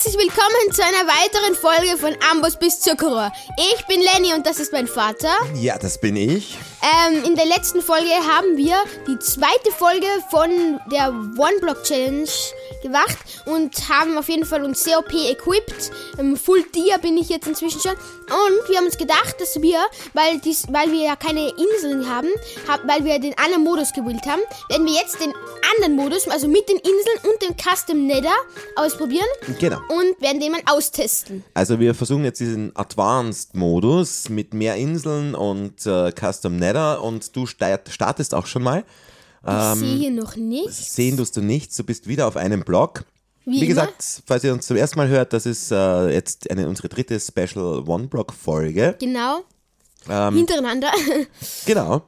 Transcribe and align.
Herzlich 0.00 0.28
willkommen 0.28 0.72
zu 0.72 0.80
einer 0.80 1.10
weiteren 1.10 1.56
Folge 1.56 1.98
von 1.98 2.16
Ambos 2.30 2.56
bis 2.56 2.78
Zuckerrohr. 2.78 3.32
Ich 3.56 3.84
bin 3.86 4.00
Lenny 4.00 4.32
und 4.32 4.46
das 4.46 4.60
ist 4.60 4.72
mein 4.72 4.86
Vater. 4.86 5.32
Ja, 5.56 5.76
das 5.76 6.00
bin 6.00 6.14
ich. 6.14 6.56
Ähm, 7.10 7.24
in 7.24 7.34
der 7.34 7.46
letzten 7.46 7.82
Folge 7.82 8.08
haben 8.08 8.56
wir 8.56 8.76
die 9.08 9.18
zweite 9.18 9.72
Folge 9.76 10.06
von 10.30 10.78
der 10.92 11.08
One 11.08 11.58
Block 11.60 11.82
Challenge 11.82 12.28
gemacht 12.82 13.16
und 13.46 13.88
haben 13.88 14.16
auf 14.18 14.28
jeden 14.28 14.44
Fall 14.44 14.64
uns 14.64 14.84
COP 14.84 15.12
equipped. 15.12 15.90
Ähm, 16.18 16.36
Full 16.36 16.64
Tier 16.72 16.98
bin 16.98 17.16
ich 17.16 17.28
jetzt 17.28 17.46
inzwischen 17.46 17.80
schon. 17.80 17.92
Und 17.92 18.68
wir 18.68 18.76
haben 18.78 18.86
uns 18.86 18.98
gedacht, 18.98 19.36
dass 19.40 19.60
wir, 19.62 19.78
weil, 20.14 20.38
dies, 20.40 20.64
weil 20.70 20.92
wir 20.92 21.02
ja 21.04 21.16
keine 21.16 21.48
Inseln 21.50 22.08
haben, 22.08 22.28
hab, 22.66 22.86
weil 22.86 23.04
wir 23.04 23.18
den 23.18 23.36
anderen 23.38 23.64
Modus 23.64 23.92
gewählt 23.92 24.26
haben, 24.26 24.42
werden 24.68 24.86
wir 24.86 24.94
jetzt 24.94 25.20
den 25.20 25.32
anderen 25.74 25.96
Modus, 25.96 26.28
also 26.28 26.46
mit 26.48 26.68
den 26.68 26.76
Inseln 26.76 27.32
und 27.32 27.42
dem 27.42 27.54
Custom 27.56 28.06
Nether 28.06 28.34
ausprobieren 28.76 29.26
Genau. 29.58 29.78
und 29.88 30.20
werden 30.20 30.40
den 30.40 30.52
mal 30.52 30.60
austesten. 30.66 31.44
Also 31.54 31.80
wir 31.80 31.94
versuchen 31.94 32.24
jetzt 32.24 32.40
diesen 32.40 32.74
Advanced-Modus 32.76 34.28
mit 34.28 34.54
mehr 34.54 34.76
Inseln 34.76 35.34
und 35.34 35.86
äh, 35.86 36.12
Custom 36.12 36.56
Nether 36.56 37.02
und 37.02 37.34
du 37.36 37.46
start- 37.46 37.88
startest 37.90 38.34
auch 38.34 38.46
schon 38.46 38.62
mal. 38.62 38.84
Ich 39.74 39.78
sehe 39.80 39.96
hier 39.96 40.10
noch 40.10 40.36
nichts. 40.36 40.94
Sehen 40.94 41.16
tust 41.16 41.36
du 41.36 41.40
nichts, 41.40 41.76
du 41.76 41.84
bist 41.84 42.06
wieder 42.08 42.26
auf 42.26 42.36
einem 42.36 42.62
Blog. 42.62 43.04
Wie, 43.44 43.62
Wie 43.62 43.66
gesagt, 43.66 44.22
falls 44.26 44.44
ihr 44.44 44.52
uns 44.52 44.66
zum 44.66 44.76
ersten 44.76 44.98
Mal 44.98 45.08
hört, 45.08 45.32
das 45.32 45.46
ist 45.46 45.72
äh, 45.72 46.08
jetzt 46.12 46.50
eine, 46.50 46.68
unsere 46.68 46.88
dritte 46.88 47.18
Special 47.18 47.82
One-Block-Folge. 47.88 48.96
Genau. 48.98 49.40
Ähm. 50.08 50.36
Hintereinander. 50.36 50.90
Genau. 51.66 52.02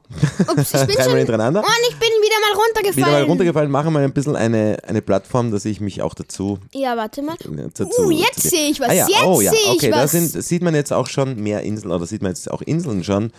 Ups, 0.47 0.73
ich 0.73 0.79
bin 0.79 0.87
Dreimal 0.95 1.03
schon. 1.03 1.17
hintereinander. 1.17 1.59
Und 1.61 1.67
ich 1.89 1.95
bin 1.97 2.09
wieder 2.09 2.35
mal 2.41 2.61
runtergefallen. 2.63 2.95
Wieder 2.95 3.11
mal 3.11 3.23
runtergefallen, 3.29 3.71
machen 3.71 3.93
wir 3.93 3.99
ein 4.01 4.13
bisschen 4.13 4.35
eine, 4.35 4.77
eine 4.87 5.01
Plattform, 5.01 5.51
dass 5.51 5.65
ich 5.65 5.81
mich 5.81 6.01
auch 6.01 6.13
dazu 6.15 6.57
Ja, 6.73 6.95
warte 6.97 7.21
mal. 7.21 7.35
dazu, 7.73 7.89
Uh, 8.03 8.09
jetzt 8.11 8.41
sehe 8.41 8.69
ich 8.71 8.79
was. 8.79 8.89
Ah 8.89 8.93
ja, 8.93 9.07
Jetzt 9.07 9.23
oh, 9.23 9.41
ja, 9.41 9.51
sehe 9.51 9.59
ich 9.61 9.69
okay, 9.77 9.91
da 9.91 10.03
was. 10.03 10.11
sind, 10.11 10.43
sieht 10.43 10.61
man 10.63 10.73
jetzt 10.73 10.93
auch 10.93 11.07
schon 11.07 11.35
mehr 11.41 11.61
Inseln, 11.61 11.91
oder 11.91 12.05
sieht 12.07 12.21
man 12.23 12.31
jetzt 12.31 12.49
auch 12.49 12.61
Inseln 12.61 13.03
schon 13.03 13.31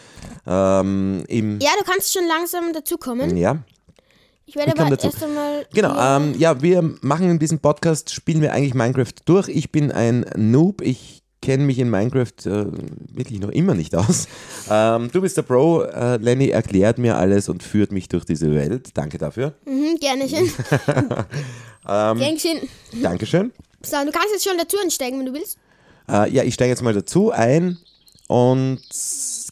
ähm, 0.47 1.25
im, 1.29 1.61
Ja, 1.61 1.71
du 1.79 1.85
kannst 1.91 2.13
schon 2.13 2.27
langsam 2.27 2.73
dazukommen. 2.73 3.37
ja. 3.37 3.59
Ich 4.53 4.57
werde 4.57 4.73
Ich 4.75 4.81
aber 4.81 4.91
dazu. 4.91 5.07
erst 5.07 5.25
einmal. 5.25 5.65
Genau, 5.73 5.99
ähm, 5.99 6.35
ja, 6.39 6.61
wir 6.61 6.83
machen 7.01 7.31
in 7.31 7.39
diesem 7.39 7.59
Podcast, 7.59 8.13
spielen 8.13 8.43
wir 8.43 8.53
eigentlich 8.53 8.75
Minecraft 8.75 9.15
durch. 9.25 9.49
Ich 9.49 9.73
bin 9.73 9.91
ein 9.91 10.27
Noob, 10.37 10.83
ich 10.83 11.23
kenne 11.41 11.65
mich 11.65 11.79
in 11.79 11.89
Minecraft 11.89 12.45
äh, 12.45 12.67
wirklich 13.15 13.41
noch 13.41 13.49
immer 13.49 13.75
nicht 13.75 13.95
aus. 13.97 14.29
Ähm, 14.71 15.11
du 15.11 15.21
bist 15.23 15.37
der 15.37 15.43
Pro, 15.43 15.83
äh, 15.83 16.19
Lenny 16.19 16.51
erklärt 16.51 16.97
mir 16.99 17.17
alles 17.17 17.49
und 17.49 17.63
führt 17.65 17.91
mich 17.93 18.09
durch 18.09 18.25
diese 18.25 18.55
Welt. 18.55 18.91
Danke 18.95 19.19
dafür. 19.19 19.55
Mhm, 19.65 19.97
gerne 19.99 20.29
schön. 20.29 20.51
Ähm. 21.89 22.19
Gern 22.19 22.39
schön. 22.39 22.59
Dankeschön. 23.03 23.53
So, 23.83 23.97
du 24.05 24.13
kannst 24.13 24.29
jetzt 24.33 24.47
schon 24.49 24.57
dazu 24.57 24.77
einsteigen, 24.81 25.19
wenn 25.19 25.27
du 25.27 25.33
willst. 25.33 25.59
Äh, 26.09 26.31
ja, 26.31 26.45
ich 26.45 26.55
steige 26.55 26.71
jetzt 26.71 26.83
mal 26.83 26.95
dazu 26.95 27.33
ein 27.33 27.77
und 28.29 28.79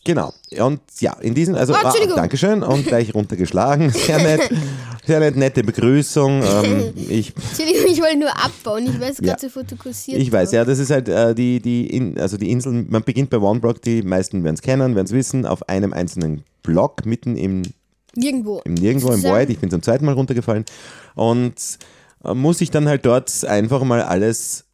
genau. 0.04 0.32
Und 0.58 0.80
ja, 1.00 1.14
in 1.20 1.34
diesem, 1.34 1.54
also 1.54 1.72
Oh, 1.72 1.76
ah. 1.82 1.92
Dankeschön 2.16 2.62
und 2.62 2.86
gleich 2.86 3.14
runtergeschlagen. 3.14 3.90
Sehr 3.90 4.18
nett. 4.22 4.50
Sehr 5.06 5.20
nett, 5.20 5.36
nette 5.36 5.62
Begrüßung. 5.64 6.42
Ähm, 6.42 6.92
ich, 7.08 7.34
Entschuldigung, 7.36 7.86
ich 7.90 8.00
wollte 8.00 8.18
nur 8.18 8.30
abbauen. 8.36 8.84
Ich 8.86 9.00
weiß 9.00 9.18
Ja. 9.20 9.34
gerade 9.34 9.40
so 9.40 9.48
fokussiert. 9.48 10.18
ich 10.20 10.30
weiß, 10.30 10.52
ja, 10.52 10.64
das 10.64 10.78
ist 10.78 10.90
halt 10.90 11.08
äh, 11.08 11.34
die, 11.34 11.60
die, 11.60 11.86
in, 11.86 12.18
also 12.18 12.36
die 12.36 12.50
Inseln, 12.50 12.86
man 12.90 13.02
beginnt 13.02 13.30
bei 13.30 13.38
OneBlock, 13.38 13.82
die 13.82 14.02
meisten 14.02 14.44
werden 14.44 14.54
es 14.54 14.62
kennen, 14.62 14.94
werden 14.94 15.06
es 15.06 15.12
wissen, 15.12 15.46
auf 15.46 15.68
einem 15.68 15.92
einzelnen 15.92 16.44
Block 16.62 17.06
mitten 17.06 17.36
im, 17.36 17.62
Nirgendwo. 18.14 18.60
im 18.64 18.74
Nirgendwo, 18.74 19.12
im. 19.12 19.22
Void. 19.22 19.50
Ich 19.50 19.58
bin 19.58 19.70
zum 19.70 19.82
zweiten 19.82 20.04
Mal 20.04 20.14
runtergefallen 20.14 20.64
und 21.14 21.54
äh, 22.24 22.34
muss 22.34 22.60
ich 22.60 22.70
dann 22.70 22.86
halt 22.88 23.06
dort 23.06 23.44
einfach 23.46 23.83
mal 23.84 24.02
alles 24.02 24.64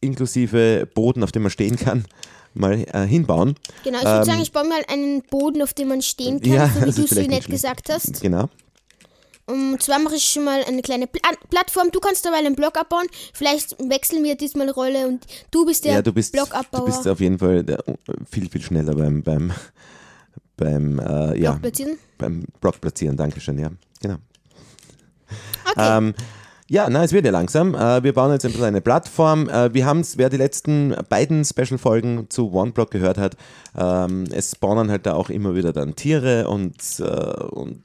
inklusive 0.00 0.88
Boden, 0.94 1.22
auf 1.22 1.32
dem 1.32 1.42
man 1.42 1.50
stehen 1.50 1.76
kann, 1.76 2.04
mal 2.54 2.84
äh, 2.92 3.06
hinbauen. 3.06 3.54
Genau, 3.84 3.98
ich 3.98 4.04
würde 4.04 4.18
Ähm, 4.18 4.24
sagen, 4.24 4.40
ich 4.42 4.52
baue 4.52 4.68
mal 4.68 4.82
einen 4.88 5.22
Boden, 5.22 5.62
auf 5.62 5.74
dem 5.74 5.88
man 5.88 6.02
stehen 6.02 6.40
kann, 6.40 6.52
Ja, 6.52 6.68
so 6.68 6.80
wie 6.80 6.92
du 6.92 7.02
ist 7.04 7.14
so 7.14 7.20
nett 7.22 7.46
gesagt 7.46 7.88
hast. 7.90 8.20
Genau. 8.20 8.48
Und 9.46 9.82
zwar 9.82 9.98
mache 9.98 10.14
ich 10.14 10.24
schon 10.24 10.44
mal 10.44 10.62
eine 10.64 10.80
kleine 10.80 11.08
Pla 11.08 11.30
Plattform. 11.50 11.90
Du 11.90 11.98
kannst 11.98 12.24
dabei 12.24 12.36
einen 12.36 12.54
Block 12.54 12.78
abbauen. 12.78 13.06
Vielleicht 13.32 13.76
wechseln 13.88 14.22
wir 14.22 14.36
diesmal 14.36 14.70
Rolle 14.70 15.08
und 15.08 15.26
du 15.50 15.66
bist 15.66 15.84
der 15.84 15.94
ja, 15.94 16.02
du 16.02 16.12
bist, 16.12 16.32
Blockabbauer. 16.32 16.80
du 16.80 16.86
bist 16.86 17.08
auf 17.08 17.18
jeden 17.20 17.38
Fall 17.38 17.64
der, 17.64 17.82
viel, 18.30 18.48
viel 18.48 18.62
schneller 18.62 18.94
beim, 18.94 19.22
beim, 19.24 19.52
beim, 20.56 20.98
äh, 21.00 21.36
ja, 21.40 21.50
Block 21.52 21.62
platzieren. 21.62 21.98
beim 22.16 22.44
Block 22.60 22.80
platzieren. 22.80 23.16
Dankeschön, 23.16 23.58
ja, 23.58 23.70
genau. 24.00 24.16
Okay. 25.72 25.98
Ähm, 25.98 26.14
ja, 26.72 26.88
na, 26.88 27.02
es 27.02 27.12
wird 27.12 27.24
ja 27.26 27.32
langsam. 27.32 27.74
Äh, 27.74 28.02
wir 28.04 28.12
bauen 28.14 28.30
jetzt 28.32 28.44
ein 28.44 28.52
bisschen 28.52 28.64
eine 28.66 28.80
Plattform. 28.80 29.48
Äh, 29.48 29.74
wir 29.74 29.84
haben 29.86 30.00
es, 30.00 30.16
wer 30.18 30.30
die 30.30 30.36
letzten 30.36 30.94
beiden 31.08 31.44
Special-Folgen 31.44 32.30
zu 32.30 32.52
OneBlock 32.54 32.92
gehört 32.92 33.18
hat, 33.18 33.36
ähm, 33.76 34.24
es 34.30 34.52
spawnen 34.52 34.88
halt 34.90 35.04
da 35.04 35.14
auch 35.14 35.30
immer 35.30 35.56
wieder 35.56 35.72
dann 35.72 35.96
Tiere 35.96 36.48
und, 36.48 36.76
äh, 37.00 37.02
und 37.04 37.82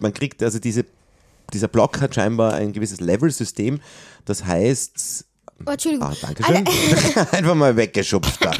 man 0.00 0.14
kriegt, 0.14 0.42
also 0.42 0.58
diese, 0.58 0.86
dieser 1.52 1.68
Block 1.68 2.00
hat 2.00 2.14
scheinbar 2.14 2.54
ein 2.54 2.72
gewisses 2.72 3.00
Level-System. 3.00 3.80
Das 4.24 4.44
heißt, 4.46 5.26
oh, 5.66 5.70
Entschuldigung. 5.70 6.08
ah, 6.08 6.14
danke 6.22 6.42
schön. 6.42 6.64
Einfach 7.32 7.54
mal 7.54 7.76
weggeschupft 7.76 8.42
da. 8.42 8.50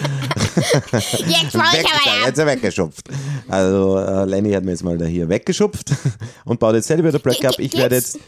Jetzt 0.93 1.53
baue 1.55 1.63
Weg, 1.73 1.81
ich 1.85 1.91
aber 1.91 2.21
ab. 2.23 2.27
jetzt 2.27 2.39
er 2.39 2.47
weggeschupft. 2.47 3.09
Also 3.49 3.99
äh, 3.99 4.25
Lenny 4.27 4.53
hat 4.53 4.65
mir 4.65 4.73
jetzt 4.73 4.85
mal 4.85 4.99
da 4.99 5.07
hier 5.07 5.29
weggeschupft 5.29 5.93
und 6.45 6.61
baut 6.61 6.75
jetzt 6.75 6.89
selber 6.89 7.09
wieder 7.09 7.19
ab. 7.19 7.57
ge- 7.57 7.65
Ich 7.65 7.77
werde 7.77 7.95
jetzt, 7.97 8.19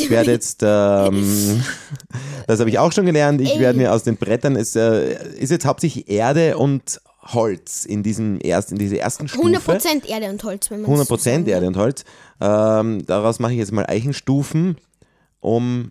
ich 0.00 0.10
werde 0.10 0.30
jetzt, 0.30 0.62
ähm, 0.62 1.62
das 2.46 2.60
habe 2.60 2.70
ich 2.70 2.78
auch 2.78 2.92
schon 2.92 3.06
gelernt, 3.06 3.40
ich 3.40 3.58
werde 3.58 3.78
mir 3.78 3.92
aus 3.92 4.02
den 4.04 4.16
Brettern, 4.16 4.56
es 4.56 4.76
äh, 4.76 5.14
ist 5.36 5.50
jetzt 5.50 5.66
hauptsächlich 5.66 6.08
Erde 6.08 6.56
und 6.58 7.00
Holz 7.32 7.84
in 7.84 8.02
diesem 8.02 8.38
erst, 8.42 8.72
in 8.72 8.78
dieser 8.78 8.98
ersten 8.98 9.28
Stufe. 9.28 9.48
100% 9.48 10.06
Erde 10.06 10.30
und 10.30 10.42
Holz, 10.44 10.70
wenn 10.70 10.82
man 10.82 10.90
100 10.90 11.10
das 11.10 11.24
so. 11.24 11.30
Erde 11.30 11.66
und 11.66 11.76
Holz. 11.76 12.04
Ähm, 12.40 13.04
daraus 13.06 13.38
mache 13.38 13.52
ich 13.52 13.58
jetzt 13.58 13.72
mal 13.72 13.86
Eichenstufen, 13.86 14.76
um, 15.40 15.90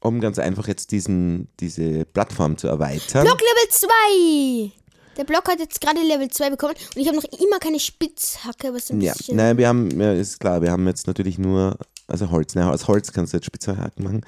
um 0.00 0.20
ganz 0.20 0.38
einfach 0.38 0.66
jetzt 0.66 0.90
diesen, 0.90 1.48
diese 1.60 2.04
Plattform 2.06 2.56
zu 2.56 2.66
erweitern. 2.68 3.24
Block 3.24 3.40
Level 3.40 3.70
2. 3.70 4.72
Der 5.16 5.24
Block 5.24 5.48
hat 5.48 5.60
jetzt 5.60 5.80
gerade 5.80 6.00
Level 6.00 6.28
2 6.28 6.50
bekommen 6.50 6.74
und 6.94 7.00
ich 7.00 7.06
habe 7.06 7.16
noch 7.16 7.24
immer 7.24 7.58
keine 7.58 7.78
Spitzhacke, 7.78 8.72
was 8.72 8.90
ein 8.90 9.00
Ja, 9.00 9.12
bisschen... 9.12 9.36
nein, 9.36 9.58
wir 9.58 9.68
haben, 9.68 10.00
ja, 10.00 10.12
ist 10.12 10.40
klar, 10.40 10.62
wir 10.62 10.70
haben 10.72 10.86
jetzt 10.86 11.06
natürlich 11.06 11.38
nur, 11.38 11.76
also 12.12 12.30
Holz, 12.30 12.54
ne, 12.54 12.70
aus 12.70 12.86
Holz 12.88 13.12
kannst 13.12 13.32
du 13.32 13.38
jetzt 13.38 13.46
Spitzhaken 13.46 14.04
machen. 14.04 14.20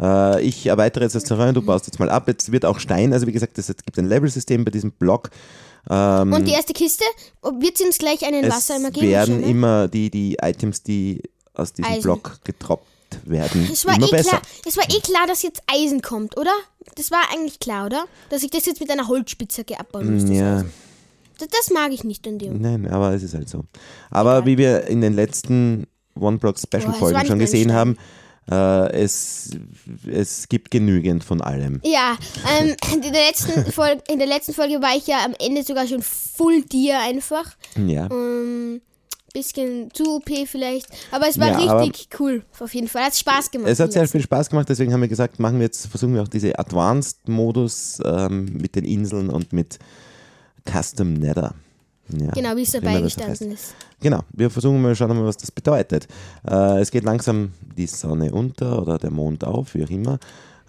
Äh, 0.00 0.42
ich 0.42 0.66
erweitere 0.66 1.04
jetzt 1.04 1.14
das 1.14 1.24
Terrain, 1.24 1.54
du 1.54 1.62
baust 1.62 1.86
jetzt 1.86 1.98
mal 1.98 2.10
ab, 2.10 2.26
jetzt 2.28 2.50
wird 2.52 2.64
auch 2.64 2.78
Stein, 2.78 3.12
also 3.12 3.26
wie 3.26 3.32
gesagt, 3.32 3.56
es 3.58 3.66
gibt 3.68 3.98
ein 3.98 4.06
Level-System 4.08 4.64
bei 4.64 4.70
diesem 4.70 4.92
Block. 4.92 5.30
Ähm, 5.90 6.32
Und 6.32 6.44
die 6.46 6.52
erste 6.52 6.72
Kiste, 6.72 7.04
wird 7.60 7.78
sie 7.78 7.84
uns 7.84 7.98
gleich 7.98 8.24
einen 8.26 8.44
es 8.44 8.54
Wassereimer 8.54 8.90
geben? 8.90 9.06
werden 9.08 9.20
wahrscheinlich? 9.34 9.50
immer 9.50 9.88
die, 9.88 10.10
die 10.10 10.36
Items, 10.42 10.82
die 10.82 11.22
aus 11.54 11.72
diesem 11.72 11.90
Eisen. 11.92 12.02
Block 12.02 12.38
getroppt 12.44 12.86
werden, 13.24 13.68
Es 13.72 13.86
war, 13.86 13.96
immer 13.96 14.06
eh 14.08 14.10
besser. 14.10 14.28
klar, 14.30 14.42
es 14.66 14.76
war 14.76 14.84
eh 14.84 15.00
klar, 15.00 15.26
dass 15.26 15.42
jetzt 15.42 15.62
Eisen 15.66 16.02
kommt, 16.02 16.36
oder? 16.36 16.52
Das 16.96 17.10
war 17.10 17.20
eigentlich 17.32 17.58
klar, 17.58 17.86
oder? 17.86 18.04
Dass 18.28 18.42
ich 18.42 18.50
das 18.50 18.66
jetzt 18.66 18.80
mit 18.80 18.90
einer 18.90 19.08
Holzspitzhacke 19.08 19.78
abbauen 19.80 20.12
muss. 20.12 20.22
das 20.24 20.30
Mm, 20.30 20.34
Ja. 20.34 20.64
Das, 21.38 21.48
das 21.48 21.70
mag 21.70 21.92
ich 21.92 22.04
nicht 22.04 22.26
an 22.28 22.38
dem. 22.38 22.60
nein, 22.60 22.86
aber 22.90 23.14
es 23.14 23.22
ist 23.22 23.32
halt 23.34 23.48
so. 23.48 23.64
Aber 24.10 24.44
wie 24.44 24.58
wir 24.58 24.88
in 24.88 25.00
den 25.00 25.14
letzten 25.14 25.86
One-Block-Special-Folgen 26.20 26.98
Boah, 26.98 27.08
es 27.08 27.14
war 27.14 27.26
schon 27.26 27.38
gesehen 27.38 27.72
haben, 27.72 27.96
äh, 28.50 28.92
es, 28.92 29.50
es 30.10 30.48
gibt 30.48 30.70
genügend 30.70 31.22
von 31.24 31.40
allem. 31.40 31.80
Ja, 31.84 32.16
ähm, 32.60 32.74
in, 32.92 33.02
der 33.02 33.12
letzten 33.12 33.70
Folge, 33.72 34.02
in 34.08 34.18
der 34.18 34.28
letzten 34.28 34.54
Folge 34.54 34.80
war 34.80 34.96
ich 34.96 35.06
ja 35.06 35.24
am 35.24 35.34
Ende 35.38 35.62
sogar 35.62 35.86
schon 35.86 36.02
Full 36.02 36.62
Tier 36.64 36.98
einfach. 37.00 37.56
Ja. 37.76 38.08
Ähm, 38.10 38.80
bisschen 39.32 39.90
zu 39.92 40.16
OP 40.16 40.30
vielleicht. 40.46 40.86
Aber 41.10 41.28
es 41.28 41.38
war 41.38 41.48
Ja, 41.48 41.78
richtig 41.78 42.08
cool, 42.18 42.44
auf 42.58 42.72
jeden 42.74 42.88
Fall. 42.88 43.04
Hat 43.04 43.16
Spaß 43.16 43.50
gemacht. 43.50 43.70
Es 43.70 43.80
hat 43.80 43.92
sehr 43.92 44.08
viel 44.08 44.22
Spaß 44.22 44.48
gemacht, 44.48 44.68
deswegen 44.68 44.92
haben 44.92 45.02
wir 45.02 45.08
gesagt, 45.08 45.38
machen 45.38 45.58
wir 45.58 45.66
jetzt, 45.66 45.86
versuchen 45.86 46.14
wir 46.14 46.22
auch 46.22 46.28
diese 46.28 46.58
Advanced-Modus 46.58 48.00
ähm, 48.04 48.46
mit 48.54 48.74
den 48.74 48.84
Inseln 48.84 49.28
und 49.28 49.52
mit 49.52 49.78
Custom 50.64 51.14
Nether. 51.14 51.54
Ja, 52.16 52.30
Genau, 52.32 52.56
wie 52.56 52.62
es 52.62 52.70
dabei 52.72 53.00
gestanden 53.00 53.52
ist. 53.52 53.74
Genau, 54.00 54.20
wir 54.32 54.48
versuchen 54.50 54.80
mal 54.80 54.94
schauen, 54.96 55.08
mal, 55.16 55.24
was 55.26 55.36
das 55.36 55.50
bedeutet. 55.50 56.06
Äh, 56.48 56.80
es 56.80 56.90
geht 56.90 57.04
langsam 57.04 57.52
die 57.76 57.86
Sonne 57.86 58.32
unter 58.32 58.80
oder 58.80 58.98
der 58.98 59.10
Mond 59.10 59.44
auf, 59.44 59.74
wie 59.74 59.84
auch 59.84 59.90
immer. 59.90 60.18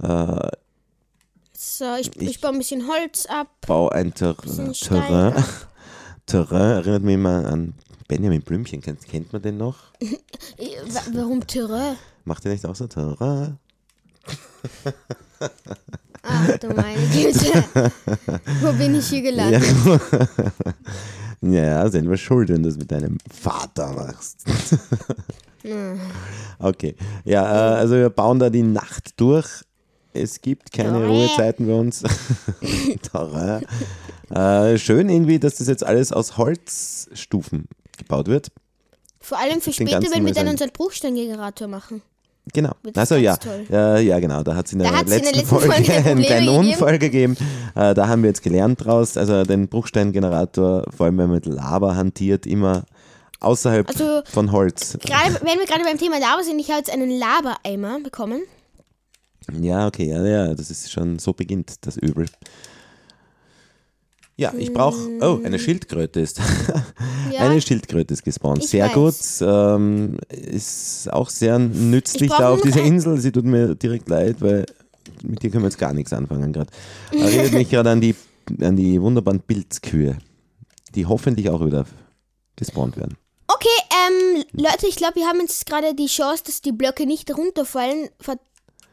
Äh, 0.01 0.50
So, 1.53 1.95
ich, 2.00 2.15
ich, 2.18 2.30
Ich- 2.30 2.41
baue 2.41 2.51
ein 2.53 2.57
bisschen 2.57 2.88
Holz 2.88 3.25
ab. 3.27 3.47
bau 3.68 3.89
ein 3.89 4.13
Ter 4.13 4.36
Stein 4.44 4.74
Terrain. 4.74 5.33
ab. 5.38 5.44
Terrain 6.25 6.71
erinnert 6.77 7.03
mich 7.03 7.15
immer 7.15 7.45
an 7.45 7.74
Benjamin 8.07 8.41
Blümchen. 8.41 8.81
Kennt, 8.81 9.06
kennt 9.07 9.31
man 9.33 9.41
den 9.41 9.57
noch? 9.57 9.77
Äh, 10.57 10.75
wa- 10.94 11.01
Warum 11.13 11.45
Terrain? 11.45 11.95
Macht 12.25 12.44
der 12.45 12.51
nicht 12.53 12.65
auch 12.65 12.75
so 12.75 12.88
Terrain? 12.88 13.57
Ach 16.21 16.57
du 16.57 16.68
meine 16.74 17.01
Güte. 17.07 17.63
Wo 18.62 18.71
bin 18.74 18.95
ich 18.95 19.07
hier 19.07 19.21
gelandet? 19.21 19.63
Ja. 19.86 20.00
Ja, 21.41 21.89
selber 21.89 22.18
schuld, 22.18 22.50
wenn 22.50 22.63
du 22.63 22.69
es 22.69 22.77
mit 22.77 22.91
deinem 22.91 23.18
Vater 23.31 23.94
machst. 23.94 24.45
Okay. 26.59 26.95
Ja, 27.25 27.74
äh, 27.74 27.80
also 27.80 27.95
wir 27.95 28.09
bauen 28.09 28.39
da 28.39 28.50
die 28.50 28.63
Nacht 28.63 29.19
durch 29.19 29.65
Es 30.13 30.39
gibt 30.41 30.71
keine. 30.71 31.06
Ruhezeiten 31.06 31.68
bei 31.68 31.74
uns. 31.74 32.03
Terrain. 33.12 33.65
äh, 34.30 34.77
schön 34.77 35.09
irgendwie, 35.09 35.38
dass 35.38 35.56
das 35.56 35.68
jetzt 35.68 35.83
alles 35.83 36.12
aus 36.13 36.38
Holzstufen 36.38 37.68
gebaut 37.97 38.27
wird. 38.27 38.51
Vor 39.19 39.38
allem 39.38 39.59
für 39.62 39.71
Den 39.71 39.88
später, 39.88 40.01
wenn 40.12 40.25
wir 40.25 40.33
dann 40.33 40.47
unseren 40.47 40.71
Bruchsteingenerator 40.71 41.68
machen. 41.68 42.01
Genau. 42.54 42.72
Also 42.96 43.16
ja. 43.16 43.38
toll. 43.38 43.66
ja, 43.69 44.19
genau. 44.19 44.44
Da 44.44 44.56
hat 44.56 44.68
es 44.68 44.74
in 44.74 44.80
der 44.80 44.92
hat's 44.92 45.01
in 45.04 45.07
der 45.10 45.18
letzten, 45.19 45.36
letzten 45.36 45.48
Folge, 45.50 45.72
Folge 45.74 45.94
einen 45.94 46.22
kleinen 46.24 46.46
gegeben. 46.48 46.57
Unfall 46.72 47.00
gegeben. 47.00 47.38
Äh, 47.75 47.94
da 47.94 48.07
haben 48.07 48.24
wir 48.24 48.30
jetzt 48.30 48.42
gelernt 48.44 48.84
draus. 48.84 49.18
Also 49.18 49.44
den 49.44 49.68
Bruchsteingenerator, 49.68 50.84
vor 50.96 51.06
allem 51.06 51.18
wenn 51.18 51.25
man 51.28 51.36
mit 51.36 51.46
Lava 51.46 51.96
hantiert, 51.96 52.46
immer 52.46 52.84
außerhalb 53.40 53.88
Also- 53.88 54.22
von 54.25 54.51
Holz. 54.51 54.98
Gerade, 55.00 55.36
wenn 55.46 55.60
wir 55.60 55.66
gerade 55.66 55.84
beim 55.84 55.98
Thema 55.98 56.19
Lava 56.19 56.44
sind, 56.44 56.60
ich 56.60 56.69
habe 56.69 56.80
jetzt 56.80 56.92
einen 56.92 57.10
Lava-Eimer 57.10 58.00
bekommen. 58.01 58.42
Ja, 59.62 59.88
okay, 59.88 60.10
ja, 60.10 60.24
ja, 60.25 60.54
das 60.54 60.69
ist 60.69 60.92
schon, 60.92 61.18
so 61.18 61.34
beginnt 61.34 61.86
das 61.86 61.98
Übel. 61.98 62.25
Ja, 64.39 64.53
ich 64.57 64.74
brauche, 64.74 64.97
oh, 65.19 65.41
eine 65.44 65.59
Schildkröte 65.59 66.21
ist, 66.21 66.39
Ja, 67.31 67.41
eine 67.41 67.59
Schildkröte 67.59 68.13
ist 68.13 68.24
gespawnt. 68.24 68.63
Ich 68.63 68.69
Sehr 68.69 68.86
weiß. 68.86 68.94
gut, 68.94 69.47
ähm, 69.47 70.18
ist 70.30 71.12
auch 71.12 71.30
sehr 71.30 71.59
nützlich 71.59 72.31
da 72.31 72.53
auf 72.53 72.62
dieser 72.62 72.81
Insel. 72.81 73.18
Sie 73.19 73.33
tut 73.33 73.44
mir 73.44 73.75
direkt 73.75 74.07
leid, 74.07 74.38
weil 74.39 74.65
mit 75.24 75.44
dir 75.44 75.50
können 75.51 75.63
wir 75.63 75.68
jetzt 75.68 75.77
gar 75.77 75.94
nichts 75.94 76.13
anfangen 76.13 76.53
gerade. 76.53 76.71
Erinnert 77.12 77.51
mich 77.51 77.69
gerade 77.69 77.89
an 77.89 78.00
die, 78.00 78.15
an 78.62 78.77
die 78.77 79.01
wunderbaren 79.01 79.41
Pilzkühe, 79.41 80.18
die 80.95 81.06
hoffentlich 81.06 81.50
auch 81.50 81.65
wieder 81.65 81.86
gespawnt 82.56 82.95
werden. 82.95 83.18
Okay, 83.47 83.68
ähm, 84.07 84.44
Leute, 84.53 84.88
ich 84.88 84.95
glaube, 84.95 85.15
wir 85.15 85.25
haben 85.25 85.41
jetzt 85.41 85.65
gerade 85.65 85.94
die 85.95 86.06
Chance, 86.06 86.44
dass 86.45 86.62
die 86.62 86.71
Blöcke 86.71 87.06
nicht 87.06 87.36
runterfallen, 87.36 88.07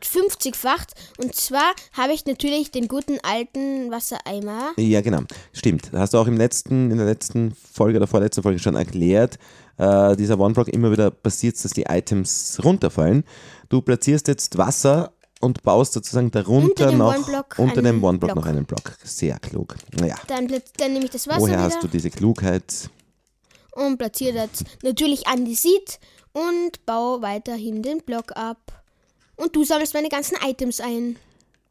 50-facht. 0.04 0.92
Und 1.18 1.34
zwar 1.34 1.72
habe 1.92 2.12
ich 2.12 2.26
natürlich 2.26 2.70
den 2.70 2.88
guten 2.88 3.18
alten 3.22 3.90
Wassereimer. 3.90 4.72
Ja, 4.76 5.00
genau. 5.00 5.22
Stimmt. 5.52 5.90
Hast 5.92 6.14
du 6.14 6.18
auch 6.18 6.26
im 6.26 6.36
letzten, 6.36 6.90
in 6.90 6.96
der 6.98 7.06
letzten 7.06 7.54
Folge 7.54 7.98
oder 7.98 8.06
vorletzten 8.06 8.42
Folge 8.42 8.58
schon 8.58 8.76
erklärt, 8.76 9.38
äh, 9.78 10.16
dieser 10.16 10.38
One-Block 10.38 10.68
immer 10.68 10.90
wieder 10.90 11.10
passiert, 11.10 11.62
dass 11.64 11.72
die 11.72 11.84
Items 11.88 12.58
runterfallen. 12.64 13.24
Du 13.68 13.82
platzierst 13.82 14.28
jetzt 14.28 14.56
Wasser 14.58 15.12
und 15.40 15.62
baust 15.62 15.92
sozusagen 15.92 16.30
darunter 16.30 16.86
Unter 16.86 16.92
noch 16.92 17.58
unter 17.58 17.82
dem 17.82 18.02
One-Block 18.02 18.32
Block. 18.32 18.36
noch 18.36 18.46
einen 18.46 18.64
Block. 18.64 18.96
Sehr 19.04 19.38
klug. 19.38 19.76
Naja, 20.00 20.16
Dann, 20.28 20.48
dann 20.78 20.92
nehme 20.92 21.04
ich 21.04 21.10
das 21.10 21.26
Wasser 21.26 21.40
woher 21.40 21.54
wieder 21.58 21.62
hast 21.64 21.82
du 21.82 21.88
diese 21.88 22.10
Klugheit? 22.10 22.90
und 23.72 23.98
platziere 23.98 24.48
das 24.48 24.64
natürlich 24.82 25.26
an 25.26 25.44
die 25.44 25.54
Seed 25.54 26.00
und 26.32 26.86
baue 26.86 27.20
weiterhin 27.20 27.82
den 27.82 27.98
Block 27.98 28.32
ab. 28.34 28.58
Und 29.36 29.54
du 29.54 29.64
sammelst 29.64 29.94
meine 29.94 30.08
ganzen 30.08 30.36
Items 30.44 30.80
ein. 30.80 31.16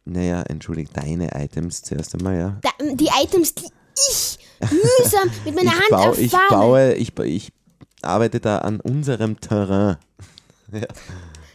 Naja, 0.06 0.44
entschuldige, 0.44 0.90
deine 0.94 1.30
Items 1.34 1.82
zuerst 1.82 2.14
einmal, 2.16 2.38
ja. 2.38 2.60
Da, 2.62 2.70
die 2.94 3.10
Items, 3.24 3.56
die 3.56 3.66
ich 4.10 4.38
mühsam 4.60 5.30
mit 5.46 5.56
meiner 5.56 5.72
ich, 5.72 5.80
Hand 5.80 5.90
baue, 5.90 6.18
ich 6.18 6.32
baue, 6.32 6.94
ich, 6.94 7.20
ich 7.20 7.54
arbeite 8.02 8.40
da 8.40 8.60
an 8.60 8.80
unserem 8.80 9.40
Terrain. 9.40 9.98
ja. 10.72 10.88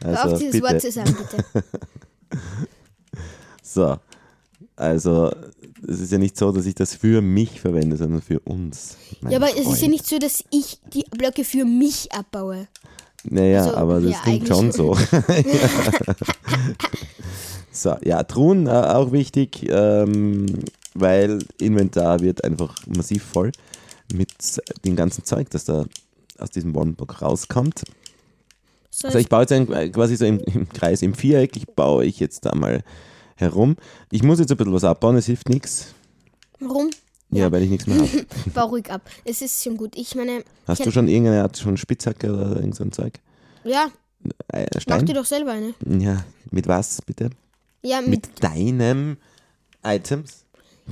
Also 0.03 0.33
auf, 0.33 0.39
dieses 0.39 0.53
bitte. 0.53 0.65
Wort 0.65 0.81
zu 0.81 0.91
sagen, 0.91 1.17
bitte. 1.17 1.65
So, 3.63 3.99
also 4.75 5.31
es 5.87 6.01
ist 6.01 6.11
ja 6.11 6.19
nicht 6.19 6.37
so, 6.37 6.51
dass 6.51 6.67
ich 6.67 6.75
das 6.75 6.95
für 6.95 7.23
mich 7.23 7.61
verwende, 7.61 7.97
sondern 7.97 8.21
für 8.21 8.41
uns. 8.41 8.97
Ja, 9.29 9.37
aber 9.37 9.51
es 9.51 9.61
ist 9.61 9.67
ja 9.67 9.75
Freund. 9.75 9.91
nicht 9.91 10.07
so, 10.07 10.19
dass 10.19 10.43
ich 10.51 10.81
die 10.93 11.05
Blöcke 11.11 11.45
für 11.45 11.65
mich 11.65 12.11
abbaue. 12.13 12.67
Naja, 13.25 13.65
also, 13.65 13.77
aber 13.77 14.01
das 14.01 14.13
ja, 14.13 14.21
klingt 14.21 14.49
schon 14.49 14.73
so. 14.73 14.95
so, 17.71 17.97
ja, 18.03 18.23
Truhen 18.23 18.67
äh, 18.67 18.71
auch 18.71 19.13
wichtig, 19.13 19.67
ähm, 19.69 20.47
weil 20.95 21.41
Inventar 21.59 22.21
wird 22.21 22.45
einfach 22.45 22.75
massiv 22.87 23.23
voll 23.23 23.53
mit 24.13 24.61
dem 24.85 24.97
ganzen 24.97 25.25
Zeug, 25.25 25.51
das 25.51 25.65
da 25.65 25.85
aus 26.39 26.51
diesem 26.51 26.75
One-Block 26.75 27.23
rauskommt. 27.23 27.83
So, 28.91 29.09
Also 29.09 29.19
ich 29.19 29.29
baue 29.29 29.43
jetzt 29.43 29.53
ein, 29.53 29.71
äh, 29.73 29.89
quasi 29.91 30.17
so 30.17 30.25
im, 30.25 30.41
im 30.41 30.69
Kreis, 30.69 31.03
im 31.03 31.15
Viereck, 31.15 31.57
ich 31.57 31.67
baue 31.67 32.05
ich 32.05 32.19
jetzt 32.19 32.45
da 32.45 32.55
mal 32.55 32.83
herum. 33.37 33.77
Ich 34.11 34.23
muss 34.23 34.39
jetzt 34.39 34.51
ein 34.51 34.57
bisschen 34.57 34.73
was 34.73 34.85
abbauen, 34.85 35.17
es 35.17 35.27
hilft 35.27 35.49
nichts. 35.49 35.95
warum? 36.59 36.91
Ja, 37.33 37.51
weil 37.53 37.63
ich 37.63 37.71
nichts 37.71 37.87
mehr 37.87 37.99
habe. 37.99 38.27
Bau 38.55 38.67
ruhig 38.67 38.91
ab. 38.91 39.03
Es 39.25 39.41
ist 39.43 39.63
schon 39.63 39.77
gut. 39.77 39.95
Ich 39.97 40.15
meine, 40.15 40.43
Hast 40.67 40.81
ich 40.81 40.85
du 40.85 40.91
schon 40.93 41.07
irgendeine 41.09 41.43
Art 41.43 41.57
schon 41.57 41.77
Spitzhacke 41.77 42.33
oder 42.33 42.57
irgend 42.57 42.75
so 42.75 42.85
ein 42.85 42.93
Zeug? 42.93 43.15
ja, 43.65 43.89
Äh, 44.53 44.67
mach 44.75 44.81
Stein? 44.83 45.07
dir 45.07 45.15
doch 45.15 45.25
selber 45.25 45.53
eine. 45.53 45.75
Ja, 45.87 46.25
mit 46.51 46.67
was 46.67 47.01
bitte? 47.03 47.31
Ja, 47.83 48.01
mit, 48.01 48.11
Mit 48.11 48.43
deinem 48.45 49.17
Items? 49.85 50.45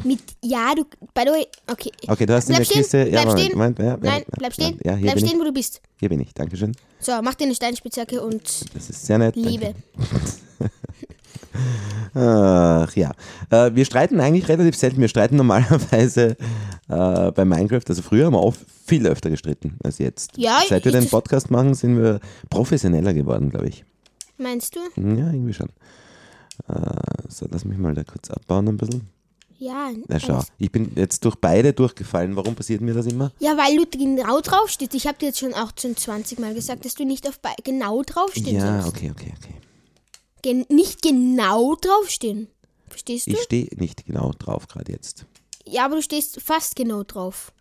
mit, 0.04 0.20
ja, 0.44 0.74
du, 0.76 0.84
by 1.12 1.22
the 1.24 1.30
way, 1.30 1.46
okay. 1.66 1.90
Okay, 2.06 2.24
du 2.24 2.32
hast 2.34 2.48
in 2.48 2.54
Bleib 2.54 2.58
der 2.60 2.64
stehen, 2.66 2.78
Kiste. 2.82 2.98
Ja, 2.98 3.04
bleib 3.22 3.26
Moment, 3.26 3.40
stehen. 3.40 3.58
Moment, 3.58 3.78
ja, 3.80 3.84
ja, 3.86 3.96
Nein, 4.00 4.20
ja, 4.20 4.34
bleib 4.38 4.52
stehen, 4.54 4.78
Ja, 4.84 4.94
bleib 4.94 5.18
stehen, 5.18 5.28
ich. 5.32 5.38
wo 5.40 5.44
du 5.44 5.52
bist. 5.52 5.80
Hier 5.98 6.08
bin 6.08 6.20
ich. 6.20 6.32
Dankeschön. 6.34 6.72
So, 7.00 7.12
mach 7.20 7.34
dir 7.34 7.44
eine 7.46 7.54
Steinspitzhacke 7.56 8.22
und 8.22 8.42
Das 8.76 8.88
ist 8.90 9.04
sehr 9.06 9.18
nett. 9.18 9.34
Liebe. 9.34 9.74
Ach 12.14 12.94
ja. 12.96 13.12
Äh, 13.50 13.74
wir 13.74 13.84
streiten 13.84 14.20
eigentlich 14.20 14.48
relativ 14.48 14.76
selten. 14.76 15.00
Wir 15.00 15.08
streiten 15.08 15.36
normalerweise 15.36 16.36
äh, 16.88 17.30
bei 17.32 17.44
Minecraft. 17.44 17.82
Also 17.88 18.02
früher 18.02 18.26
haben 18.26 18.34
wir 18.34 18.42
oft 18.42 18.60
viel 18.86 19.06
öfter 19.06 19.30
gestritten 19.30 19.76
als 19.84 19.98
jetzt. 19.98 20.36
Ja, 20.36 20.60
Seit 20.68 20.84
wir 20.84 20.92
den 20.92 21.08
Podcast 21.08 21.50
machen, 21.50 21.74
sind 21.74 21.98
wir 22.00 22.20
professioneller 22.50 23.14
geworden, 23.14 23.50
glaube 23.50 23.68
ich. 23.68 23.84
Meinst 24.38 24.76
du? 24.76 24.80
Ja, 24.96 25.30
irgendwie 25.32 25.52
schon. 25.52 25.68
Äh, 26.68 26.90
so, 27.28 27.46
lass 27.50 27.64
mich 27.64 27.78
mal 27.78 27.94
da 27.94 28.04
kurz 28.04 28.30
abbauen 28.30 28.68
ein 28.68 28.76
bisschen. 28.76 29.08
Ja. 29.60 29.90
Na 30.06 30.20
schau, 30.20 30.40
ich 30.58 30.70
bin 30.70 30.92
jetzt 30.94 31.24
durch 31.24 31.34
beide 31.34 31.72
durchgefallen. 31.72 32.36
Warum 32.36 32.54
passiert 32.54 32.80
mir 32.80 32.94
das 32.94 33.06
immer? 33.06 33.32
Ja, 33.40 33.56
weil 33.56 33.76
du 33.76 33.86
genau 33.98 34.40
draufstehst. 34.40 34.94
Ich 34.94 35.08
habe 35.08 35.18
dir 35.18 35.26
jetzt 35.26 35.40
schon 35.40 35.52
auch 35.52 35.72
schon 35.80 35.96
20 35.96 36.38
Mal 36.38 36.54
gesagt, 36.54 36.84
dass 36.84 36.94
du 36.94 37.04
nicht 37.04 37.28
auf 37.28 37.40
genau 37.64 38.02
draufstehen 38.04 38.56
Ja, 38.56 38.82
sollst. 38.82 38.96
okay, 38.96 39.10
okay, 39.10 39.34
okay. 39.36 39.54
Gen 40.42 40.64
nicht 40.68 41.02
genau 41.02 41.74
draufstehen. 41.76 42.48
Verstehst 42.88 43.26
du? 43.26 43.32
Ich 43.32 43.40
stehe 43.42 43.68
nicht 43.76 44.06
genau 44.06 44.32
drauf 44.38 44.66
gerade 44.68 44.92
jetzt. 44.92 45.26
Ja, 45.66 45.84
aber 45.84 45.96
du 45.96 46.02
stehst 46.02 46.40
fast 46.40 46.76
genau 46.76 47.02
drauf. 47.02 47.52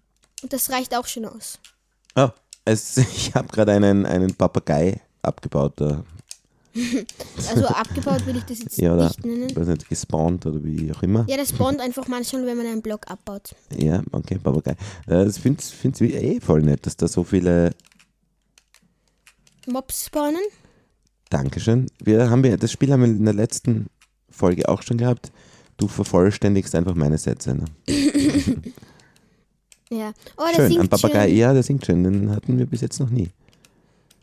Und 0.43 0.53
das 0.53 0.69
reicht 0.69 0.95
auch 0.95 1.07
schon 1.07 1.25
aus. 1.25 1.59
Oh, 2.15 2.29
es, 2.65 2.97
ich 2.97 3.33
habe 3.35 3.47
gerade 3.49 3.73
einen, 3.73 4.05
einen 4.05 4.33
Papagei 4.35 5.01
abgebaut. 5.21 5.73
Da. 5.77 6.03
Also 7.49 7.65
abgebaut 7.65 8.23
will 8.27 8.37
ich 8.37 8.43
das 8.43 8.59
jetzt 8.59 8.77
Ja, 8.77 8.93
oder 8.93 9.07
nicht 9.07 9.25
nennen. 9.25 9.55
weiß 9.55 9.67
nicht, 9.67 9.89
gespawnt 9.89 10.45
oder 10.45 10.63
wie 10.63 10.91
auch 10.93 11.01
immer. 11.01 11.25
Ja, 11.27 11.35
das 11.37 11.49
spawnt 11.49 11.79
einfach 11.81 12.07
manchmal, 12.07 12.45
wenn 12.45 12.55
man 12.57 12.67
einen 12.67 12.83
Block 12.83 13.09
abbaut. 13.09 13.55
Ja, 13.75 14.03
okay, 14.11 14.37
Papagei. 14.37 14.71
Äh, 15.07 15.25
Das 15.25 15.39
finde 15.39 15.59
ich 16.05 16.13
eh 16.13 16.39
voll 16.39 16.61
nett, 16.61 16.85
dass 16.85 16.95
da 16.95 17.07
so 17.07 17.23
viele. 17.23 17.71
Mobs 19.65 20.05
spawnen. 20.05 20.41
Dankeschön. 21.29 21.87
Wir 22.01 22.29
haben 22.29 22.43
wir, 22.43 22.57
das 22.57 22.71
Spiel 22.71 22.91
haben 22.91 23.01
wir 23.01 23.07
in 23.09 23.25
der 23.25 23.33
letzten 23.33 23.87
Folge 24.29 24.67
auch 24.69 24.81
schon 24.81 24.97
gehabt. 24.97 25.31
Du 25.77 25.87
vervollständigst 25.87 26.73
einfach 26.75 26.95
meine 26.95 27.17
Sätze. 27.17 27.55
Ne? 27.55 27.65
Ja. 29.89 30.11
Oh, 30.35 30.43
der 30.49 30.67
Schön, 30.69 30.81
ein 30.81 30.89
Papagei, 30.89 31.29
schön. 31.29 31.37
ja, 31.37 31.53
der 31.53 31.63
singt 31.63 31.85
schön. 31.85 32.03
Den 32.03 32.29
hatten 32.31 32.57
wir 32.57 32.65
bis 32.65 32.81
jetzt 32.81 32.99
noch 32.99 33.09
nie. 33.09 33.29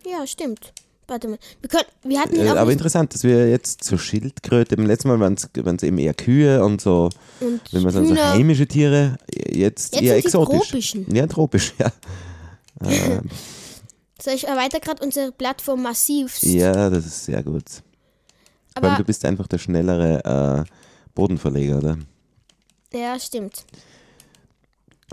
Ja, 0.06 0.26
stimmt. 0.26 0.74
Warte 1.06 1.26
mal. 1.28 1.38
Wir, 1.62 1.70
können, 1.70 1.84
wir 2.02 2.20
hatten 2.20 2.34
ihn 2.36 2.42
Äh, 2.46 2.50
auch 2.50 2.56
aber 2.56 2.72
interessant, 2.72 3.14
dass 3.14 3.24
wir 3.24 3.48
jetzt 3.48 3.82
zur 3.82 3.98
Schildkröte, 3.98 4.76
beim 4.76 4.84
letzten 4.84 5.08
Mal 5.08 5.20
waren 5.20 5.34
es 5.38 5.82
eben 5.82 5.96
eher 5.98 6.12
Kühe 6.12 6.62
und 6.62 6.82
so, 6.82 7.08
und 7.40 7.60
wenn 7.72 7.82
man 7.82 7.92
so 7.92 8.14
heimische 8.14 8.66
Tiere, 8.66 9.16
jetzt, 9.34 9.94
Jetzt 9.94 10.02
eher 10.02 10.16
exotisch. 10.16 10.68
tropischen. 10.68 11.14
Ja, 11.14 11.26
tropisch, 11.26 11.72
ja. 11.78 11.90
Äh, 12.86 13.20
So, 14.20 14.30
ich 14.30 14.46
erweitere 14.46 14.80
gerade 14.80 15.02
unsere 15.04 15.32
Plattform 15.32 15.82
massivst. 15.82 16.42
ja, 16.44 16.88
das 16.88 17.06
ist 17.06 17.24
sehr 17.24 17.42
gut. 17.42 17.64
Aber 18.74 18.96
du 18.96 19.04
bist 19.04 19.24
einfach 19.24 19.46
der 19.46 19.58
schnellere 19.58 20.64
äh, 20.66 20.70
Bodenverleger, 21.14 21.78
oder? 21.78 21.98
ja, 22.92 23.18
stimmt. 23.18 23.64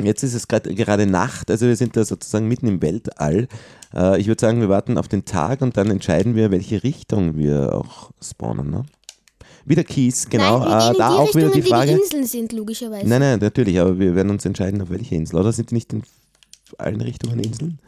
Jetzt 0.02 0.24
ist 0.24 0.34
es 0.34 0.48
grad, 0.48 0.64
gerade 0.64 1.06
Nacht, 1.06 1.52
also 1.52 1.68
wir 1.68 1.76
sind 1.76 1.96
da 1.96 2.06
sozusagen 2.06 2.48
mitten 2.48 2.68
im 2.68 2.82
Weltall. 2.82 3.48
Äh, 3.94 4.20
ich 4.20 4.28
würde 4.28 4.40
sagen, 4.40 4.62
wir 4.62 4.70
warten 4.70 4.98
auf 4.98 5.08
den 5.08 5.26
Tag 5.26 5.62
und 5.62 5.78
dann 5.78 5.92
entscheiden 5.92 6.36
wir, 6.36 6.50
welche 6.50 6.84
Richtung 6.84 7.38
wir 7.38 7.76
auch 7.76 8.12
spawnen. 8.22 8.72
Ne? 8.72 8.84
Wieder 9.66 9.84
Kies, 9.84 10.30
genau. 10.30 10.60
Nein, 10.60 10.94
äh, 10.94 10.98
da 10.98 11.10
auch 11.10 11.36
wieder 11.36 11.52
die 11.52 11.62
Frage. 11.62 11.92
die 11.92 11.98
die 11.98 12.02
Inseln 12.02 12.26
sind, 12.26 12.54
logischerweise. 12.54 13.08
Nein, 13.08 13.20
nein, 13.20 13.40
natürlich, 13.40 13.80
aber 13.80 14.00
wir 14.00 14.16
werden 14.16 14.30
uns 14.30 14.46
entscheiden, 14.46 14.82
auf 14.82 14.90
welche 14.90 15.16
Insel. 15.16 15.40
Oder 15.40 15.52
sind 15.52 15.70
die 15.72 15.76
nicht 15.76 15.94
in 15.94 16.04
allen 16.78 17.02
Richtungen 17.02 17.40
Inseln? 17.40 17.80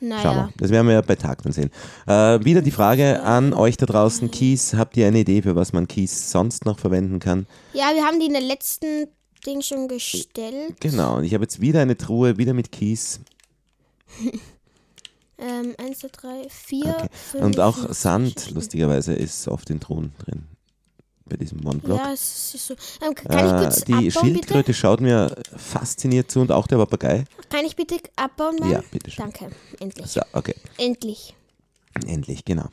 Schauen 0.00 0.08
naja. 0.08 0.34
wir. 0.48 0.52
Das 0.56 0.70
werden 0.70 0.86
wir 0.86 0.94
ja 0.94 1.00
bei 1.02 1.14
Tag 1.16 1.42
dann 1.42 1.52
sehen. 1.52 1.70
Äh, 2.06 2.42
wieder 2.44 2.62
die 2.62 2.70
Frage 2.70 3.22
an 3.22 3.52
euch 3.52 3.76
da 3.76 3.86
draußen, 3.86 4.30
Kies, 4.30 4.74
habt 4.74 4.96
ihr 4.96 5.06
eine 5.06 5.20
Idee, 5.20 5.42
für 5.42 5.54
was 5.56 5.72
man 5.72 5.86
Kies 5.86 6.30
sonst 6.30 6.64
noch 6.64 6.78
verwenden 6.78 7.18
kann? 7.18 7.46
Ja, 7.74 7.90
wir 7.94 8.04
haben 8.04 8.18
die 8.18 8.26
in 8.26 8.32
der 8.32 8.42
letzten 8.42 9.08
Ding 9.46 9.60
schon 9.62 9.88
gestellt. 9.88 10.80
Genau, 10.80 11.16
und 11.18 11.24
ich 11.24 11.34
habe 11.34 11.44
jetzt 11.44 11.60
wieder 11.60 11.80
eine 11.82 11.96
Truhe, 11.96 12.38
wieder 12.38 12.54
mit 12.54 12.72
Kies. 12.72 13.20
Ähm, 15.42 15.74
1, 15.78 16.00
2, 16.00 16.08
3, 16.12 16.48
4, 16.50 16.80
Okay. 16.84 17.08
5, 17.30 17.44
Und 17.44 17.60
auch 17.60 17.78
6, 17.78 18.02
Sand, 18.02 18.38
7. 18.40 18.54
lustigerweise, 18.56 19.14
ist 19.14 19.48
oft 19.48 19.70
in 19.70 19.80
Truhen 19.80 20.12
drin. 20.18 20.42
Bei 21.30 21.36
diesem 21.36 21.64
One-Block. 21.66 21.98
Ja, 21.98 22.12
es 22.12 22.54
ist 22.54 22.66
so. 22.66 22.74
Ähm, 23.00 23.14
kann 23.14 23.46
ich 23.46 23.52
Äh, 23.52 23.58
kurz 23.64 23.84
die 23.84 23.92
abbauen, 23.94 24.04
bitte? 24.04 24.20
Schildkröte 24.20 24.74
schaut 24.74 25.00
mir 25.00 25.34
fasziniert 25.56 26.30
zu 26.30 26.40
und 26.40 26.52
auch 26.52 26.66
der 26.66 26.76
Papagei. 26.76 27.24
Kann 27.48 27.64
ich 27.64 27.74
bitte 27.76 27.96
abbauen, 28.16 28.56
Mann? 28.56 28.70
Ja, 28.70 28.82
bitte 28.90 29.10
schön. 29.10 29.24
Danke. 29.24 29.50
Endlich. 29.78 30.06
So, 30.06 30.20
okay. 30.34 30.54
Endlich. 30.76 31.34
Endlich, 32.06 32.44
genau. 32.44 32.66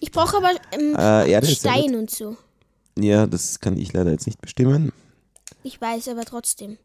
Ich 0.00 0.10
brauche 0.12 0.36
aber 0.38 0.50
ähm, 0.72 0.94
Äh, 0.96 1.40
sehr 1.42 1.54
Stein 1.54 1.94
und 1.96 2.10
so. 2.10 2.36
Ja, 2.98 3.26
das 3.26 3.60
kann 3.60 3.76
ich 3.76 3.92
leider 3.92 4.10
jetzt 4.12 4.26
nicht 4.26 4.40
bestimmen. 4.40 4.92
Ich 5.62 5.80
weiß 5.80 6.08
aber 6.08 6.24
trotzdem. 6.24 6.78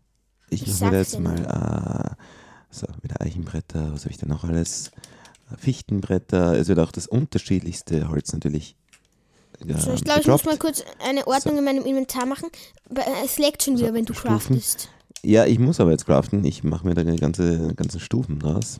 Ich, 0.50 0.63
Ich 0.67 0.79
mache 0.79 0.91
mir 0.91 0.98
jetzt 1.00 1.20
mal, 1.20 2.15
äh, 2.20 2.24
so, 2.70 2.88
wieder 3.01 3.22
Eichenbretter, 3.22 3.93
was 3.93 4.01
habe 4.01 4.12
ich 4.12 4.17
da 4.17 4.27
noch 4.27 4.43
alles? 4.43 4.91
Fichtenbretter, 5.58 6.58
es 6.58 6.67
wird 6.67 6.79
auch 6.79 6.91
das 6.91 7.08
unterschiedlichste 7.08 8.10
Holz 8.10 8.34
natürlich. 8.34 8.75
Ja, 9.65 9.79
So, 9.79 9.93
ich 9.93 10.03
glaube, 10.03 10.22
ich 10.22 10.27
muss 10.27 10.43
mal 10.46 10.58
kurz 10.58 10.84
eine 11.08 11.25
Ordnung 11.27 11.58
in 11.58 11.63
meinem 11.63 11.86
Inventar 11.86 12.25
machen. 12.25 12.50
Aber 12.89 13.03
Es 13.24 13.38
laggt 13.39 13.63
schon 13.63 13.77
wieder, 13.77 13.93
wenn 13.93 14.05
du 14.05 14.13
Stufen. 14.13 14.29
craftest. 14.38 14.89
Ja, 15.24 15.46
ich 15.46 15.58
muss 15.60 15.79
aber 15.79 15.91
jetzt 15.91 16.05
craften. 16.05 16.43
Ich 16.43 16.63
mache 16.63 16.86
mir 16.86 16.93
da 16.96 17.03
die 17.03 17.15
ganze, 17.15 17.74
ganzen 17.75 18.00
Stufen 18.00 18.39
draus. 18.39 18.79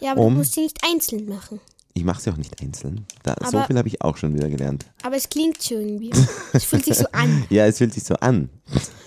Ja, 0.00 0.12
aber 0.12 0.22
Um. 0.22 0.34
du 0.34 0.38
musst 0.38 0.54
sie 0.54 0.60
nicht 0.62 0.78
einzeln 0.88 1.28
machen. 1.28 1.60
Ich 1.94 2.04
mache 2.04 2.22
sie 2.22 2.30
auch 2.30 2.36
nicht 2.36 2.62
einzeln. 2.62 3.04
Da, 3.24 3.34
so 3.50 3.58
Aber- 3.58 3.66
viel 3.66 3.76
habe 3.76 3.88
ich 3.88 4.00
auch 4.02 4.16
schon 4.16 4.32
wieder 4.34 4.48
gelernt. 4.48 4.86
Aber 5.02 5.16
es 5.16 5.28
klingt 5.28 5.60
so 5.60 5.74
irgendwie. 5.74 6.12
Es 6.52 6.64
fühlt 6.64 6.84
sich 6.84 6.94
so 6.96 7.06
an. 7.12 7.44
Ja, 7.50 7.66
es 7.66 7.78
fühlt 7.78 7.92
sich 7.92 8.04
so 8.04 8.14
an. 8.14 8.48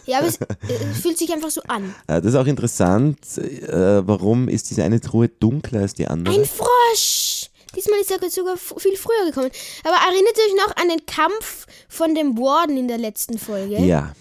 Ja, 0.05 0.17
aber 0.19 0.27
es, 0.27 0.37
es 0.91 0.99
fühlt 1.01 1.17
sich 1.17 1.31
einfach 1.31 1.49
so 1.51 1.61
an. 1.69 1.95
Äh, 2.07 2.21
Das 2.21 2.25
ist 2.25 2.35
auch 2.35 2.45
interessant. 2.47 3.17
Äh, 3.37 4.05
warum 4.05 4.49
ist 4.49 4.69
diese 4.69 4.83
eine 4.83 4.99
Truhe 4.99 5.29
dunkler 5.29 5.81
als 5.81 5.93
die 5.93 6.05
andere? 6.07 6.35
Ein 6.35 6.43
Frosch! 6.45 7.30
Diesmal 7.75 7.99
ist 7.99 8.11
er 8.11 8.29
sogar 8.29 8.57
viel 8.57 8.97
früher 8.97 9.25
gekommen. 9.27 9.49
Aber 9.83 9.95
erinnert 9.95 10.35
ihr 10.37 10.53
euch 10.53 10.67
noch 10.67 10.75
an 10.75 10.89
den 10.89 11.05
Kampf 11.05 11.67
von 11.87 12.13
dem 12.15 12.37
Warden 12.37 12.77
in 12.77 12.87
der 12.87 12.97
letzten 12.97 13.37
Folge? 13.37 13.77
Ja, 13.79 14.13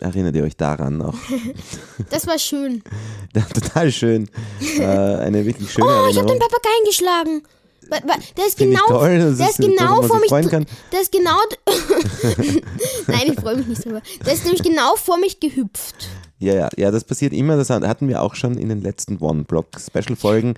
erinnert 0.00 0.34
ihr 0.36 0.44
euch 0.44 0.56
daran 0.56 0.98
noch? 0.98 1.14
Das 2.10 2.26
war 2.26 2.38
schön. 2.38 2.82
Total 3.54 3.92
schön. 3.92 4.28
Äh, 4.78 4.84
eine 4.84 5.44
wirklich 5.44 5.70
schöne 5.72 5.86
Oh, 5.86 6.06
ich 6.10 6.16
habe 6.16 6.26
den 6.26 6.38
Erinnerung. 6.38 6.38
Papageien 6.38 6.84
geschlagen. 6.86 7.42
Der 8.36 8.46
ist 8.46 8.58
genau, 8.58 8.86
toll, 8.86 9.18
der 9.18 9.28
ist 9.30 9.40
ist 9.40 9.58
genau 9.58 10.02
vor 10.02 10.20
mich. 10.20 10.30
Der 10.30 11.00
ist 11.00 11.10
genau. 11.10 11.38
Nein, 13.06 13.32
ich 13.32 13.40
freue 13.40 13.56
mich 13.56 13.66
nicht 13.66 13.84
drüber. 13.84 14.02
Der 14.26 14.34
ist 14.34 14.44
nämlich 14.44 14.62
genau 14.62 14.94
vor 14.96 15.16
mich 15.18 15.40
gehüpft. 15.40 16.08
Ja, 16.38 16.54
ja, 16.54 16.68
ja, 16.76 16.90
das 16.90 17.04
passiert 17.04 17.32
immer. 17.32 17.56
Das 17.56 17.70
hatten 17.70 18.08
wir 18.08 18.22
auch 18.22 18.34
schon 18.34 18.58
in 18.58 18.68
den 18.68 18.82
letzten 18.82 19.18
One-Block-Special-Folgen, 19.18 20.54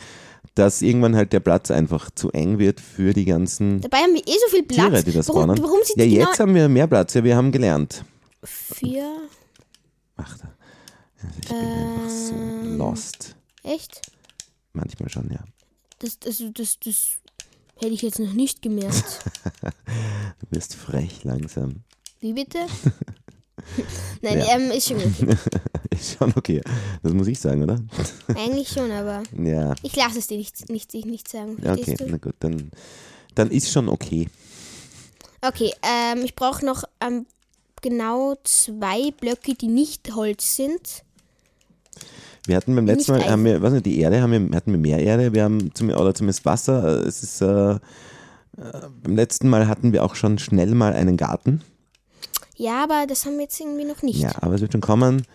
dass 0.60 0.82
irgendwann 0.82 1.16
halt 1.16 1.32
der 1.32 1.40
Platz 1.40 1.70
einfach 1.70 2.10
zu 2.10 2.30
eng 2.32 2.58
wird 2.58 2.80
für 2.80 3.14
die 3.14 3.24
ganzen 3.24 3.80
Dabei 3.80 3.98
haben 3.98 4.12
wir 4.12 4.20
eh 4.20 4.38
so 4.46 4.54
viel 4.54 4.62
Platz. 4.62 4.90
Tiere, 4.90 5.04
die 5.04 5.12
das 5.12 5.28
warum, 5.28 5.44
spawnen. 5.44 5.62
warum 5.64 5.78
sind 5.84 5.98
ja, 5.98 6.04
die 6.04 6.12
jetzt 6.12 6.32
genau 6.32 6.38
haben 6.40 6.54
wir 6.54 6.68
mehr 6.68 6.86
Platz. 6.86 7.14
Ja, 7.14 7.24
wir 7.24 7.34
haben 7.34 7.50
gelernt. 7.50 8.04
vier? 8.44 9.10
Ach, 10.18 10.36
da. 10.36 10.52
Also 11.22 11.38
ich 11.40 11.48
bin 11.48 11.56
einfach 11.56 12.10
so 12.10 12.34
Ähm. 12.34 12.76
lost. 12.76 13.36
Echt? 13.62 14.02
Manchmal 14.74 15.08
schon, 15.08 15.30
ja. 15.30 15.42
Das, 15.98 16.18
das, 16.18 16.42
das, 16.54 16.78
das 16.80 17.08
hätte 17.76 17.92
ich 17.94 18.02
jetzt 18.02 18.18
noch 18.18 18.32
nicht 18.34 18.60
gemerkt. 18.62 19.24
Du 20.40 20.56
wirst 20.56 20.74
frech 20.74 21.24
langsam. 21.24 21.84
Wie 22.20 22.34
bitte? 22.34 22.58
Nein, 24.22 24.38
Ja. 24.38 24.56
ähm, 24.56 24.70
ist 24.70 24.88
schon 24.88 24.96
okay. 24.98 25.36
Ist 25.90 26.16
schon 26.18 26.32
okay. 26.36 26.60
Das 27.02 27.12
muss 27.12 27.26
ich 27.26 27.38
sagen, 27.38 27.62
oder? 27.62 27.78
Eigentlich 28.28 28.68
schon, 28.68 28.90
aber 28.90 29.22
Ja. 29.42 29.74
ich 29.82 29.94
lasse 29.96 30.18
es 30.20 30.26
dir 30.28 30.38
nicht, 30.38 30.68
nicht, 30.70 30.94
nicht, 30.94 31.28
sagen. 31.28 31.56
Okay, 31.58 31.66
Verstehst 31.84 32.04
na 32.08 32.16
gut, 32.16 32.34
dann, 32.40 32.70
dann 33.34 33.50
ist 33.50 33.70
schon 33.70 33.88
okay. 33.88 34.28
du? 35.42 35.48
Okay, 35.48 35.72
ähm, 35.82 36.22
ich 36.24 36.34
brauche 36.34 36.64
noch 36.64 36.84
ähm, 37.00 37.26
genau 37.82 38.36
zwei 38.44 39.10
Blöcke, 39.10 39.54
die 39.54 39.68
nicht 39.68 40.14
Holz 40.14 40.56
sind. 40.56 41.02
Wir 42.46 42.56
hatten 42.56 42.74
beim 42.74 42.86
letzten 42.86 43.12
Nicht 43.14 43.24
Mal, 43.26 43.30
haben 43.32 43.44
wir, 43.44 43.60
was 43.62 43.72
nicht, 43.72 43.86
die 43.86 43.98
Erde, 44.00 44.22
haben 44.22 44.32
wir, 44.50 44.56
hatten 44.56 44.72
wir 44.72 44.78
mehr 44.78 44.98
Erde, 44.98 45.32
wir 45.34 45.44
haben 45.44 45.74
zum, 45.74 45.90
oder 45.90 46.14
zumindest 46.14 46.44
Wasser. 46.44 47.02
Äh, 47.02 47.06
Es 47.08 47.22
ist, 47.22 47.40
äh, 47.42 47.72
äh, 47.72 47.78
beim 49.02 49.16
letzten 49.16 49.48
Mal 49.48 49.66
hatten 49.68 49.92
wir 49.92 50.04
auch 50.04 50.14
schon 50.14 50.38
schnell 50.38 50.74
mal 50.74 50.92
einen 50.92 51.16
Garten. 51.16 51.62
Ja, 52.60 52.84
aber 52.84 53.06
das 53.06 53.24
haben 53.24 53.36
wir 53.36 53.44
jetzt 53.44 53.58
irgendwie 53.58 53.86
noch 53.86 54.02
nicht. 54.02 54.20
Ja, 54.20 54.32
aber 54.42 54.54
es 54.54 54.60
wird 54.60 54.72
schon 54.72 54.82
kommen. 54.82 55.26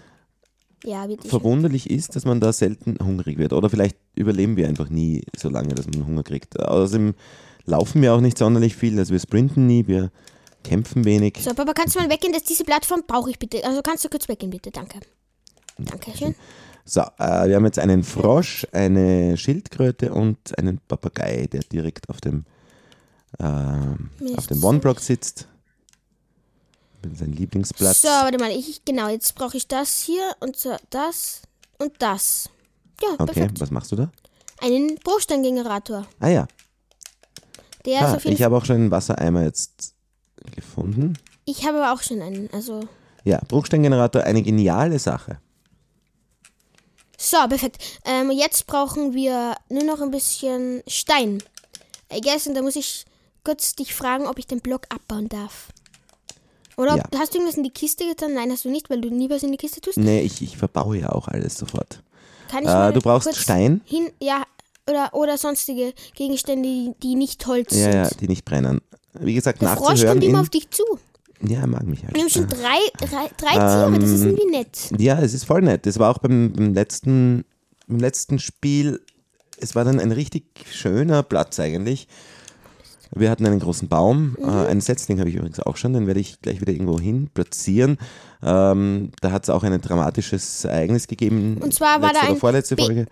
Ja, 0.83 1.09
wird. 1.09 1.25
Verwunderlich 1.25 1.89
ist, 1.89 2.15
dass 2.15 2.23
man 2.23 2.39
da 2.39 2.53
selten 2.53 2.99
hungrig 3.03 3.39
wird. 3.39 3.51
Oder 3.51 3.67
vielleicht 3.67 3.97
überleben 4.13 4.57
wir 4.57 4.67
einfach 4.67 4.89
nie 4.89 5.23
so 5.35 5.49
lange, 5.49 5.73
dass 5.73 5.87
man 5.87 6.05
Hunger 6.05 6.21
kriegt. 6.21 6.59
Außerdem 6.59 7.15
laufen 7.65 8.03
wir 8.03 8.13
auch 8.13 8.21
nicht 8.21 8.37
sonderlich 8.37 8.75
viel. 8.75 8.99
Also 8.99 9.11
wir 9.11 9.19
sprinten 9.19 9.65
nie, 9.65 9.87
wir 9.87 10.11
kämpfen 10.63 11.03
wenig. 11.03 11.39
So, 11.41 11.55
Papa, 11.55 11.73
kannst 11.73 11.95
du 11.95 11.99
mal 11.99 12.11
weggehen? 12.11 12.31
dass 12.31 12.43
diese 12.43 12.63
Plattform 12.63 13.01
brauche 13.07 13.31
ich 13.31 13.39
bitte. 13.39 13.65
Also 13.65 13.81
kannst 13.81 14.05
du 14.05 14.09
kurz 14.09 14.29
weggehen, 14.29 14.51
bitte. 14.51 14.69
Danke. 14.69 14.99
Dankeschön. 15.79 16.35
So, 16.85 17.01
äh, 17.01 17.47
wir 17.47 17.55
haben 17.55 17.65
jetzt 17.65 17.79
einen 17.79 18.03
Frosch, 18.03 18.67
eine 18.71 19.35
Schildkröte 19.35 20.13
und 20.13 20.37
einen 20.59 20.79
Papagei, 20.87 21.47
der 21.51 21.61
direkt 21.61 22.07
auf 22.07 22.21
dem, 22.21 22.45
ähm, 23.39 24.11
auf 24.37 24.45
dem 24.45 24.63
One-Block 24.63 24.99
sitzt. 24.99 25.47
Sein 27.13 27.33
Lieblingsplatz. 27.33 28.01
So, 28.01 28.07
warte 28.07 28.37
mal. 28.37 28.51
Ich, 28.51 28.83
genau, 28.85 29.09
jetzt 29.09 29.35
brauche 29.35 29.57
ich 29.57 29.67
das 29.67 30.01
hier 30.01 30.35
und 30.39 30.55
so, 30.55 30.75
das 30.89 31.41
und 31.77 31.93
das. 31.99 32.49
Ja, 33.01 33.09
okay, 33.13 33.25
perfekt. 33.25 33.59
was 33.59 33.71
machst 33.71 33.91
du 33.91 33.95
da? 33.95 34.11
Einen 34.61 34.95
Bruchsteingenerator. 34.95 36.07
Ah 36.19 36.29
ja, 36.29 36.47
Der 37.85 37.99
ist 37.99 38.05
ah, 38.05 38.15
auf 38.15 38.23
jeden 38.23 38.35
ich 38.35 38.43
habe 38.43 38.55
auch 38.55 38.65
schon 38.65 38.77
einen 38.77 38.91
Wassereimer 38.91 39.43
jetzt 39.43 39.93
gefunden. 40.55 41.17
Ich 41.45 41.65
habe 41.65 41.83
aber 41.83 41.93
auch 41.93 42.01
schon 42.01 42.21
einen. 42.21 42.49
Also. 42.53 42.87
Ja, 43.23 43.39
Bruchsteingenerator, 43.47 44.23
eine 44.23 44.41
geniale 44.41 44.99
Sache. 44.99 45.39
So, 47.17 47.37
perfekt. 47.47 47.77
Ähm, 48.05 48.31
jetzt 48.31 48.67
brauchen 48.67 49.13
wir 49.13 49.55
nur 49.69 49.83
noch 49.83 50.01
ein 50.01 50.11
bisschen 50.11 50.83
Stein. 50.87 51.41
I 52.13 52.21
guess, 52.21 52.47
und 52.47 52.55
da 52.55 52.61
muss 52.61 52.75
ich 52.75 53.05
kurz 53.43 53.75
dich 53.75 53.93
fragen, 53.93 54.27
ob 54.27 54.37
ich 54.37 54.47
den 54.47 54.61
Block 54.61 54.83
abbauen 54.89 55.29
darf. 55.29 55.69
Oder 56.77 56.97
Ja. 56.97 57.03
hast 57.17 57.33
du 57.33 57.37
irgendwas 57.37 57.57
in 57.57 57.63
die 57.63 57.69
Kiste 57.71 58.05
getan? 58.05 58.33
Nein, 58.33 58.51
hast 58.51 58.65
du 58.65 58.69
nicht, 58.69 58.89
weil 58.89 59.01
du 59.01 59.09
nie 59.09 59.29
was 59.29 59.43
in 59.43 59.51
die 59.51 59.57
Kiste 59.57 59.81
tust. 59.81 59.97
Nee, 59.97 60.21
ich, 60.21 60.41
ich 60.41 60.57
verbaue 60.57 60.97
ja 60.97 61.09
auch 61.11 61.27
alles 61.27 61.57
sofort. 61.57 62.01
Kann 62.49 62.63
ich 62.63 62.69
Äh, 62.69 62.91
du 62.93 63.01
brauchst 63.01 63.33
Stein? 63.35 63.81
Hin, 63.85 64.09
ja, 64.21 64.43
oder, 64.89 65.13
oder 65.13 65.37
sonstige 65.37 65.93
Gegenstände, 66.15 66.67
die, 66.67 66.91
die 67.01 67.15
nicht 67.15 67.45
Holz 67.47 67.71
Ja, 67.73 67.77
sind. 67.83 67.93
ja, 67.93 68.09
die 68.19 68.27
nicht 68.27 68.45
brennen. 68.45 68.81
Wie 69.19 69.33
gesagt, 69.33 69.61
Der 69.61 69.69
Frosch 69.69 69.89
nachzuhören 69.89 70.19
kommt 70.19 70.23
immer 70.29 70.41
auf 70.41 70.49
dich 70.49 70.69
zu. 70.69 70.83
Ja, 71.47 71.61
er 71.61 71.67
mag 71.67 71.83
mich 71.83 72.03
halt. 72.03 72.13
Wir 72.15 72.21
haben 72.21 72.29
schon 72.29 72.47
drei, 72.47 72.79
drei, 72.99 73.29
drei 73.37 73.51
Tiere, 73.53 73.99
das 73.99 74.09
ist 74.09 74.21
Ähm, 74.21 74.27
irgendwie 74.29 74.51
nett. 74.57 74.77
Ja, 74.99 75.19
es 75.21 75.33
ist 75.33 75.45
voll 75.45 75.61
nett. 75.61 75.85
Das 75.85 75.97
war 75.99 76.11
auch 76.13 76.17
beim, 76.19 76.53
beim, 76.53 76.73
letzten, 76.73 77.45
beim 77.87 77.99
letzten 77.99 78.39
Spiel, 78.39 79.01
es 79.57 79.75
war 79.75 79.83
dann 79.85 79.99
ein 79.99 80.11
richtig 80.11 80.45
schöner 80.71 81.23
Platz 81.23 81.59
eigentlich. 81.59 82.07
Wir 83.13 83.29
hatten 83.29 83.45
einen 83.45 83.59
großen 83.59 83.87
Baum, 83.87 84.35
Mhm. 84.39 84.45
äh, 84.47 84.67
einen 84.67 84.81
Setzling 84.81 85.19
habe 85.19 85.29
ich 85.29 85.35
übrigens 85.35 85.59
auch 85.59 85.77
schon, 85.77 85.93
den 85.93 86.07
werde 86.07 86.19
ich 86.19 86.39
gleich 86.41 86.61
wieder 86.61 86.73
irgendwo 86.73 86.99
hin 86.99 87.29
platzieren. 87.33 87.97
Ähm, 88.43 89.11
da 89.21 89.31
hat 89.31 89.43
es 89.43 89.49
auch 89.49 89.63
ein 89.63 89.79
dramatisches 89.81 90.65
Ereignis 90.65 91.07
gegeben. 91.07 91.57
Und 91.61 91.73
zwar 91.73 92.01
war 92.01 92.13
da 92.13 92.21
ein 92.21 92.37
vorletzte 92.37 92.75
Folge. 92.77 93.05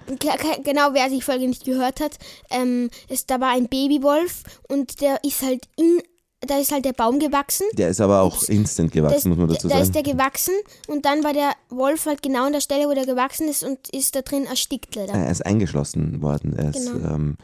Genau, 0.63 0.89
wer 0.93 1.09
die 1.09 1.21
Folge 1.21 1.47
nicht 1.47 1.65
gehört 1.65 1.99
hat, 1.99 2.17
ähm, 2.51 2.89
ist, 3.09 3.29
da 3.31 3.39
war 3.39 3.49
ein 3.51 3.67
Babywolf 3.67 4.43
und 4.67 5.01
der 5.01 5.23
ist 5.23 5.41
halt 5.41 5.67
in, 5.77 5.99
da 6.41 6.59
ist 6.59 6.71
halt 6.71 6.85
der 6.85 6.93
Baum 6.93 7.19
gewachsen. 7.19 7.65
Der 7.73 7.89
ist 7.89 8.01
aber 8.01 8.21
auch 8.21 8.43
instant 8.43 8.91
Da 8.93 8.99
gewachsen, 8.99 9.17
ist, 9.17 9.25
muss 9.25 9.37
man 9.37 9.47
dazu 9.47 9.67
da 9.67 9.75
sagen. 9.75 9.83
ist 9.83 9.95
der 9.95 10.03
gewachsen 10.03 10.53
und 10.87 11.05
dann 11.05 11.23
war 11.23 11.33
der 11.33 11.53
Wolf 11.69 12.05
halt 12.05 12.21
genau 12.21 12.45
an 12.45 12.53
der 12.53 12.61
Stelle, 12.61 12.87
wo 12.87 12.93
der 12.93 13.05
gewachsen 13.05 13.47
ist 13.47 13.63
und 13.63 13.79
ist 13.89 14.15
da 14.15 14.21
drin 14.21 14.45
erstickt 14.45 14.95
leider. 14.95 15.13
er 15.13 15.31
ist 15.31 15.45
eingeschlossen 15.45 16.21
worden. 16.21 16.53
Er 16.57 16.69
ist 16.75 16.91
Genau. 16.93 17.15
ähm, 17.15 17.37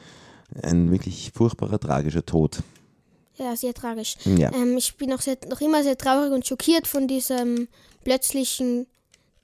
ein 0.61 0.91
wirklich 0.91 1.31
furchtbarer, 1.33 1.79
tragischer 1.79 2.25
Tod. 2.25 2.59
Ja, 3.37 3.55
sehr 3.55 3.73
tragisch. 3.73 4.15
Ja. 4.25 4.51
Ähm, 4.53 4.77
ich 4.77 4.95
bin 4.97 5.09
noch, 5.09 5.21
sehr, 5.21 5.37
noch 5.49 5.61
immer 5.61 5.83
sehr 5.83 5.97
traurig 5.97 6.31
und 6.31 6.45
schockiert 6.45 6.87
von 6.87 7.07
diesem 7.07 7.67
plötzlichen 8.03 8.85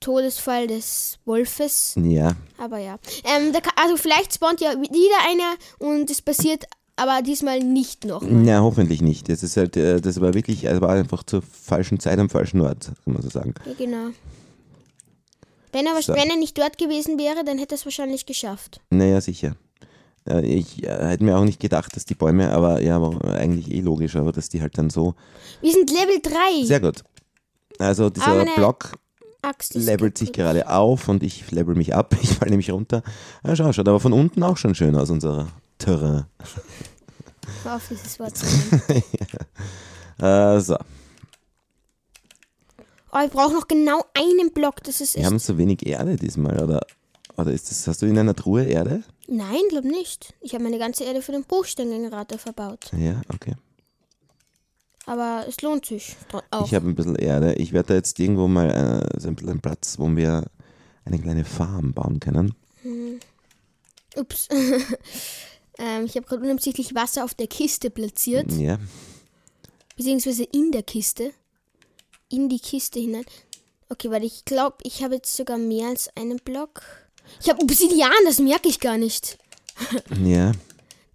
Todesfall 0.02 0.68
des 0.68 1.18
Wolfes. 1.26 1.94
Ja, 1.96 2.36
Aber 2.58 2.78
ja. 2.80 3.00
Ähm, 3.24 3.54
kann, 3.54 3.74
also 3.82 3.96
vielleicht 3.98 4.34
spawnt 4.34 4.60
ja 4.62 4.72
wieder 4.74 5.20
einer 5.30 5.56
und 5.80 6.10
es 6.10 6.22
passiert 6.22 6.66
aber 6.98 7.22
diesmal 7.22 7.60
nicht 7.60 8.06
noch. 8.06 8.22
Ja, 8.22 8.62
hoffentlich 8.62 9.02
nicht. 9.02 9.28
Das 9.30 9.44
ist 9.44 9.58
halt, 9.58 9.76
äh, 9.78 10.00
das 10.02 10.20
war 10.22 10.34
wirklich, 10.34 10.64
es 10.66 10.82
war 10.82 10.90
einfach 10.90 11.24
zur 11.24 11.42
falschen 11.42 12.00
Zeit 12.00 12.20
am 12.20 12.30
falschen 12.30 12.62
Ort, 12.62 12.92
kann 13.04 13.14
man 13.14 13.22
so 13.22 13.30
sagen. 13.30 13.54
Ja, 13.66 13.74
genau. 13.78 14.10
Wenn 15.72 15.88
er, 15.88 16.02
So. 16.02 16.14
wenn 16.14 16.30
er 16.30 16.38
nicht 16.38 16.58
dort 16.58 16.78
gewesen 16.78 17.18
wäre, 17.20 17.44
dann 17.44 17.58
hätte 17.58 17.76
er 17.76 17.80
es 17.80 17.86
wahrscheinlich 17.86 18.26
geschafft. 18.26 18.80
Naja, 18.92 19.20
sicher. 19.20 19.56
Äh, 20.28 20.46
Ich 20.46 20.84
äh, 20.84 20.88
hätte 21.08 21.24
mir 21.24 21.38
auch 21.38 21.44
nicht 21.46 21.60
gedacht, 21.60 21.96
dass 21.96 22.06
die 22.06 22.16
Bäume, 22.16 22.52
aber 22.52 22.82
ja, 22.82 22.98
eigentlich 23.24 23.72
eh 23.72 23.82
logisch, 23.82 24.16
aber 24.16 24.32
dass 24.32 24.50
die 24.50 24.62
halt 24.62 24.78
dann 24.78 24.90
so. 24.90 25.16
Wir 25.62 25.72
sind 25.72 25.90
Level 25.92 26.20
3. 26.22 26.66
Sehr 26.66 26.80
gut. 26.80 27.04
Also 27.80 28.10
dieser 28.10 28.46
Block 28.56 28.94
levelt 29.74 30.18
sich 30.18 30.32
gerade 30.34 30.70
auf 30.70 31.08
und 31.08 31.22
ich 31.24 31.52
level 31.52 31.76
mich 31.76 31.94
ab. 31.94 32.16
Ich 32.22 32.30
falle 32.34 32.52
nämlich 32.52 32.72
runter. 32.72 33.04
Ja, 33.46 33.56
schau, 33.56 33.72
schaut 33.74 33.88
aber 33.88 34.00
von 34.00 34.14
unten 34.14 34.42
auch 34.44 34.58
schon 34.58 34.74
schön 34.76 34.96
aus, 34.96 35.10
unserer 35.10 35.48
Terrain. 35.78 36.26
Hör 37.64 37.76
auf, 37.76 37.88
dieses 37.90 38.20
Wort 38.20 38.36
zu 38.38 38.46
nennen. 38.46 39.04
Äh, 40.20 40.60
so, 40.62 40.78
Oh, 43.12 43.20
ich 43.26 43.32
brauche 43.32 43.54
noch 43.54 43.68
genau 43.68 44.04
einen 44.14 44.52
Block. 44.52 44.84
Das 44.84 45.00
ist 45.00 45.16
wir 45.16 45.22
echt. 45.22 45.28
haben 45.30 45.40
so 45.40 45.58
wenig 45.58 45.86
Erde 45.86 46.18
diesmal, 46.18 46.62
oder? 46.62 46.82
Oder 47.38 47.52
ist 47.52 47.72
das, 47.72 47.88
hast 47.88 48.02
du 48.02 48.06
in 48.08 48.18
einer 48.18 48.36
Truhe 48.36 48.66
Erde? 48.66 49.04
Nein, 49.28 49.62
glaub 49.70 49.84
nicht. 49.84 50.34
Ich 50.42 50.54
habe 50.54 50.64
meine 50.64 50.78
ganze 50.78 51.04
Erde 51.04 51.22
für 51.22 51.32
den 51.32 51.44
Bruchsteingenerator 51.44 52.38
verbaut. 52.38 52.92
Ja, 52.98 53.22
okay. 53.34 53.56
Aber 55.06 55.46
es 55.48 55.62
lohnt 55.62 55.86
sich 55.86 56.16
auch. 56.52 56.66
Ich 56.66 56.74
habe 56.74 56.88
ein 56.88 56.96
bisschen 56.96 57.16
Erde. 57.16 57.54
Ich 57.56 57.74
werde 57.74 57.90
da 57.90 57.94
jetzt 57.96 58.20
irgendwo 58.20 58.48
mal 58.48 58.70
äh, 58.70 59.20
so 59.20 59.28
einen 59.28 59.62
Platz, 59.62 60.00
wo 60.00 60.08
wir 60.16 60.46
eine 61.06 61.20
kleine 61.20 61.46
Farm 61.46 61.94
bauen 61.94 62.20
können. 62.20 62.56
Ups. 64.16 64.48
ähm, 65.78 66.06
ich 66.06 66.16
habe 66.16 66.26
gerade 66.26 66.44
unabsichtlich 66.44 66.96
Wasser 66.96 67.24
auf 67.24 67.34
der 67.34 67.48
Kiste 67.48 67.90
platziert. 67.90 68.52
Ja. 68.54 68.80
Beziehungsweise 69.96 70.44
in 70.44 70.72
der 70.72 70.84
Kiste. 70.84 71.32
In 72.30 72.50
die 72.50 72.60
Kiste 72.60 73.00
hinein. 73.00 73.26
Okay, 73.90 74.10
weil 74.10 74.24
ich 74.24 74.46
glaube, 74.46 74.78
ich 74.84 75.04
habe 75.04 75.16
jetzt 75.16 75.36
sogar 75.36 75.58
mehr 75.58 75.90
als 75.90 76.10
einen 76.16 76.38
Block. 76.38 76.82
Ich 77.42 77.50
habe 77.50 77.62
Obsidian, 77.62 78.12
das 78.26 78.40
merke 78.40 78.70
ich 78.70 78.80
gar 78.80 78.98
nicht. 78.98 79.38
Ja. 80.24 80.52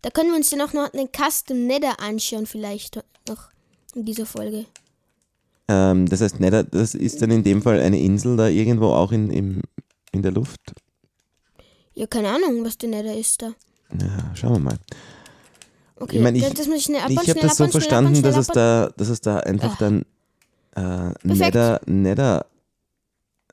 Da 0.03 0.11
können 0.11 0.31
wir 0.31 0.37
uns 0.37 0.51
dann 0.51 0.61
auch 0.63 0.73
noch 0.73 0.93
einen 0.93 1.09
Custom 1.13 1.67
Nether 1.67 2.01
anschauen, 2.01 2.47
vielleicht 2.47 2.97
noch 3.29 3.49
in 3.95 4.05
dieser 4.05 4.27
Folge. 4.27 4.67
Ähm, 5.69 6.07
das 6.09 6.21
heißt, 6.21 6.41
Nether, 6.41 6.65
das 6.65 6.95
ist 6.95 7.21
dann 7.23 7.31
in 7.31 7.43
dem 7.45 7.63
Fall 7.63 7.81
eine 7.81 7.99
Insel 8.01 8.37
da 8.37 8.49
irgendwo 8.49 8.87
auch 8.89 9.13
in, 9.13 9.31
im, 9.31 9.63
in 10.13 10.23
der 10.23 10.33
Luft. 10.33 10.61
Ja, 11.95 12.07
keine 12.07 12.31
Ahnung, 12.31 12.65
was 12.65 12.79
der 12.79 12.89
Nether 12.89 13.15
ist 13.17 13.43
da. 13.43 13.53
Ja, 14.01 14.35
schauen 14.35 14.53
wir 14.55 14.59
mal. 14.61 14.79
Okay, 15.97 16.17
Ich 16.17 16.23
meine, 16.23 16.39
ich- 16.39 16.45
das, 16.55 16.67
ich 16.67 16.85
schnell 16.85 17.01
Ich 17.11 17.19
habe 17.29 17.41
das 17.41 17.57
so 17.57 17.67
verstanden, 17.69 18.23
dass 18.23 18.37
es 18.37 18.47
da, 18.47 18.91
dass 18.97 19.09
es 19.09 19.21
da 19.21 19.39
einfach 19.41 19.73
Ah. 19.73 19.77
dann 19.79 20.05
äh. 20.77 21.13
Nether, 21.25 21.81
Nether 21.87 22.47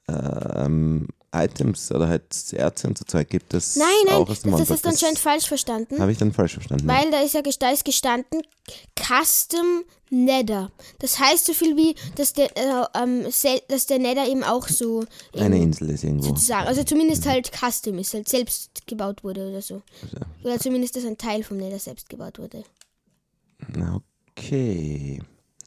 ähm, 0.08 1.08
Items 1.44 1.92
oder 1.92 2.08
halt 2.08 2.24
Erze 2.54 2.88
und 2.88 2.98
so 2.98 3.06
Zeug 3.06 3.30
gibt, 3.30 3.54
das 3.54 3.76
Nein, 3.76 3.88
nein, 4.06 4.16
auch 4.16 4.30
aus 4.30 4.42
dem 4.42 4.52
das, 4.52 4.60
das 4.62 4.70
Monblock- 4.70 4.74
hast 4.74 4.86
du 4.86 4.90
anscheinend 4.90 5.20
falsch 5.20 5.48
verstanden. 5.48 6.00
Habe 6.00 6.12
ich 6.12 6.18
dann 6.18 6.34
falsch 6.34 6.54
verstanden. 6.54 6.88
Weil 6.88 7.12
da 7.12 7.22
ist 7.22 7.34
ja 7.34 7.42
da 7.42 7.70
ist 7.72 7.86
gestanden 7.86 8.42
Custom 9.00 9.84
Nether. 10.10 10.72
Das 11.00 11.20
heißt 11.20 11.46
so 11.46 11.54
viel 11.54 11.76
wie, 11.76 11.94
dass 12.16 12.32
der, 12.34 12.56
äh, 12.58 12.86
ähm, 12.96 13.26
dass 13.68 13.86
der 13.88 14.00
Nether 14.00 14.28
eben 14.28 14.44
auch 14.44 14.68
so 14.68 15.04
eben 15.34 15.44
Eine 15.44 15.62
Insel 15.62 15.90
ist 15.90 16.04
irgendwo. 16.04 16.28
sozusagen, 16.30 16.68
also 16.68 16.84
zumindest 16.84 17.26
halt 17.26 17.52
Custom 17.52 17.98
ist, 18.00 18.14
halt 18.14 18.30
selbst 18.30 18.88
gebaut 18.88 19.24
wurde 19.24 19.50
oder 19.50 19.62
so. 19.62 19.82
Oder 20.44 20.60
zumindest, 20.60 20.96
dass 20.96 21.06
ein 21.06 21.18
Teil 21.18 21.44
vom 21.44 21.58
Nether 21.58 21.80
selbst 21.80 22.08
gebaut 22.10 22.40
wurde. 22.40 22.64
Okay. 24.38 25.22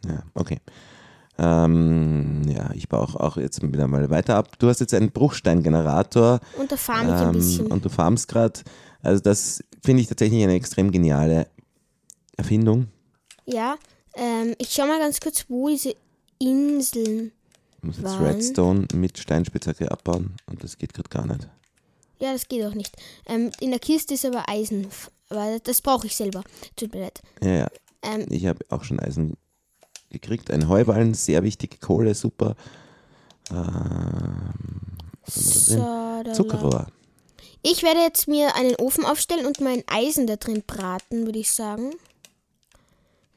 Ja, 0.07 0.23
okay. 0.35 0.61
Ähm, 1.43 2.43
ja, 2.47 2.71
ich 2.75 2.89
baue 2.89 3.01
auch, 3.01 3.15
auch 3.17 3.37
jetzt 3.39 3.63
wieder 3.63 3.89
mal 3.89 4.11
weiter 4.11 4.37
ab. 4.37 4.59
Du 4.59 4.69
hast 4.69 4.81
jetzt 4.81 4.93
einen 4.93 5.11
Bruchsteingenerator 5.11 6.41
Und 6.59 6.71
da 6.71 6.77
farm 6.77 7.09
ich 7.09 7.15
ein 7.15 7.29
ähm, 7.29 7.33
bisschen. 7.33 7.67
und 7.69 7.83
du 7.83 7.89
farmst 7.89 8.29
gerade. 8.29 8.61
Also 9.03 9.23
das 9.23 9.65
finde 9.83 10.03
ich 10.03 10.09
tatsächlich 10.09 10.43
eine 10.43 10.53
extrem 10.53 10.91
geniale 10.91 11.47
Erfindung. 12.37 12.89
Ja, 13.47 13.77
ähm, 14.15 14.55
ich 14.59 14.71
schau 14.71 14.87
mal 14.87 14.99
ganz 14.99 15.19
kurz, 15.19 15.47
wo 15.49 15.69
diese 15.69 15.95
Inseln. 16.39 17.33
Ich 17.79 17.83
muss 17.85 17.97
jetzt 17.97 18.05
Wann? 18.05 18.25
Redstone 18.25 18.87
mit 18.95 19.19
Steinspitzhacke 19.19 19.91
abbauen 19.91 20.35
und 20.47 20.63
das 20.63 20.77
geht 20.77 20.93
gerade 20.93 21.09
gar 21.09 21.27
nicht. 21.27 21.49
Ja, 22.19 22.35
das 22.35 22.49
geht 22.49 22.67
auch 22.67 22.75
nicht. 22.75 22.95
Ähm, 23.27 23.51
in 23.61 23.71
der 23.71 23.81
Kiste 23.81 24.13
ist 24.13 24.27
aber 24.27 24.47
Eisen. 24.47 24.89
Aber 25.31 25.59
das 25.65 25.81
brauche 25.81 26.07
ich 26.07 26.15
selber. 26.17 26.43
Tut 26.77 26.93
mir 26.93 27.01
leid. 27.05 27.23
Ja, 27.43 27.51
ja. 27.51 27.69
Ähm, 28.03 28.27
Ich 28.29 28.45
habe 28.45 28.59
auch 28.69 28.85
schon 28.85 29.01
Eisen 29.01 29.39
gekriegt. 30.11 30.51
Ein 30.51 30.69
Heuballen, 30.69 31.15
sehr 31.15 31.43
wichtig. 31.43 31.81
Kohle, 31.81 32.15
super. 32.15 32.55
Ähm, 33.51 34.53
so, 35.27 36.23
Zuckerrohr. 36.33 36.87
Ich 37.63 37.83
werde 37.83 38.01
jetzt 38.01 38.27
mir 38.27 38.55
einen 38.57 38.75
Ofen 38.77 39.05
aufstellen 39.05 39.47
und 39.47 39.61
mein 39.61 39.83
Eisen 39.87 40.27
da 40.27 40.37
drin 40.37 40.63
braten, 40.67 41.27
würde 41.27 41.39
ich 41.39 41.51
sagen. 41.53 41.91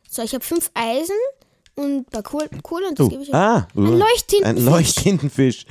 So, 0.09 0.21
ich 0.21 0.33
habe 0.33 0.43
fünf 0.43 0.71
Eisen 0.75 1.15
und 1.75 1.85
ein 1.97 2.05
paar 2.05 2.23
Kohl 2.23 2.47
Kohle 2.61 2.87
und 2.89 2.99
das 2.99 3.07
Du. 3.07 3.09
gebe 3.11 3.23
ich 3.23 3.33
Ah, 3.33 3.67
Ein 3.75 3.87
uh, 3.87 3.97
Leuchttintenfisch. 3.97 4.63
Ein 4.63 4.65
Leuchttintenfisch. 4.71 5.65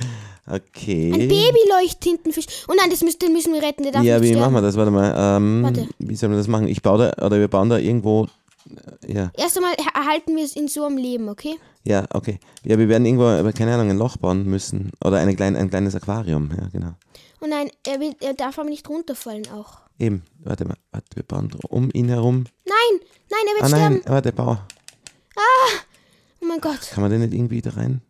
Okay. 0.45 1.11
Ein 1.13 1.27
Baby-Leuchttintenfisch. 1.29 2.45
Oh 2.67 2.73
nein, 2.77 2.89
das 2.89 3.01
müssen, 3.01 3.19
den 3.19 3.31
müssen 3.31 3.53
wir 3.53 3.63
retten, 3.63 3.83
der 3.83 3.93
darf 3.93 4.03
ja, 4.03 4.21
wie 4.21 4.27
sterben. 4.27 4.41
machen 4.41 4.53
wir 4.55 4.61
das? 4.61 4.75
Warte 4.75 4.91
mal. 4.91 5.37
Ähm, 5.37 5.63
Warte. 5.63 5.87
Wie 5.99 6.15
sollen 6.15 6.33
wir 6.33 6.37
das 6.37 6.47
machen? 6.49 6.67
Ich 6.67 6.81
baue 6.81 7.11
da, 7.17 7.25
oder 7.25 7.39
wir 7.39 7.47
bauen 7.47 7.69
da 7.69 7.77
irgendwo. 7.77 8.27
Äh, 9.03 9.13
Ja, 9.13 9.31
Erst 9.37 9.57
einmal 9.57 9.73
er- 9.75 9.95
erhalten 10.01 10.35
wir 10.35 10.43
es 10.43 10.55
in 10.55 10.67
so 10.67 10.85
am 10.85 10.97
Leben, 10.97 11.29
okay? 11.29 11.57
ja, 11.83 12.05
okay. 12.13 12.39
Ja, 12.63 12.77
wir 12.77 12.87
werden 12.89 13.05
irgendwo, 13.05 13.25
aber 13.25 13.51
keine 13.53 13.73
Ahnung, 13.73 13.89
ein 13.89 13.97
Loch 13.97 14.17
bauen 14.17 14.45
müssen. 14.45 14.91
Oder 15.03 15.17
eine 15.17 15.35
klein, 15.35 15.55
ein 15.55 15.69
kleines 15.69 15.95
Aquarium. 15.95 16.49
Ja, 16.57 16.67
genau. 16.69 16.93
Oh 17.41 17.45
nein, 17.47 17.69
er, 17.85 17.99
will, 17.99 18.15
er 18.21 18.33
darf 18.33 18.57
aber 18.59 18.69
nicht 18.69 18.87
runterfallen 18.87 19.47
auch. 19.51 19.79
Eben. 19.99 20.23
Warte 20.39 20.65
mal. 20.65 20.77
Warte, 20.91 21.15
wir 21.15 21.23
bauen 21.23 21.51
um 21.69 21.89
ihn 21.93 22.07
herum. 22.09 22.45
Nein, 22.65 22.99
nein, 23.29 23.41
er 23.47 23.53
wird 23.55 23.63
Ah 23.63 23.67
sterben. 23.67 23.93
nein, 23.95 24.03
warte, 24.07 24.31
bau. 24.31 24.57
Oh 25.35 26.45
mein 26.45 26.59
Gott. 26.61 26.79
Kann 26.91 27.01
man 27.03 27.11
den 27.11 27.21
nicht 27.21 27.33
irgendwie 27.33 27.61
da 27.61 27.71
rein? 27.71 28.01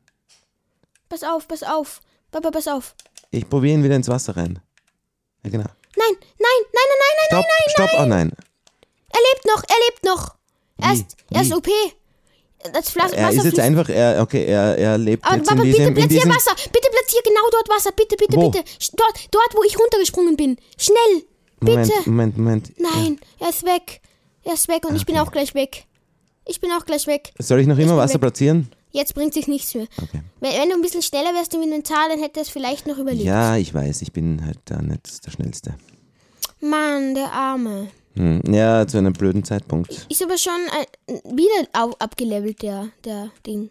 Pass 1.09 1.23
auf, 1.23 1.47
pass 1.47 1.63
auf. 1.63 2.01
Papa, 2.31 2.51
pass 2.51 2.67
auf. 2.67 2.95
Ich 3.31 3.47
probiere 3.49 3.75
ihn 3.75 3.83
wieder 3.83 3.95
ins 3.95 4.07
Wasser 4.07 4.35
rein. 4.35 4.59
Ja, 5.43 5.49
genau. 5.51 5.65
Nein, 5.95 6.15
nein, 6.17 6.19
nein, 6.39 6.59
nein, 6.73 7.07
nein, 7.31 7.43
nein, 7.43 7.69
Stopp, 7.69 7.89
stopp, 7.89 7.99
oh 8.01 8.05
nein. 8.05 8.31
Er 9.09 9.19
lebt 9.19 9.45
noch, 9.45 9.63
er 9.63 9.75
lebt 9.89 10.03
noch. 10.05 10.35
Er 10.77 10.93
ist, 10.93 11.15
er 11.29 11.41
ist? 11.41 11.53
OP. 11.53 11.67
Das 12.73 12.89
Flas 12.89 13.11
Er 13.11 13.27
Wasser 13.27 13.37
ist 13.39 13.43
jetzt 13.45 13.59
fließt- 13.59 13.61
einfach, 13.61 13.89
er, 13.89 14.21
okay, 14.21 14.45
er, 14.45 14.77
er 14.77 14.97
lebt 14.97 15.25
Aber 15.25 15.35
jetzt 15.35 15.49
Papa, 15.49 15.61
in 15.63 15.67
bitte 15.67 15.77
diesem, 15.79 15.87
in 15.89 15.93
platzier 15.95 16.17
diesem 16.21 16.31
Wasser. 16.31 16.55
Bitte 16.71 16.87
platzier 16.91 17.19
genau 17.25 17.41
dort 17.51 17.69
Wasser. 17.69 17.91
Bitte, 17.91 18.15
bitte, 18.15 18.37
Wo? 18.37 18.49
bitte. 18.49 18.63
Dort, 18.95 19.27
dort, 19.31 19.55
wo 19.55 19.63
ich 19.63 19.77
runtergesprungen 19.77 20.37
bin. 20.37 20.57
Schnell. 20.77 21.23
Moment, 21.59 21.87
Bitte. 21.93 22.09
Moment, 22.09 22.37
Moment. 22.37 22.73
Nein, 22.79 23.19
er 23.39 23.49
ist 23.49 23.63
weg. 23.65 24.01
Er 24.43 24.53
ist 24.53 24.67
weg 24.69 24.85
und 24.85 24.95
ich 24.95 25.05
bin 25.05 25.17
auch 25.17 25.31
gleich 25.31 25.53
weg. 25.55 25.85
Ich 26.45 26.59
bin 26.61 26.71
auch 26.71 26.85
gleich 26.85 27.05
weg. 27.07 27.33
Soll 27.39 27.59
ich 27.61 27.67
noch 27.67 27.77
immer 27.77 27.87
bin 27.93 27.97
Wasser 27.97 28.13
weg. 28.15 28.21
platzieren? 28.21 28.69
Jetzt 28.91 29.13
bringt 29.15 29.33
sich 29.33 29.47
nichts 29.47 29.73
mehr. 29.75 29.87
Okay. 30.01 30.21
Wenn, 30.39 30.51
wenn 30.53 30.69
du 30.69 30.75
ein 30.75 30.81
bisschen 30.81 31.01
schneller 31.01 31.33
wärst 31.33 31.53
im 31.55 31.63
Inventar, 31.63 32.07
dann 32.09 32.19
hätte 32.19 32.39
er 32.39 32.43
es 32.43 32.49
vielleicht 32.49 32.85
noch 32.87 32.97
überlebt. 32.97 33.25
Ja, 33.25 33.57
ich 33.57 33.73
weiß, 33.73 34.01
ich 34.03 34.11
bin 34.13 34.45
halt 34.45 34.59
da 34.65 34.81
nicht 34.81 35.25
der 35.25 35.31
Schnellste. 35.31 35.75
Mann, 36.61 37.15
der 37.15 37.31
Arme. 37.31 37.87
Hm. 38.15 38.41
Ja, 38.47 38.85
zu 38.87 38.97
einem 38.97 39.13
blöden 39.13 39.43
Zeitpunkt. 39.43 40.07
Ist 40.09 40.23
aber 40.23 40.37
schon 40.37 40.53
ein, 40.71 41.35
wieder 41.35 41.67
auf, 41.73 41.99
abgelevelt, 41.99 42.61
der, 42.61 42.89
der 43.03 43.31
Ding. 43.45 43.69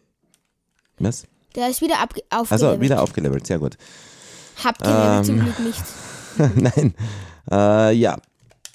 Was? 0.98 1.24
Der 1.55 1.68
ist 1.68 1.81
wieder 1.81 2.00
ab, 2.00 2.14
aufgelevelt. 2.31 2.52
Also 2.52 2.81
wieder 2.81 3.02
aufgelevelt, 3.02 3.46
sehr 3.46 3.59
gut. 3.59 3.76
Abgelevelt 4.62 5.26
zum 5.26 5.38
Ähm. 5.38 5.44
Glück 5.44 5.59
nicht. 5.61 5.83
Nein. 6.57 6.94
Äh, 7.50 7.92
ja. 7.94 8.16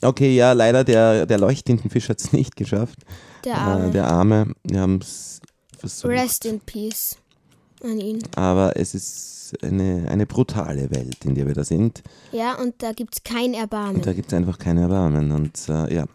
Okay, 0.02 0.36
ja, 0.36 0.54
leider, 0.54 0.84
der, 0.84 1.26
der 1.26 1.40
Leuchttintenfisch 1.40 2.10
hat 2.10 2.22
es 2.22 2.32
nicht 2.32 2.56
geschafft. 2.56 3.00
Der 3.44 3.58
Arme. 3.58 3.88
Äh, 3.88 3.92
der 3.92 4.08
Arme, 4.08 4.54
wir 4.64 4.80
haben 4.80 5.00
es 5.02 5.42
versucht. 5.78 6.12
Rest 6.12 6.46
in 6.46 6.60
peace 6.60 7.18
an 7.84 8.00
ihn. 8.00 8.24
Aber 8.36 8.76
es 8.76 8.94
ist 8.94 9.56
eine, 9.64 10.08
eine 10.10 10.26
brutale 10.26 10.90
Welt, 10.92 11.24
in 11.26 11.36
der 11.36 11.48
wir 11.48 11.54
da 11.54 11.64
sind. 11.64 12.02
Ja, 12.32 12.56
und 12.56 12.82
da 12.84 12.92
gibt's 12.94 13.24
kein 13.24 13.54
Erbarmen. 13.54 13.98
Und 13.98 14.06
da 14.06 14.14
gibt 14.14 14.28
es 14.28 14.34
einfach 14.34 14.58
keine 14.60 14.82
Erbarmen. 14.82 15.32
Und 15.32 15.58
äh, 15.70 15.94
ja, 15.94 16.06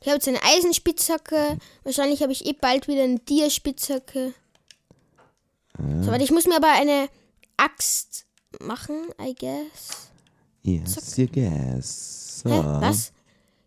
Ich 0.00 0.08
habe 0.08 0.16
jetzt 0.16 0.28
eine 0.28 0.42
Eisenspitzhacke. 0.42 1.58
Wahrscheinlich 1.84 2.22
habe 2.22 2.32
ich 2.32 2.44
eh 2.46 2.52
bald 2.52 2.88
wieder 2.88 3.02
eine 3.04 3.18
Dia-Spitzhacke. 3.18 4.34
So, 5.78 6.06
warte, 6.10 6.22
ich 6.24 6.30
muss 6.30 6.46
mir 6.46 6.56
aber 6.56 6.70
eine 6.72 7.08
Axt 7.56 8.26
machen, 8.60 8.96
I 9.20 9.34
guess. 9.34 10.10
yes, 10.64 11.16
you 11.16 11.26
guess. 11.26 12.40
So. 12.42 12.50
Hä? 12.50 12.60
Was? 12.80 13.12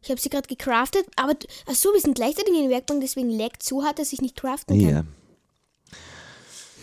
Ich 0.04 0.12
habe 0.12 0.22
sie 0.22 0.30
gerade 0.30 0.48
gecraftet, 0.48 1.08
aber 1.16 1.34
d- 1.34 1.48
ach 1.66 1.74
so, 1.74 1.90
wir 1.94 2.00
sind 2.00 2.14
gleichzeitig 2.14 2.54
in 2.54 2.62
der 2.62 2.70
Werkbank, 2.70 3.02
deswegen 3.02 3.32
laggt 3.32 3.64
so 3.64 3.84
hart, 3.84 3.98
dass 3.98 4.14
ich 4.14 4.22
nicht 4.22 4.36
craften 4.36 4.80
kann. 4.80 5.08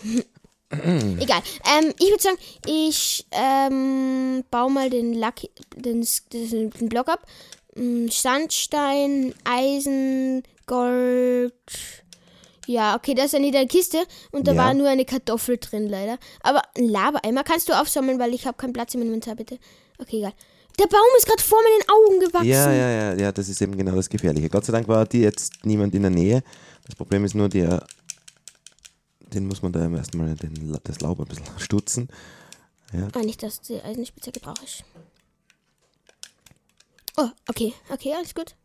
Ja. 0.03 0.21
Egal. 1.19 1.41
Ähm, 1.77 1.93
ich 1.99 2.09
würde 2.09 2.23
sagen, 2.23 2.37
ich 2.65 3.25
ähm, 3.31 4.43
baue 4.51 4.71
mal 4.71 4.89
den, 4.89 5.13
Lucky, 5.13 5.49
den, 5.75 6.05
den, 6.31 6.69
den 6.71 6.89
Block 6.89 7.09
ab. 7.09 7.25
Mm, 7.75 8.07
Sandstein, 8.09 9.33
Eisen, 9.43 10.43
Gold. 10.65 11.53
Ja, 12.65 12.95
okay, 12.95 13.13
das 13.13 13.27
ist 13.27 13.35
eine 13.35 13.51
der 13.51 13.65
Kiste 13.67 14.03
und 14.31 14.47
da 14.47 14.53
Ja. 14.53 14.57
war 14.57 14.73
nur 14.73 14.87
eine 14.87 15.03
Kartoffel 15.05 15.57
drin, 15.57 15.89
leider. 15.89 16.17
Aber 16.41 16.61
ein 16.77 16.87
Lava-Eimer 16.87 17.43
kannst 17.43 17.67
du 17.67 17.73
aufsammeln, 17.73 18.19
weil 18.19 18.33
ich 18.33 18.45
habe 18.47 18.55
keinen 18.57 18.71
Platz 18.73 18.93
im 18.95 19.01
Inventar, 19.01 19.35
bitte. 19.35 19.57
Okay, 19.99 20.17
egal. 20.19 20.33
Der 20.79 20.87
Baum 20.87 21.01
ist 21.17 21.27
gerade 21.27 21.43
vor 21.43 21.59
meinen 21.61 21.89
Augen 21.89 22.19
gewachsen. 22.19 22.47
Ja, 22.49 22.71
ja, 22.73 22.89
ja, 22.89 23.13
ja, 23.15 23.31
das 23.31 23.47
ist 23.49 23.61
eben 23.61 23.77
genau 23.77 23.95
das 23.95 24.09
Gefährliche. 24.09 24.49
Gott 24.49 24.65
sei 24.65 24.71
Dank 24.71 24.87
war 24.87 25.05
die 25.05 25.19
jetzt 25.19 25.53
niemand 25.65 25.93
in 25.93 26.01
der 26.03 26.09
Nähe. 26.11 26.41
Das 26.85 26.95
Problem 26.95 27.25
ist 27.25 27.35
nur, 27.35 27.47
der, 27.49 27.85
den 29.33 29.47
muss 29.47 29.61
man 29.61 29.71
da 29.71 29.89
erstmal 29.89 30.35
den, 30.35 30.77
das 30.83 31.01
Laub 31.01 31.19
ein 31.19 31.25
bisschen 31.25 31.47
stutzen. 31.57 32.09
Ah, 33.13 33.19
nicht, 33.19 33.41
dass 33.41 33.61
die 33.61 33.81
Eisenspitzhacke 33.81 34.39
brauche 34.39 34.63
ich. 34.63 34.83
Oh, 37.17 37.29
okay, 37.47 37.73
okay, 37.89 38.13
alles 38.15 38.35
gut. 38.35 38.55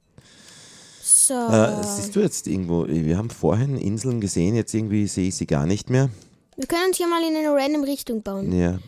So. 1.02 1.34
Äh, 1.34 1.82
siehst 1.82 2.14
du 2.14 2.20
jetzt 2.20 2.46
irgendwo, 2.46 2.86
wir 2.86 3.16
haben 3.16 3.30
vorhin 3.30 3.78
Inseln 3.78 4.20
gesehen, 4.20 4.54
jetzt 4.54 4.74
irgendwie 4.74 5.06
sehe 5.06 5.28
ich 5.28 5.36
sie 5.36 5.46
gar 5.46 5.64
nicht 5.64 5.88
mehr. 5.88 6.10
Wir 6.56 6.66
können 6.66 6.88
uns 6.88 6.96
hier 6.98 7.08
mal 7.08 7.22
in 7.22 7.36
eine 7.36 7.54
random 7.54 7.84
Richtung 7.84 8.22
bauen. 8.22 8.52
Ja. 8.52 8.78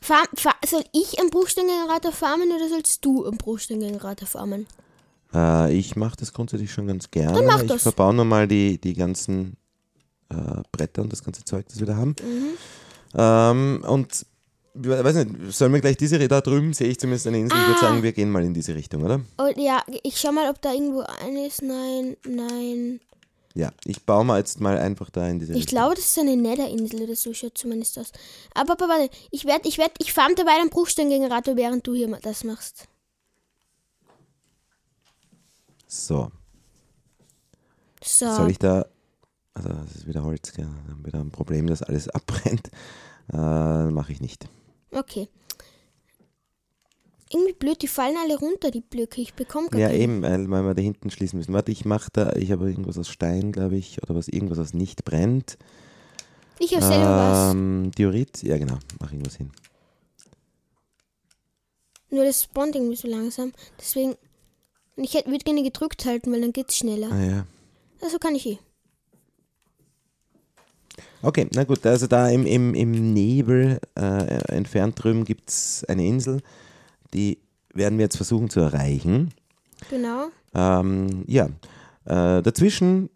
Farm, 0.00 0.26
fa 0.34 0.54
soll 0.66 0.84
ich 0.92 1.18
einen 1.18 1.30
Bruchsteingenerator 1.30 2.12
farmen 2.12 2.52
oder 2.52 2.68
sollst 2.68 3.04
du 3.04 3.24
einen 3.24 3.38
Bruchsteingenerator 3.38 4.28
farmen? 4.28 4.66
Äh, 5.32 5.74
ich 5.74 5.96
mache 5.96 6.16
das 6.18 6.32
grundsätzlich 6.32 6.72
schon 6.72 6.86
ganz 6.86 7.10
gerne. 7.10 7.38
Dann 7.38 7.46
mach 7.46 7.62
ich 7.62 7.68
das. 7.68 7.82
verbaue 7.82 8.14
nochmal 8.14 8.46
die, 8.46 8.78
die 8.78 8.94
ganzen 8.94 9.56
äh, 10.30 10.62
Bretter 10.72 11.02
und 11.02 11.12
das 11.12 11.22
ganze 11.22 11.44
Zeug, 11.44 11.66
das 11.68 11.78
wir 11.80 11.86
da 11.86 11.96
haben. 11.96 12.14
Mhm. 12.22 12.56
Ähm, 13.16 13.84
und 13.88 14.26
ich 14.76 14.88
weiß 14.88 15.14
nicht, 15.24 15.52
sollen 15.52 15.72
wir 15.72 15.80
gleich 15.80 15.96
diese 15.96 16.18
da 16.26 16.40
drüben, 16.40 16.72
sehe 16.72 16.88
ich 16.88 16.98
zumindest 16.98 17.26
eine 17.28 17.38
Insel, 17.38 17.56
ich 17.58 17.66
würde 17.66 17.78
Ah. 17.78 17.82
sagen, 17.82 18.02
wir 18.02 18.12
gehen 18.12 18.30
mal 18.30 18.42
in 18.44 18.54
diese 18.54 18.74
Richtung, 18.74 19.04
oder? 19.04 19.20
Oh, 19.38 19.48
ja, 19.56 19.82
ich 20.02 20.18
schau 20.18 20.32
mal, 20.32 20.50
ob 20.50 20.60
da 20.60 20.72
irgendwo 20.72 21.00
eine 21.22 21.46
ist. 21.46 21.62
Nein, 21.62 22.16
nein. 22.26 23.00
Ja, 23.56 23.70
ich 23.84 24.02
baue 24.04 24.24
mal 24.24 24.38
jetzt 24.38 24.58
mal 24.60 24.76
einfach 24.78 25.10
da 25.10 25.28
in 25.28 25.38
diese 25.38 25.52
Ich 25.52 25.58
Richtung. 25.58 25.78
glaube, 25.78 25.94
das 25.94 26.06
ist 26.06 26.18
eine 26.18 26.36
Netherinsel 26.36 27.02
oder 27.02 27.14
so, 27.14 27.32
schaut 27.32 27.56
zumindest 27.56 27.96
aus. 28.00 28.10
Aber, 28.52 28.72
aber 28.72 28.88
warte, 28.88 29.10
ich 29.30 29.44
werde, 29.44 29.68
ich 29.68 29.78
werde, 29.78 29.94
ich 29.98 30.12
farm 30.12 30.34
dabei 30.34 30.56
einen 30.60 30.70
Bruchsteingenerator, 30.70 31.54
während 31.56 31.86
du 31.86 31.94
hier 31.94 32.08
mal 32.08 32.18
das 32.20 32.42
machst. 32.42 32.88
So, 35.86 36.32
So. 38.02 38.34
soll 38.34 38.50
ich 38.50 38.58
da, 38.58 38.86
also 39.54 39.68
das 39.70 39.94
ist 39.96 40.06
wieder 40.06 40.22
Holz, 40.24 40.52
gell? 40.52 40.66
dann 40.66 40.90
haben 40.94 41.04
wir 41.04 41.12
da 41.12 41.20
ein 41.20 41.30
Problem, 41.30 41.66
dass 41.66 41.82
alles 41.82 42.08
abbrennt. 42.10 42.70
Äh, 43.32 43.86
mache 43.90 44.12
ich 44.12 44.20
nicht. 44.20 44.48
Okay. 44.90 45.28
Irgendwie 47.32 47.54
blöd, 47.54 47.82
die 47.82 47.88
fallen 47.88 48.16
alle 48.22 48.38
runter, 48.38 48.70
die 48.70 48.82
Blöcke. 48.82 49.20
Ich 49.20 49.34
bekomme 49.34 49.68
gar 49.68 49.80
Ja, 49.80 49.88
keine. 49.88 49.98
eben, 49.98 50.22
weil, 50.22 50.48
weil 50.50 50.62
wir 50.64 50.74
da 50.74 50.82
hinten 50.82 51.10
schließen 51.10 51.38
müssen. 51.38 51.52
Warte, 51.54 51.72
ich 51.72 51.84
mache 51.84 52.10
da, 52.12 52.32
ich 52.34 52.52
habe 52.52 52.68
irgendwas 52.68 52.98
aus 52.98 53.08
Stein, 53.08 53.50
glaube 53.50 53.76
ich, 53.76 54.02
oder 54.02 54.14
was, 54.14 54.28
irgendwas, 54.28 54.58
was 54.58 54.74
nicht 54.74 55.04
brennt. 55.04 55.56
Ich 56.60 56.74
habe 56.74 56.84
selber 56.84 57.06
was. 57.06 57.52
Ähm, 57.54 57.90
Diorit, 57.98 58.42
ja 58.42 58.56
genau, 58.58 58.78
mach 59.00 59.10
irgendwas 59.10 59.34
hin. 59.36 59.50
Nur 62.10 62.24
das 62.24 62.44
spawnt 62.44 62.76
irgendwie 62.76 62.94
so 62.96 63.08
langsam. 63.08 63.52
Deswegen. 63.80 64.14
Und 64.96 65.02
ich 65.04 65.14
würde 65.14 65.38
gerne 65.44 65.64
gedrückt 65.64 66.04
halten, 66.04 66.30
weil 66.32 66.40
dann 66.42 66.52
geht's 66.52 66.76
schneller. 66.76 67.10
Ah 67.10 67.20
ja. 67.24 67.46
Also 68.00 68.18
kann 68.18 68.36
ich 68.36 68.46
eh. 68.46 68.58
Okay, 71.24 71.48
na 71.54 71.64
gut, 71.64 71.84
also 71.86 72.06
da 72.06 72.28
im, 72.28 72.44
im, 72.44 72.74
im 72.74 73.14
Nebel 73.14 73.80
äh, 73.98 74.54
entfernt 74.54 75.02
drüben 75.02 75.24
gibt 75.24 75.48
es 75.48 75.84
eine 75.88 76.06
Insel, 76.06 76.42
die 77.14 77.38
werden 77.72 77.98
wir 77.98 78.04
jetzt 78.04 78.16
versuchen 78.16 78.50
zu 78.50 78.60
erreichen. 78.60 79.30
Genau. 79.88 80.26
Ähm, 80.54 81.24
ja, 81.26 81.46
äh, 82.04 82.42
dazwischen 82.42 83.08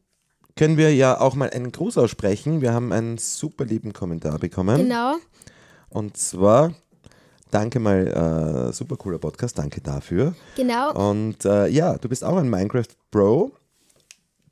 können 0.56 0.78
wir 0.78 0.94
ja 0.94 1.20
auch 1.20 1.34
mal 1.34 1.50
einen 1.50 1.70
Gruß 1.70 1.98
aussprechen. 1.98 2.62
Wir 2.62 2.72
haben 2.72 2.92
einen 2.92 3.18
super 3.18 3.66
lieben 3.66 3.92
Kommentar 3.92 4.38
bekommen. 4.38 4.76
Genau. 4.78 5.16
Und 5.90 6.16
zwar, 6.16 6.72
danke 7.50 7.78
mal, 7.78 8.68
äh, 8.68 8.72
super 8.72 8.96
cooler 8.96 9.18
Podcast, 9.18 9.58
danke 9.58 9.80
dafür. 9.82 10.34
Genau. 10.56 11.10
Und 11.10 11.44
äh, 11.44 11.68
ja, 11.68 11.98
du 11.98 12.08
bist 12.08 12.24
auch 12.24 12.36
ein 12.36 12.48
Minecraft 12.48 12.88
Bro, 13.10 13.52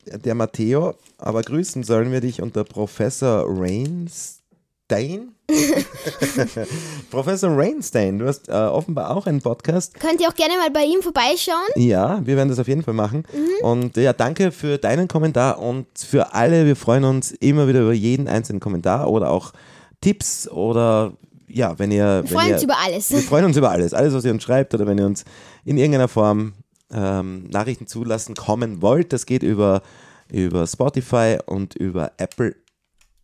der 0.06 0.34
Matteo, 0.34 0.94
aber 1.18 1.42
grüßen 1.42 1.82
sollen 1.82 2.12
wir 2.12 2.20
dich 2.20 2.42
unter 2.42 2.64
Professor 2.64 3.44
Rainstein. 3.46 5.32
Professor 7.10 7.50
Rainstein, 7.56 8.18
du 8.18 8.26
hast 8.26 8.48
äh, 8.48 8.52
offenbar 8.52 9.16
auch 9.16 9.26
einen 9.26 9.40
Podcast. 9.40 9.98
Könnt 9.98 10.20
ihr 10.20 10.28
auch 10.28 10.34
gerne 10.34 10.54
mal 10.56 10.70
bei 10.70 10.84
ihm 10.84 11.02
vorbeischauen? 11.02 11.66
Ja, 11.76 12.20
wir 12.24 12.36
werden 12.36 12.48
das 12.48 12.58
auf 12.58 12.68
jeden 12.68 12.82
Fall 12.82 12.94
machen. 12.94 13.24
Und 13.62 13.96
ja, 13.96 14.12
danke 14.12 14.52
für 14.52 14.78
deinen 14.78 15.08
Kommentar 15.08 15.60
und 15.60 15.86
für 15.96 16.34
alle. 16.34 16.66
Wir 16.66 16.76
freuen 16.76 17.04
uns 17.04 17.30
immer 17.32 17.68
wieder 17.68 17.82
über 17.82 17.92
jeden 17.92 18.28
einzelnen 18.28 18.60
Kommentar 18.60 19.08
oder 19.08 19.30
auch 19.30 19.52
Tipps 20.00 20.48
oder 20.48 21.12
ja, 21.48 21.78
wenn 21.78 21.90
ihr. 21.90 22.04
Wir 22.04 22.22
wenn 22.24 22.28
freuen 22.28 22.48
ihr, 22.48 22.54
uns 22.54 22.62
über 22.62 22.78
alles. 22.78 23.10
Wir 23.10 23.20
freuen 23.20 23.44
uns 23.44 23.56
über 23.56 23.70
alles. 23.70 23.94
Alles, 23.94 24.14
was 24.14 24.24
ihr 24.24 24.32
uns 24.32 24.42
schreibt 24.42 24.74
oder 24.74 24.86
wenn 24.86 24.98
ihr 24.98 25.06
uns 25.06 25.24
in 25.64 25.78
irgendeiner 25.78 26.08
Form 26.08 26.54
ähm, 26.92 27.44
Nachrichten 27.44 27.86
zulassen 27.86 28.34
kommen 28.34 28.82
wollt. 28.82 29.12
Das 29.12 29.26
geht 29.26 29.42
über, 29.42 29.82
über 30.30 30.66
Spotify 30.66 31.38
und 31.46 31.74
über 31.74 32.12
Apple 32.18 32.56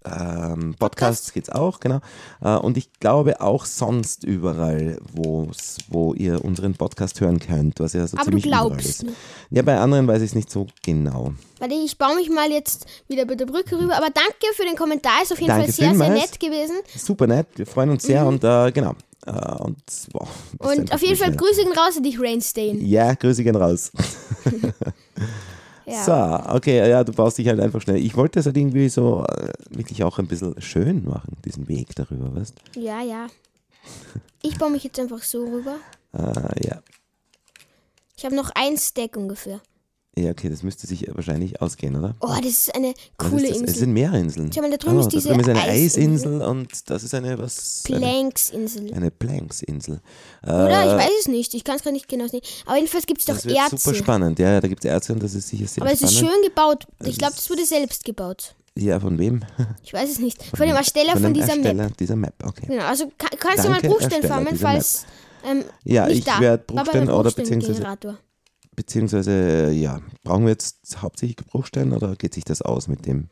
ähm, 0.05 0.75
Podcasts 0.79 1.33
geht's 1.33 1.49
auch, 1.49 1.81
genau. 1.81 2.01
Äh, 2.41 2.57
und 2.57 2.77
ich 2.77 2.93
glaube 2.99 3.41
auch 3.41 3.65
sonst 3.65 4.25
überall, 4.25 4.99
wo's, 5.13 5.79
wo 5.89 6.15
ihr 6.15 6.45
unseren 6.45 6.75
Podcast 6.75 7.21
hören 7.21 7.39
könnt, 7.39 7.81
was 7.81 7.93
ja 7.93 8.07
so 8.07 8.17
Aber 8.17 8.31
du 8.31 8.39
ziemlich 8.39 8.47
überall 8.47 8.69
glaubst 8.69 9.05
ist. 9.05 9.07
Ja, 9.51 9.63
bei 9.63 9.79
anderen 9.79 10.07
weiß 10.07 10.23
ich 10.23 10.31
es 10.31 10.35
nicht 10.35 10.51
so 10.51 10.67
genau. 10.83 11.35
Warte, 11.59 11.75
ich 11.75 11.99
baue 11.99 12.17
mich 12.17 12.31
mal 12.31 12.51
jetzt 12.51 12.87
wieder 13.09 13.25
bei 13.27 13.35
der 13.35 13.47
Brücke 13.47 13.79
rüber. 13.79 13.97
Aber 13.97 14.11
danke 14.11 14.55
für 14.55 14.65
den 14.65 14.77
Kommentar. 14.77 15.23
Ist 15.23 15.33
auf 15.33 15.41
jeden 15.41 15.49
Danke 15.49 15.67
Fall 15.67 15.73
sehr, 15.73 15.95
sehr 15.95 16.09
nett 16.11 16.41
gewesen. 16.41 16.77
Super 16.97 17.27
nett, 17.27 17.47
wir 17.57 17.67
freuen 17.67 17.91
uns 17.91 18.03
sehr 18.03 18.27
und 18.27 18.43
äh, 18.43 18.73
genau. 18.73 18.95
Äh, 19.27 19.63
und 19.63 19.83
boah. 20.13 20.29
Und 20.59 20.93
auf 20.93 21.03
jeden 21.03 21.17
Fall. 21.17 21.35
Grüße 21.35 21.63
gehen 21.63 21.73
raus 21.73 21.97
an 21.97 22.03
dich, 22.03 22.19
Rainstain. 22.21 22.85
Ja, 22.85 23.15
Grüße 23.15 23.45
gehen 23.45 23.57
raus. 23.57 23.93
Ja. 25.85 26.05
So, 26.05 26.55
okay, 26.55 26.89
ja, 26.89 27.03
du 27.03 27.13
baust 27.13 27.39
dich 27.39 27.49
halt 27.49 27.61
einfach 27.61 27.81
schnell. 27.83 27.97
Ich 27.97 28.17
wollte 28.17 28.39
das 28.39 28.47
halt 28.47 28.57
irgendwie 28.57 28.89
so 28.89 29.25
äh, 29.25 29.53
wirklich 29.71 30.05
auch 30.05 30.19
ein 30.19 30.27
bisschen 30.27 30.61
schön 30.61 31.05
machen, 31.05 31.37
diesen 31.45 31.69
Weg 31.69 31.89
darüber, 31.97 32.35
weißt 32.35 32.55
ja, 32.77 33.03
ja. 33.03 33.27
Ich 34.43 34.57
baue 34.59 34.71
mich 34.71 34.85
jetzt 34.85 35.01
einfach 35.01 35.23
so 35.23 35.45
rüber. 35.45 35.77
äh, 36.13 36.67
ja. 36.67 36.81
Ich 38.17 38.25
habe 38.25 38.37
noch 38.37 38.51
ein 38.55 38.79
Stack 38.79 39.17
ungefähr. 39.17 39.61
Ja, 40.15 40.31
okay, 40.31 40.51
das 40.51 40.63
müsste 40.63 40.87
sich 40.87 41.07
wahrscheinlich 41.15 41.63
ausgehen, 41.63 41.97
oder? 41.97 42.15
Oh, 42.21 42.35
das 42.37 42.47
ist 42.47 42.75
eine 42.75 42.93
coole 43.17 43.43
ist 43.45 43.51
das? 43.51 43.57
Es 43.57 43.61
Insel. 43.63 43.75
sind 43.77 43.93
mehrere 43.95 44.19
Inseln. 44.19 44.51
Schau 44.55 44.61
mal, 44.61 44.71
da 44.71 44.77
drüben 44.77 45.01
ist 45.01 45.09
diese 45.09 45.29
da 45.29 45.35
drüben 45.35 45.41
ist 45.49 45.49
eine 45.51 45.61
Eisinsel. 45.63 46.03
Eisinsel 46.35 46.43
und 46.43 46.91
das 46.91 47.03
ist 47.03 47.15
eine, 47.15 47.39
was? 47.39 47.83
Eine, 47.89 47.99
Planks-Insel. 47.99 48.93
eine 48.95 49.11
Planksinsel. 49.11 50.01
Oder? 50.43 50.69
Ich 50.85 50.93
Äh, 50.93 50.97
weiß 50.99 51.11
es 51.21 51.29
nicht. 51.29 51.55
Ich 51.55 51.65
kann 51.65 51.77
es 51.77 51.83
gerade 51.83 51.95
nicht 51.95 52.09
genau 52.09 52.27
sehen. 52.27 52.43
Aber 52.67 52.77
jedenfalls 52.77 53.07
gibt 53.07 53.21
es 53.21 53.27
doch 53.27 53.35
Das 53.37 53.47
wird 53.47 53.57
Erze. 53.57 53.77
super 53.79 53.95
spannend. 53.97 54.39
Ja, 54.39 54.61
da 54.61 54.69
gibt 54.69 54.85
es 54.85 54.91
Erze 54.91 55.13
und 55.15 55.23
das 55.23 55.35
ist 55.35 55.49
sicher 55.49 55.67
sehr 55.67 55.83
Aber 55.83 55.93
es 55.93 56.03
ist 56.03 56.15
spannend. 56.15 56.35
schön 56.35 56.43
gebaut. 56.45 56.87
Ich 57.05 57.17
glaube, 57.19 57.33
ist- 57.33 57.39
das 57.43 57.51
wurde 57.51 57.65
selbst 57.65 58.05
gebaut. 58.05 58.55
Ja, 58.75 58.99
von 59.01 59.19
wem? 59.19 59.45
Ich 59.83 59.93
weiß 59.93 60.11
es 60.11 60.19
nicht. 60.19 60.43
Von 60.57 60.67
dem 60.67 60.77
Ersteller 60.77 61.13
von, 61.13 61.23
dem 61.25 61.35
dieser 61.35 61.49
Ersteller 61.55 61.75
Map. 61.85 61.97
dieser 61.99 62.17
Map, 62.17 62.35
okay. 62.43 62.67
Genau, 62.69 62.85
also 62.85 63.07
ka- 63.19 63.29
kannst 63.39 63.65
du 63.65 63.69
mal 63.69 63.75
Danke, 63.75 63.89
Bruchstein 63.89 64.13
Ersteller 64.23 64.29
farmen, 64.35 64.59
falls. 64.59 65.05
Ähm, 65.45 65.65
Ja, 65.85 66.09
ich 66.09 66.25
werde 66.27 66.65
Bruchstein 66.67 67.03
einem 67.03 67.15
oder 67.15 67.31
beziehungsweise. 67.31 67.83
Beziehungsweise, 68.75 69.71
ja, 69.73 70.01
brauchen 70.25 70.45
wir 70.45 70.51
jetzt 70.51 71.03
hauptsächlich 71.03 71.37
Bruchstein 71.37 71.93
oder 71.93 72.17
geht 72.17 72.35
sich 72.35 72.45
das 72.45 72.63
aus 72.63 72.89
mit 72.89 73.07
dem? 73.07 73.29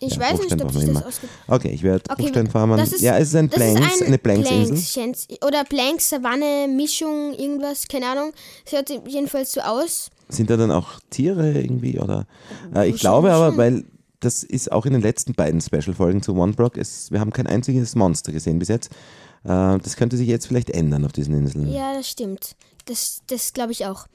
Ich 0.00 0.14
Ja, 0.16 0.20
weiß 0.20 0.40
nicht, 0.40 0.62
ob 0.62 0.72
sich 0.72 0.86
das 0.92 1.04
ausgeht. 1.04 1.30
Okay, 1.48 1.70
ich 1.70 1.82
werde 1.82 2.04
Okay, 2.10 2.22
Bruchstein 2.22 2.48
farmen. 2.48 2.76
das 2.78 2.92
ist- 2.92 3.00
ja, 3.00 3.16
es 3.18 3.28
ist 3.28 3.36
ein 3.36 3.48
Planks, 3.48 3.80
ist 3.94 4.00
ein 4.02 4.06
eine 4.08 4.18
Planksinsel. 4.18 4.76
Planks. 5.02 5.28
Oder 5.46 5.64
Planks, 5.64 6.10
Savanne, 6.10 6.68
Mischung, 6.68 7.32
irgendwas, 7.34 7.86
keine 7.88 8.06
Ahnung. 8.06 8.32
Es 8.66 8.72
hört 8.72 8.90
jedenfalls 9.08 9.52
so 9.52 9.60
aus. 9.60 10.10
Sind 10.28 10.50
da 10.50 10.56
dann 10.56 10.70
auch 10.70 10.98
Tiere 11.10 11.52
irgendwie? 11.52 11.98
Oder? 11.98 12.26
Äh, 12.74 12.88
ich 12.90 13.00
glaube 13.00 13.32
aber, 13.32 13.56
weil 13.56 13.84
das 14.20 14.42
ist 14.42 14.72
auch 14.72 14.86
in 14.86 14.92
den 14.94 15.02
letzten 15.02 15.34
beiden 15.34 15.60
Special-Folgen 15.60 16.22
zu 16.22 16.34
One 16.34 16.52
Block, 16.54 16.76
es, 16.78 17.10
wir 17.10 17.20
haben 17.20 17.32
kein 17.32 17.46
einziges 17.46 17.94
Monster 17.94 18.32
gesehen 18.32 18.58
bis 18.58 18.68
jetzt. 18.68 18.90
Äh, 19.44 19.78
das 19.78 19.96
könnte 19.96 20.16
sich 20.16 20.28
jetzt 20.28 20.46
vielleicht 20.46 20.70
ändern 20.70 21.04
auf 21.04 21.12
diesen 21.12 21.34
Inseln. 21.34 21.70
Ja, 21.72 21.94
das 21.94 22.08
stimmt. 22.08 22.56
Das, 22.84 23.22
das 23.26 23.52
glaube 23.52 23.72
ich 23.72 23.86
auch. 23.86 24.06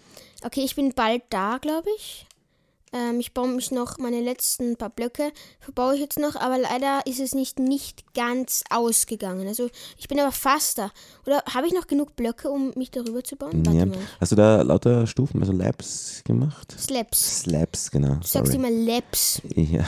Okay, 0.43 0.62
ich 0.62 0.75
bin 0.75 0.93
bald 0.93 1.23
da, 1.29 1.58
glaube 1.58 1.89
ich. 1.97 2.25
Ähm, 2.91 3.19
ich 3.19 3.34
baue 3.34 3.49
mich 3.49 3.71
noch, 3.71 3.99
meine 3.99 4.19
letzten 4.21 4.75
paar 4.75 4.89
Blöcke 4.89 5.32
verbaue 5.60 5.93
ich 5.93 6.01
jetzt 6.01 6.17
noch, 6.17 6.36
aber 6.36 6.58
leider 6.58 7.01
ist 7.05 7.19
es 7.19 7.36
nicht, 7.36 7.60
nicht 7.60 8.13
ganz 8.15 8.63
ausgegangen. 8.69 9.47
Also 9.47 9.69
ich 9.97 10.08
bin 10.08 10.19
aber 10.19 10.32
fast 10.32 10.79
da. 10.79 10.91
Oder 11.25 11.43
habe 11.53 11.67
ich 11.67 11.73
noch 11.73 11.86
genug 11.86 12.15
Blöcke, 12.15 12.49
um 12.49 12.71
mich 12.75 12.89
darüber 12.89 13.23
zu 13.23 13.36
bauen? 13.36 13.63
Ja. 13.73 13.86
Hast 14.19 14.32
du 14.32 14.36
da 14.36 14.62
lauter 14.63 15.05
Stufen, 15.05 15.39
also 15.41 15.53
Labs 15.53 16.23
gemacht? 16.25 16.75
Slaps. 16.79 17.41
Slabs, 17.41 17.91
genau. 17.91 18.15
Du 18.15 18.27
sagst 18.27 18.53
immer 18.53 18.71
Labs. 18.71 19.41
Ja. 19.55 19.86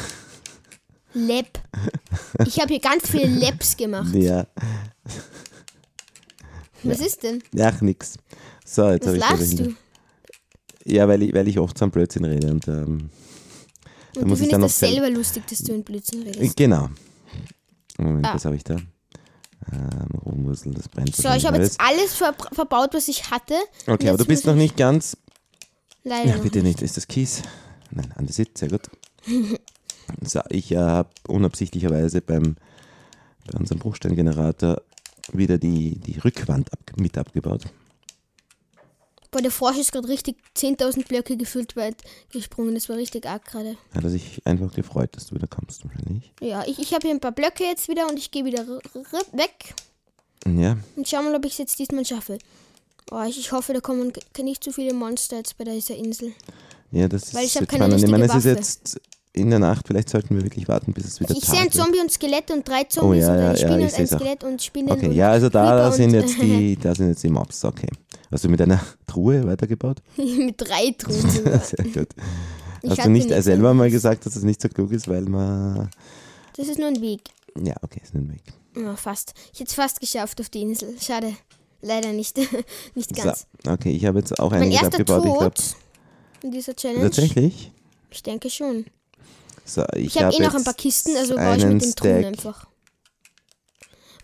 Lab. 1.14 1.60
Ich 2.46 2.60
habe 2.60 2.70
hier 2.70 2.80
ganz 2.80 3.10
viele 3.10 3.28
Labs 3.28 3.76
gemacht. 3.76 4.14
ja. 4.14 4.46
Was 6.84 7.00
ist 7.00 7.24
denn? 7.24 7.44
Ach, 7.60 7.82
nix. 7.82 8.16
So, 8.74 8.90
jetzt 8.90 9.06
Was 9.06 9.08
habe 9.08 9.18
ich 9.18 9.24
da 9.24 9.34
lachst 9.36 9.60
du? 9.60 9.76
Ja, 10.86 11.08
weil 11.08 11.22
ich, 11.24 11.34
weil 11.34 11.48
ich 11.48 11.60
oft 11.60 11.78
so 11.78 11.84
einen 11.86 11.92
Blödsinn 11.92 12.24
rede 12.26 12.50
und 12.52 12.68
ähm, 12.70 13.10
Und 14.16 14.22
du 14.24 14.26
muss 14.26 14.40
ich 14.40 14.48
dann 14.50 14.62
das 14.62 14.72
noch 14.82 14.88
selber 14.90 15.10
lustig, 15.10 15.44
dass 15.48 15.60
du 15.60 15.74
in 15.74 15.84
Blödsinn 15.84 16.24
redest. 16.24 16.56
genau. 16.56 16.90
Moment, 17.98 18.26
Ah. 18.28 18.36
was 18.36 18.46
habe 18.46 18.56
ich 18.56 18.64
da? 18.64 18.76
Ähm, 19.72 20.20
Rumwursel, 20.26 20.74
das 20.74 20.88
brennt 20.88 21.16
So, 21.16 21.30
ich 21.34 21.46
habe 21.46 21.58
jetzt 21.58 21.80
alles 21.80 22.14
ver 22.16 22.34
verbaut, 22.54 22.94
was 22.94 23.08
ich 23.10 23.30
hatte. 23.30 23.56
Okay, 23.88 24.10
aber 24.10 24.18
du 24.18 24.26
bist 24.26 24.46
noch 24.46 24.54
ich- 24.54 24.60
nicht 24.60 24.78
ganz. 24.78 25.18
Leider 26.04 26.32
Ja, 26.32 26.38
bitte 26.38 26.64
nicht. 26.64 26.82
Ist 26.82 26.98
das 26.98 27.08
Kies? 27.08 27.42
Nein, 27.92 28.12
Andesit, 28.16 28.58
sehr 28.58 28.70
gut. 28.70 28.90
So, 30.24 30.42
ich 30.50 30.72
äh, 30.74 30.78
habe 30.78 31.10
unabsichtlicherweise 31.28 32.22
beim, 32.22 32.58
bei 33.50 33.58
unserem 33.58 33.80
Bruchsteingenerator 33.80 34.82
wieder 35.32 35.58
die, 35.58 36.00
die 36.00 36.20
Rückwand 36.20 36.74
ab, 36.74 36.80
mit 36.98 37.18
abgebaut. 37.18 37.64
Boah, 39.32 39.42
der 39.42 39.52
Frosch 39.52 39.78
ist 39.78 39.94
gerade 39.94 40.10
richtig 40.10 40.36
10.000 40.58 41.08
Blöcke 41.08 41.38
gefühlt 41.38 41.78
weit 41.78 41.96
gesprungen. 42.34 42.76
Das 42.76 42.90
war 42.90 42.98
richtig 42.98 43.26
arg 43.26 43.46
gerade. 43.46 43.78
Hat 43.96 44.04
er 44.04 44.10
sich 44.10 44.42
einfach 44.46 44.74
gefreut, 44.74 45.10
dass 45.14 45.28
du 45.28 45.36
wieder 45.36 45.48
kommst, 45.48 45.86
wahrscheinlich. 45.86 46.34
Ja, 46.42 46.64
ich, 46.68 46.80
ich 46.80 46.94
habe 46.94 47.08
hier 47.08 47.16
ein 47.16 47.22
paar 47.22 47.32
Blöcke 47.32 47.64
jetzt 47.64 47.88
wieder 47.88 48.10
und 48.10 48.18
ich 48.18 48.32
gehe 48.32 48.44
wieder 48.44 48.68
weg. 48.68 49.74
Ja, 50.46 50.78
Und 50.98 51.08
schau 51.08 51.22
mal, 51.22 51.34
ob 51.36 51.46
ich 51.46 51.54
es 51.54 51.58
jetzt 51.60 51.80
diesmal 51.80 52.06
schaffe. 52.06 52.40
Oh, 53.10 53.22
ich, 53.24 53.40
ich 53.40 53.52
hoffe, 53.52 53.74
da 53.74 53.80
kommen 53.80 54.12
nicht 54.42 54.64
zu 54.64 54.72
viele 54.74 54.94
Monster 54.94 55.38
jetzt 55.38 55.58
bei 55.58 55.64
dieser 55.64 55.96
Insel. 55.96 56.34
ja, 56.92 57.08
das 57.08 57.24
ist 57.24 57.34
Weil 57.34 57.46
ich 57.46 57.56
hab 57.56 57.62
jetzt 57.62 57.72
keine 57.72 57.86
spannend. 57.86 58.04
Ich 58.04 58.10
meine, 58.12 58.26
es 58.26 58.36
ist 58.36 58.46
jetzt 58.46 59.02
in 59.34 59.50
der 59.50 59.60
Nacht, 59.60 59.88
vielleicht 59.88 60.10
sollten 60.10 60.36
wir 60.36 60.44
wirklich 60.44 60.68
warten, 60.68 60.94
bis 60.94 61.06
es 61.06 61.20
wieder 61.20 61.32
Ich 61.32 61.42
Tag 61.42 61.56
sehe 61.56 61.62
ein. 61.62 61.72
Zombie 61.72 62.00
und 62.00 62.12
Skelett 62.12 62.52
und 62.52 62.68
drei 62.68 62.84
Zombies 62.84 63.24
ja, 63.24 63.32
und 63.32 63.40
ja, 63.40 63.46
eine 63.46 63.52
ja, 63.52 63.56
Spinne 63.58 63.78
ich 63.78 63.84
und 63.84 63.84
ein 63.84 63.90
seh's 63.90 64.14
auch. 64.14 64.20
Skelett 64.20 64.44
und 64.44 64.62
Spinnen 64.62 64.92
Okay, 64.92 65.06
und 65.08 65.12
ja, 65.14 65.32
also 65.32 65.50
da, 65.50 65.78
da 65.78 65.92
sind 65.92 66.14
jetzt 66.14 66.42
die, 66.42 66.76
da 66.76 66.94
sind 66.94 67.10
jetzt 67.10 67.24
die 67.24 67.30
Mobs, 67.30 67.64
okay. 67.64 67.88
Hast 68.30 68.44
du 68.44 68.50
mit 68.50 68.62
einer 68.62 68.82
Truhe 69.08 69.46
weitergebaut? 69.46 70.02
mit 70.18 70.56
drei 70.58 70.94
Truhen. 70.98 71.30
Sehr 71.64 71.86
gut. 71.86 72.10
Ich 72.82 72.90
Hast 72.90 73.06
du 73.06 73.10
nicht 73.10 73.30
selber 73.30 73.74
mal 73.74 73.92
gesagt, 73.92 74.26
dass 74.26 74.36
es 74.36 74.44
nicht 74.44 74.62
so 74.62 74.68
klug 74.68 74.92
ist, 74.92 75.08
weil 75.08 75.24
man. 75.24 75.90
Das 76.58 76.68
ist 76.68 76.80
nur 76.80 76.88
ein 76.88 77.00
Weg. 77.00 77.22
Ja, 77.62 77.76
okay, 77.84 78.02
ist 78.04 78.16
ein 78.16 78.30
Weg. 78.32 78.42
Ja, 78.76 78.96
fast. 78.96 79.34
Ich 79.54 79.60
hätte 79.60 79.70
es 79.70 79.76
fast 79.76 80.00
geschafft 80.00 80.42
auf 80.42 80.50
die 80.50 80.62
Insel. 80.62 80.96
Schade. 81.00 81.34
Leider 81.82 82.12
nicht. 82.12 82.38
nicht 82.96 83.16
ganz. 83.16 83.48
So, 83.64 83.72
okay, 83.72 83.92
ich 83.92 84.06
habe 84.06 84.20
jetzt 84.20 84.40
auch 84.40 84.52
mein 84.52 84.64
einiges 84.64 84.82
erster 84.82 85.00
abgebaut. 85.02 85.26
Ich 85.60 85.74
Tod 85.74 86.44
in 86.44 86.52
dieser 86.52 86.76
Challenge. 86.76 87.04
tatsächlich. 87.04 87.72
Ich 88.10 88.24
denke 88.24 88.50
schon. 88.50 88.86
So, 89.72 89.86
ich 89.96 90.08
Ich 90.08 90.18
habe 90.18 90.28
hab 90.28 90.40
eh 90.40 90.44
noch 90.44 90.56
ein 90.56 90.64
paar 90.64 90.74
Kisten, 90.74 91.16
also 91.16 91.36
baue 91.36 91.56
ich 91.56 91.66
mit 91.66 91.82
den 91.82 91.96
Truhen 91.96 92.26
einfach. 92.26 92.68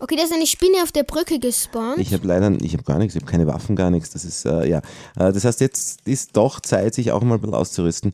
Okay, 0.00 0.14
da 0.14 0.22
ist 0.22 0.32
eine 0.32 0.46
Spinne 0.46 0.82
auf 0.82 0.92
der 0.92 1.02
Brücke 1.02 1.40
gespawnt. 1.40 1.98
Ich 1.98 2.12
habe 2.12 2.26
leider, 2.26 2.52
ich 2.62 2.74
habe 2.74 2.84
gar 2.84 2.98
nichts, 2.98 3.16
ich 3.16 3.22
habe 3.22 3.30
keine 3.30 3.46
Waffen, 3.46 3.74
gar 3.74 3.90
nichts. 3.90 4.10
Das 4.10 4.24
ist, 4.24 4.44
äh, 4.44 4.68
ja. 4.68 4.78
Äh, 5.18 5.32
das 5.32 5.44
heißt, 5.44 5.60
jetzt 5.60 6.06
ist 6.06 6.36
doch 6.36 6.60
Zeit, 6.60 6.94
sich 6.94 7.10
auch 7.10 7.22
mal 7.22 7.34
ein 7.34 7.40
bisschen 7.40 7.54
auszurüsten. 7.54 8.12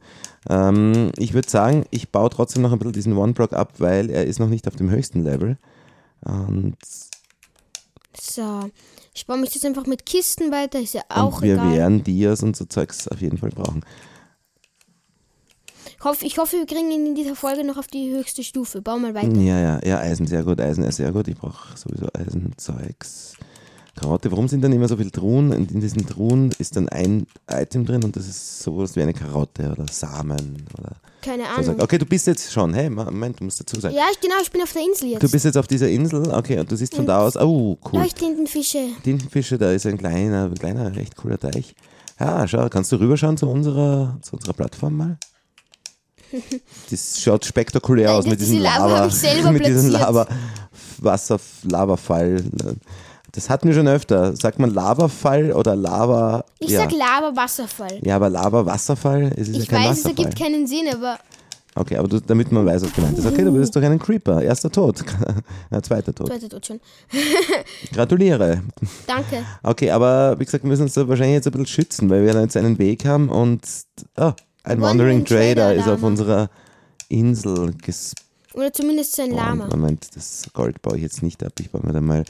Ähm, 0.49 1.11
ich 1.18 1.35
würde 1.35 1.51
sagen, 1.51 1.85
ich 1.90 2.11
baue 2.11 2.31
trotzdem 2.31 2.62
noch 2.62 2.73
ein 2.73 2.79
bisschen 2.79 2.94
diesen 2.94 3.16
One-Block 3.16 3.53
ab, 3.53 3.75
weil 3.79 4.09
er 4.11 4.25
ist 4.25 4.38
noch 4.38 4.49
nicht 4.49 4.66
auf 4.66 4.77
dem 4.77 4.88
höchsten 4.88 5.25
Level. 5.25 5.59
Und, 6.23 6.77
So. 8.18 8.70
Ich 9.12 9.27
baue 9.27 9.38
mich 9.38 9.55
jetzt 9.55 9.66
einfach 9.66 9.87
mit 9.87 10.07
Kisten 10.07 10.51
weiter. 10.51 10.81
Ist 10.81 10.94
ja 10.94 11.03
auch 11.09 11.37
und 11.37 11.42
wir 11.42 11.55
egal. 11.55 11.73
werden 11.73 12.05
Dias 12.05 12.42
und 12.42 12.57
so 12.57 12.64
Zeugs 12.64 13.09
auf 13.09 13.20
jeden 13.20 13.38
Fall 13.38 13.51
brauchen. 13.51 13.85
Ich 16.04 16.10
hoffe, 16.10 16.26
ich 16.26 16.36
hoffe, 16.36 16.56
wir 16.58 16.66
kriegen 16.66 16.90
ihn 16.90 17.06
in 17.06 17.14
dieser 17.14 17.34
Folge 17.34 17.64
noch 17.64 17.78
auf 17.78 17.86
die 17.86 18.14
höchste 18.14 18.42
Stufe. 18.44 18.82
Bau 18.82 18.98
mal 18.98 19.14
weiter. 19.14 19.34
Ja, 19.38 19.58
ja, 19.58 19.80
ja, 19.82 19.98
Eisen, 20.00 20.26
sehr 20.26 20.42
gut, 20.42 20.60
Eisen 20.60 20.84
ist 20.84 20.96
sehr 20.96 21.10
gut. 21.10 21.28
Ich 21.28 21.34
brauche 21.34 21.74
sowieso 21.78 22.08
Eisenzeugs. 22.12 23.32
Karotte, 23.98 24.30
warum 24.30 24.46
sind 24.46 24.60
dann 24.60 24.72
immer 24.72 24.86
so 24.86 24.98
viele 24.98 25.10
Truhen? 25.10 25.50
Und 25.54 25.72
in 25.72 25.80
diesen 25.80 26.06
Truhen 26.06 26.52
ist 26.58 26.76
dann 26.76 26.90
ein 26.90 27.26
Item 27.50 27.86
drin 27.86 28.04
und 28.04 28.14
das 28.16 28.28
ist 28.28 28.62
sowas 28.62 28.94
wie 28.96 29.00
eine 29.00 29.14
Karotte 29.14 29.72
oder 29.72 29.86
Samen 29.90 30.66
oder 30.78 30.92
Keine. 31.22 31.48
Ahnung. 31.48 31.80
Okay, 31.80 31.96
du 31.96 32.04
bist 32.04 32.26
jetzt 32.26 32.52
schon, 32.52 32.74
hey, 32.74 32.90
Moment, 32.90 33.40
du 33.40 33.44
musst 33.44 33.60
dazu 33.60 33.80
sagen. 33.80 33.94
Ja, 33.94 34.04
ich, 34.12 34.20
genau, 34.20 34.34
ich 34.42 34.50
bin 34.50 34.60
auf 34.60 34.74
der 34.74 34.82
Insel 34.82 35.08
jetzt. 35.08 35.22
Du 35.22 35.30
bist 35.30 35.46
jetzt 35.46 35.56
auf 35.56 35.68
dieser 35.68 35.88
Insel, 35.88 36.30
okay, 36.34 36.58
und 36.58 36.70
du 36.70 36.76
siehst 36.76 36.94
von 36.94 37.06
da 37.06 37.20
aus, 37.20 37.34
oh, 37.38 37.78
cool. 37.90 38.00
Leuchttintenfische. 38.00 38.88
Tintenfische, 39.02 39.56
da 39.56 39.72
ist 39.72 39.86
ein 39.86 39.96
kleiner, 39.96 40.50
kleiner, 40.50 40.94
recht 40.94 41.16
cooler 41.16 41.38
Teich. 41.38 41.74
Ja, 42.20 42.46
schau, 42.46 42.68
kannst 42.68 42.92
du 42.92 42.96
rüberschauen 42.96 43.38
zu 43.38 43.48
unserer, 43.48 44.18
zu 44.20 44.36
unserer 44.36 44.52
Plattform 44.52 44.98
mal? 44.98 45.18
Das 46.90 47.20
schaut 47.20 47.44
spektakulär 47.44 48.12
aus 48.14 48.27
mit 48.27 48.40
diesem 48.40 48.57
diese 48.57 48.64
Lava 48.64 48.87
Lava, 48.87 49.07
ich 49.07 49.44
mit 49.51 49.66
diesem. 49.66 49.90
Lava, 49.90 50.27
Wasser, 50.99 51.38
Lavafall. 51.64 52.42
Das 53.33 53.51
hatten 53.51 53.68
wir 53.68 53.75
schon 53.75 53.88
öfter. 53.88 54.37
Sagt 54.37 54.59
man 54.59 54.73
Lavafall 54.73 55.53
oder 55.53 55.75
Lava? 55.75 56.44
Ich 56.61 56.70
ja. 56.70 56.83
sag 56.83 56.92
Lava-Wasserfall. 56.92 58.01
ja, 58.03 58.16
aber 58.16 58.31
Lava-Wasserfall, 58.31 59.33
es 59.37 59.49
ist 59.49 59.57
Ich 59.57 59.66
ja 59.66 59.77
kein 59.77 59.88
weiß, 59.88 59.99
es 59.99 60.05
Wasserfall. 60.05 60.25
ergibt 60.25 60.38
keinen 60.38 60.66
Sinn, 60.66 60.87
aber 60.92 61.18
Okay, 61.77 61.97
aber 61.97 62.07
du, 62.07 62.20
damit 62.20 62.53
man 62.53 62.64
weiß, 62.64 62.85
was 62.85 62.92
gemeint 62.92 63.18
ist. 63.18 63.27
Okay, 63.27 63.42
du 63.42 63.53
bist 63.53 63.75
doch 63.75 63.83
einen 63.83 63.99
Creeper. 63.99 64.40
Erster 64.40 64.70
Tod. 64.70 65.05
ja, 65.73 65.83
zweiter 65.83 66.14
Tod. 66.14 66.29
zweiter 66.29 66.49
Tod 66.49 66.64
schon. 66.64 66.81
Gratuliere. 67.92 68.62
Danke. 69.09 69.44
Okay, 69.62 69.90
aber 69.90 70.38
wie 70.38 70.44
gesagt, 70.44 70.62
wir 70.62 70.68
müssen 70.68 70.83
uns 70.83 70.94
da 70.94 71.09
wahrscheinlich 71.09 71.35
jetzt 71.35 71.47
ein 71.47 71.51
bisschen 71.51 71.66
schützen, 71.66 72.11
weil 72.11 72.25
wir 72.25 72.33
dann 72.33 72.42
jetzt 72.42 72.57
einen 72.57 72.79
Weg 72.79 73.05
haben 73.05 73.29
und 73.29 73.62
oh, 74.16 74.33
ein 74.64 74.81
Wandering, 74.81 75.18
Wandering 75.20 75.24
Trader, 75.27 75.55
Trader 75.55 75.74
ist 75.74 75.88
auf 75.88 76.03
unserer 76.03 76.50
Insel 77.09 77.74
gespawnt. 77.74 78.24
Oder 78.55 78.72
zumindest 78.72 79.14
sein 79.14 79.33
oh, 79.33 79.37
Lama. 79.37 79.66
Moment, 79.66 80.16
das 80.16 80.46
Gold 80.53 80.81
baue 80.81 80.96
ich 80.96 81.03
jetzt 81.03 81.22
nicht 81.22 81.42
ab. 81.44 81.53
Ich 81.61 81.70
baue 81.70 81.83
mir 81.85 81.92
da 81.92 82.00
mal. 82.00 82.24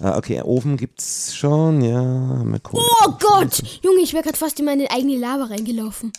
Ah, 0.00 0.18
okay, 0.18 0.42
Ofen 0.42 0.76
gibt's 0.76 1.34
schon, 1.34 1.80
ja. 1.80 2.02
Mal 2.02 2.60
Kohle. 2.60 2.84
Oh 3.04 3.12
Gott! 3.18 3.62
Junge, 3.82 4.00
ich 4.00 4.12
wäre 4.12 4.24
gerade 4.24 4.36
fast 4.36 4.58
in 4.58 4.66
meine 4.66 4.90
eigene 4.90 5.16
Lava 5.16 5.44
reingelaufen. 5.44 6.12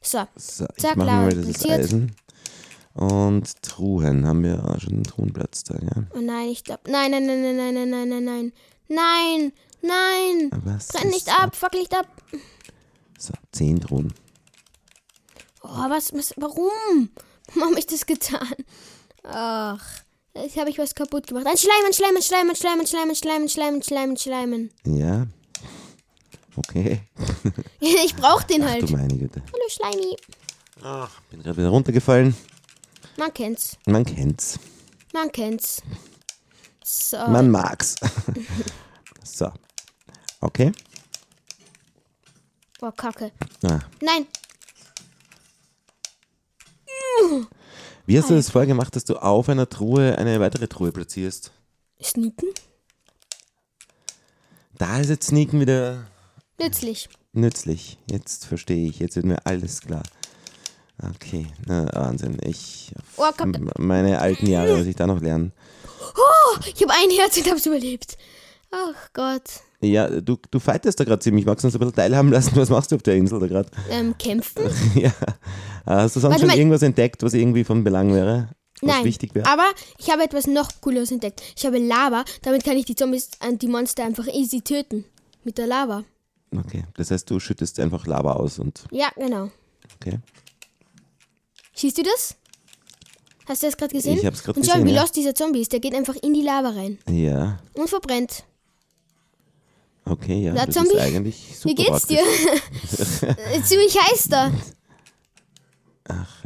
So. 0.00 0.22
so 0.34 0.64
ich 0.74 0.82
Zack, 0.82 0.96
Lava. 0.96 1.12
Mal 1.12 1.34
dieses. 1.34 1.68
Eisen. 1.68 2.16
Und 2.94 3.62
Truhen. 3.62 4.26
Haben 4.26 4.42
wir 4.42 4.64
auch 4.64 4.80
schon 4.80 4.94
einen 4.94 5.04
Truhenplatz 5.04 5.64
da, 5.64 5.74
ja? 5.74 6.04
Oh 6.16 6.20
nein, 6.20 6.48
ich 6.48 6.64
glaube. 6.64 6.90
Nein, 6.90 7.10
nein, 7.10 7.26
nein, 7.26 7.42
nein, 7.42 7.74
nein, 7.74 7.90
nein, 7.90 8.08
nein, 8.08 8.24
nein. 8.24 8.52
Nein! 8.88 9.52
Nein! 9.82 10.50
Nein! 10.50 10.80
Brenn 10.88 11.10
nicht 11.10 11.28
ab, 11.28 11.48
ab, 11.48 11.56
fuck 11.56 11.74
nicht 11.74 11.94
ab. 11.94 12.06
So, 13.18 13.34
zehn 13.52 13.80
Truhen. 13.80 14.14
Oh, 15.62 15.90
was, 15.90 16.12
was, 16.14 16.32
warum? 16.36 17.10
Warum 17.48 17.70
habe 17.70 17.78
ich 17.78 17.86
das 17.86 18.06
getan? 18.06 18.54
Ach, 19.24 19.84
jetzt 20.34 20.56
habe 20.56 20.70
ich 20.70 20.78
was 20.78 20.94
kaputt 20.94 21.26
gemacht. 21.26 21.46
Ein 21.46 21.58
Schleim, 21.58 21.84
ein 21.84 21.92
Schleim, 21.92 22.16
ein 22.16 22.22
Schleim, 22.22 22.48
ein 22.48 22.56
Schleim, 22.56 22.80
ein 22.80 22.86
Schleim, 22.86 23.10
ein 23.10 23.16
Schleim, 23.16 23.42
ein 23.42 23.48
Schleim, 23.48 23.74
ein 23.74 23.82
Schleim, 23.82 24.10
ein 24.10 24.16
Schleimen. 24.16 24.70
Ja. 24.84 25.26
Okay. 26.56 27.00
Ich 27.80 28.14
brauche 28.14 28.46
den 28.46 28.62
Ach 28.62 28.68
halt. 28.68 28.88
du 28.88 28.96
meine 28.96 29.16
Güte. 29.16 29.42
Hallo 29.52 29.68
Schleimi. 29.68 30.16
Bin 31.30 31.42
gerade 31.42 31.56
wieder 31.56 31.68
runtergefallen. 31.68 32.34
Man 33.16 33.32
kennt's. 33.34 33.76
Man 33.86 34.04
kennt's. 34.04 34.58
Man 35.12 35.32
kennt's. 35.32 35.82
So. 36.84 37.16
Man 37.16 37.50
mag's. 37.50 37.96
so. 39.24 39.50
Okay. 40.40 40.72
Oh, 42.80 42.90
Kacke. 42.96 43.32
Ah. 43.64 43.80
Nein. 44.00 44.26
Wie 48.06 48.18
hast 48.18 48.30
du 48.30 48.34
das 48.34 48.50
vorher 48.50 48.66
gemacht, 48.66 48.94
dass 48.96 49.04
du 49.04 49.16
auf 49.16 49.48
einer 49.48 49.68
Truhe 49.68 50.16
eine 50.16 50.40
weitere 50.40 50.68
Truhe 50.68 50.92
platzierst? 50.92 51.52
Sneaken? 52.02 52.48
Da 54.78 55.00
ist 55.00 55.10
jetzt 55.10 55.26
Sneaken 55.28 55.60
wieder 55.60 56.06
Nützlich. 56.60 57.08
nützlich. 57.32 57.98
Jetzt 58.08 58.46
verstehe 58.46 58.88
ich. 58.88 59.00
Jetzt 59.00 59.16
wird 59.16 59.26
mir 59.26 59.44
alles 59.44 59.80
klar. 59.80 60.02
Okay, 61.02 61.46
na, 61.66 61.86
Wahnsinn. 61.94 62.38
Ich, 62.42 62.92
Oh, 63.16 63.30
meine 63.78 64.20
alten 64.20 64.46
Jahre, 64.46 64.78
was 64.80 64.86
ich 64.86 64.96
da 64.96 65.06
noch 65.06 65.20
lernen. 65.20 65.52
Ich 66.74 66.82
habe 66.82 66.92
ein 66.92 67.10
Herz 67.10 67.36
und 67.36 67.50
hab's 67.50 67.66
überlebt. 67.66 68.16
Ach 68.70 69.10
Gott. 69.12 69.60
Ja, 69.80 70.08
du, 70.08 70.36
du 70.50 70.58
fightest 70.58 70.98
da 70.98 71.04
gerade 71.04 71.20
ziemlich. 71.20 71.46
Magst 71.46 71.62
du 71.62 71.68
uns 71.68 71.74
ein 71.76 71.78
bisschen 71.78 71.94
teilhaben 71.94 72.30
lassen? 72.32 72.50
Was 72.56 72.68
machst 72.68 72.90
du 72.90 72.96
auf 72.96 73.02
der 73.02 73.14
Insel 73.16 73.38
da 73.38 73.46
gerade? 73.46 73.70
Ähm, 73.90 74.16
kämpfen? 74.18 74.64
ja. 74.96 75.08
Äh, 75.08 75.12
Hast 75.84 76.16
du 76.16 76.20
sonst 76.20 76.32
Warte 76.32 76.40
schon 76.40 76.48
mal. 76.48 76.58
irgendwas 76.58 76.82
entdeckt, 76.82 77.22
was 77.22 77.32
irgendwie 77.34 77.62
von 77.64 77.84
Belang 77.84 78.12
wäre? 78.12 78.48
Was 78.80 78.96
Nein. 78.96 79.04
wichtig 79.04 79.34
wäre? 79.34 79.46
Aber 79.48 79.64
ich 79.98 80.10
habe 80.10 80.22
etwas 80.24 80.46
noch 80.46 80.68
Cooles 80.80 81.10
entdeckt. 81.12 81.42
Ich 81.56 81.64
habe 81.66 81.78
Lava. 81.78 82.24
Damit 82.42 82.64
kann 82.64 82.76
ich 82.76 82.86
die 82.86 82.94
Zombies 82.96 83.30
und 83.48 83.62
die 83.62 83.68
Monster 83.68 84.04
einfach 84.04 84.26
easy 84.26 84.60
töten. 84.62 85.04
Mit 85.44 85.58
der 85.58 85.66
Lava. 85.68 86.04
Okay, 86.56 86.84
das 86.96 87.10
heißt, 87.10 87.30
du 87.30 87.38
schüttest 87.40 87.78
einfach 87.78 88.06
Lava 88.06 88.32
aus 88.32 88.58
und 88.58 88.84
Ja, 88.90 89.08
genau. 89.16 89.50
okay. 90.00 90.18
Siehst 91.74 91.98
du 91.98 92.02
das? 92.02 92.34
Hast 93.46 93.62
du 93.62 93.66
das 93.66 93.76
gerade 93.76 93.94
gesehen? 93.94 94.18
Ich 94.18 94.26
hab's 94.26 94.42
grad 94.42 94.56
Und 94.56 94.66
schau, 94.66 94.72
gesehen, 94.72 94.86
wie 94.88 94.92
ja. 94.94 95.00
lost 95.02 95.14
dieser 95.16 95.34
Zombie 95.34 95.60
ist. 95.60 95.72
Der 95.72 95.80
geht 95.80 95.94
einfach 95.94 96.16
in 96.16 96.34
die 96.34 96.42
Lava 96.42 96.70
rein 96.70 96.98
Ja, 97.08 97.58
und 97.74 97.88
verbrennt. 97.88 98.44
Okay, 100.10 100.42
ja. 100.42 100.52
Na, 100.52 100.66
das 100.66 100.74
Zombie, 100.74 100.94
ist 100.94 101.00
eigentlich 101.00 101.56
super 101.58 101.70
Wie 101.70 101.74
geht's 101.74 102.06
dir? 102.06 102.22
Ziemlich 103.64 103.96
heiß 104.00 104.28
da. 104.28 104.52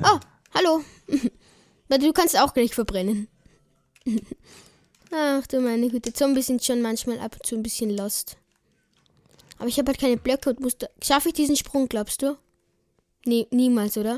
Oh, 0.03 0.18
hallo. 0.55 0.83
Du 1.88 2.11
kannst 2.14 2.38
auch 2.38 2.55
gleich 2.55 2.75
verbrennen. 2.75 3.29
Ach 5.14 5.46
du 5.46 5.61
meine 5.61 5.90
Güte, 5.90 6.14
Zombies 6.14 6.46
sind 6.46 6.64
schon 6.64 6.81
manchmal 6.81 7.18
ab 7.18 7.35
und 7.35 7.44
zu 7.44 7.55
ein 7.55 7.62
bisschen 7.62 7.90
lost. 7.90 8.38
Aber 9.59 9.68
ich 9.68 9.79
habe 9.79 9.90
halt 9.90 10.01
keine 10.01 10.16
Blöcke 10.16 10.48
und 10.48 10.61
musste. 10.61 10.90
Schaffe 11.03 11.29
ich 11.29 11.35
diesen 11.35 11.55
Sprung, 11.55 11.88
glaubst 11.88 12.22
du? 12.22 12.38
Nee, 13.27 13.46
niemals, 13.51 13.98
oder? 13.98 14.16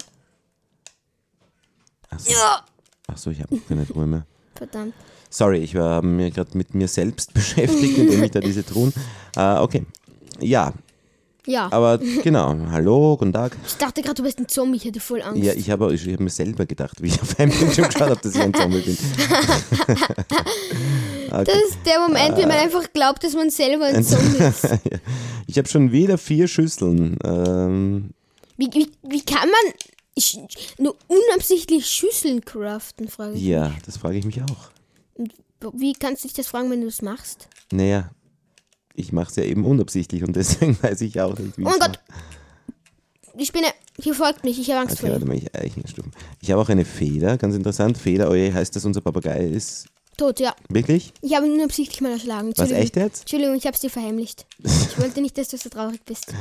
Achso, 2.10 2.30
Ja. 2.30 2.64
Ach 3.08 3.18
so, 3.18 3.30
ich 3.30 3.42
habe 3.42 3.58
keine 3.58 3.84
mehr. 4.06 4.26
Verdammt. 4.54 4.94
Sorry, 5.34 5.58
ich 5.58 5.74
war 5.74 6.00
mir 6.00 6.30
gerade 6.30 6.56
mit 6.56 6.76
mir 6.76 6.86
selbst 6.86 7.34
beschäftigt, 7.34 7.98
indem 7.98 8.22
ich 8.22 8.30
da 8.30 8.38
diese 8.38 8.64
Truhen. 8.64 8.92
Äh, 9.36 9.56
okay. 9.56 9.82
Ja. 10.38 10.72
Ja. 11.44 11.68
Aber 11.72 11.98
genau, 12.22 12.54
hallo, 12.70 13.16
guten 13.16 13.32
Tag. 13.32 13.56
ich 13.66 13.74
dachte 13.74 14.00
gerade, 14.00 14.14
du 14.14 14.22
bist 14.22 14.38
ein 14.38 14.46
Zombie, 14.46 14.76
ich 14.76 14.86
hatte 14.86 15.00
voll 15.00 15.20
Angst. 15.22 15.42
Ja, 15.42 15.52
ich 15.52 15.68
habe 15.70 15.92
ich 15.92 16.06
hab 16.06 16.20
mir 16.20 16.30
selber 16.30 16.66
gedacht, 16.66 17.02
wie 17.02 17.08
ich 17.08 17.20
auf 17.20 17.36
einem 17.40 17.50
Bildschirm 17.50 17.88
geschaut 17.88 18.10
habe, 18.10 18.20
dass 18.22 18.32
ich 18.32 18.40
ein 18.40 18.54
Zombie 18.54 18.80
bin. 18.80 18.96
okay. 21.32 21.44
das 21.44 21.56
ist 21.68 21.78
der 21.84 21.98
Moment, 21.98 22.36
wenn 22.36 22.48
man 22.48 22.58
einfach 22.58 22.84
glaubt, 22.92 23.24
dass 23.24 23.34
man 23.34 23.50
selber 23.50 23.86
ein 23.86 24.04
Zombie 24.04 24.38
ist. 24.44 24.68
Ich 25.48 25.58
habe 25.58 25.68
schon 25.68 25.90
wieder 25.90 26.16
vier 26.16 26.46
Schüsseln. 26.46 27.18
Ähm, 27.24 28.10
Wie, 28.56 28.70
wie, 28.72 28.88
wie 29.02 29.22
kann 29.22 29.48
man 29.50 29.72
nur 30.78 30.94
unabsichtlich 31.08 31.86
Schüsseln 31.86 32.44
craften, 32.44 33.08
frage 33.08 33.34
ich. 33.34 33.42
ja, 33.42 33.72
das 33.84 33.96
frage 33.96 34.16
ich 34.16 34.24
mich 34.24 34.40
auch. 34.40 34.73
Wie 35.72 35.92
kannst 35.94 36.24
du 36.24 36.28
dich 36.28 36.36
das 36.36 36.46
fragen, 36.48 36.70
wenn 36.70 36.80
du 36.80 36.88
es 36.88 37.02
machst? 37.02 37.48
Naja, 37.72 38.10
ich 38.94 39.12
mache 39.12 39.30
es 39.30 39.36
ja 39.36 39.44
eben 39.44 39.64
unabsichtlich 39.64 40.22
und 40.24 40.36
deswegen 40.36 40.76
weiß 40.82 41.00
ich 41.02 41.20
auch 41.20 41.38
nicht, 41.38 41.58
wie 41.58 41.64
Oh 41.64 41.70
mein 41.70 41.78
Gott! 41.78 42.00
Die 43.36 43.46
Spinne, 43.46 43.66
hier 44.00 44.14
folgt 44.14 44.44
mich, 44.44 44.60
ich 44.60 44.70
habe 44.70 44.80
Angst 44.80 44.94
Okay, 44.96 45.06
vor 45.06 45.10
warte 45.10 45.24
ihr. 45.24 45.28
mal, 45.28 45.36
ich 45.36 45.54
Eichenstufen. 45.54 46.12
Ich 46.40 46.52
habe 46.52 46.60
auch 46.62 46.68
eine 46.68 46.84
Feder, 46.84 47.36
ganz 47.36 47.56
interessant. 47.56 47.98
Feder, 47.98 48.30
oh 48.30 48.34
je, 48.34 48.52
heißt 48.52 48.76
das, 48.76 48.84
unser 48.84 49.00
Papagei 49.00 49.44
ist 49.48 49.86
Tot, 50.16 50.38
ja. 50.40 50.54
wirklich? 50.68 51.12
Ich 51.22 51.34
habe 51.34 51.46
ihn 51.46 51.54
unabsichtlich 51.54 52.00
mal 52.00 52.12
erschlagen. 52.12 52.52
Was, 52.56 52.70
echt 52.70 52.96
jetzt? 52.96 53.20
Entschuldigung, 53.22 53.56
ich 53.56 53.66
habe 53.66 53.74
es 53.74 53.80
dir 53.80 53.90
verheimlicht. 53.90 54.46
Ich 54.64 55.00
wollte 55.00 55.20
nicht, 55.20 55.36
dass 55.36 55.48
du 55.48 55.56
so 55.58 55.68
traurig 55.68 56.04
bist. 56.04 56.32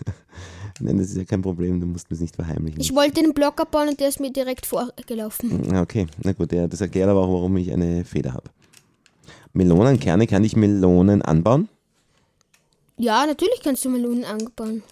Nein, 0.80 0.96
das 0.98 1.08
ist 1.10 1.16
ja 1.16 1.24
kein 1.24 1.42
Problem, 1.42 1.78
du 1.78 1.86
musst 1.86 2.10
mir 2.10 2.14
es 2.14 2.20
nicht 2.20 2.34
verheimlichen. 2.34 2.80
Ich 2.80 2.94
wollte 2.94 3.20
den 3.22 3.34
Block 3.34 3.60
abbauen 3.60 3.88
und 3.90 4.00
der 4.00 4.08
ist 4.08 4.18
mir 4.20 4.30
direkt 4.32 4.64
vorgelaufen. 4.66 5.74
Ah, 5.74 5.82
Okay, 5.82 6.06
na 6.22 6.32
gut, 6.32 6.52
ja, 6.52 6.66
das 6.66 6.80
erklärt 6.80 7.08
aber 7.10 7.20
auch, 7.20 7.32
warum 7.32 7.56
ich 7.58 7.70
eine 7.72 8.04
Feder 8.04 8.32
habe. 8.32 8.48
Melonenkerne, 9.52 10.26
kann 10.26 10.44
ich 10.44 10.56
Melonen 10.56 11.22
anbauen? 11.22 11.68
Ja, 12.98 13.26
natürlich 13.26 13.60
kannst 13.62 13.84
du 13.84 13.90
Melonen 13.90 14.24
anbauen. 14.24 14.82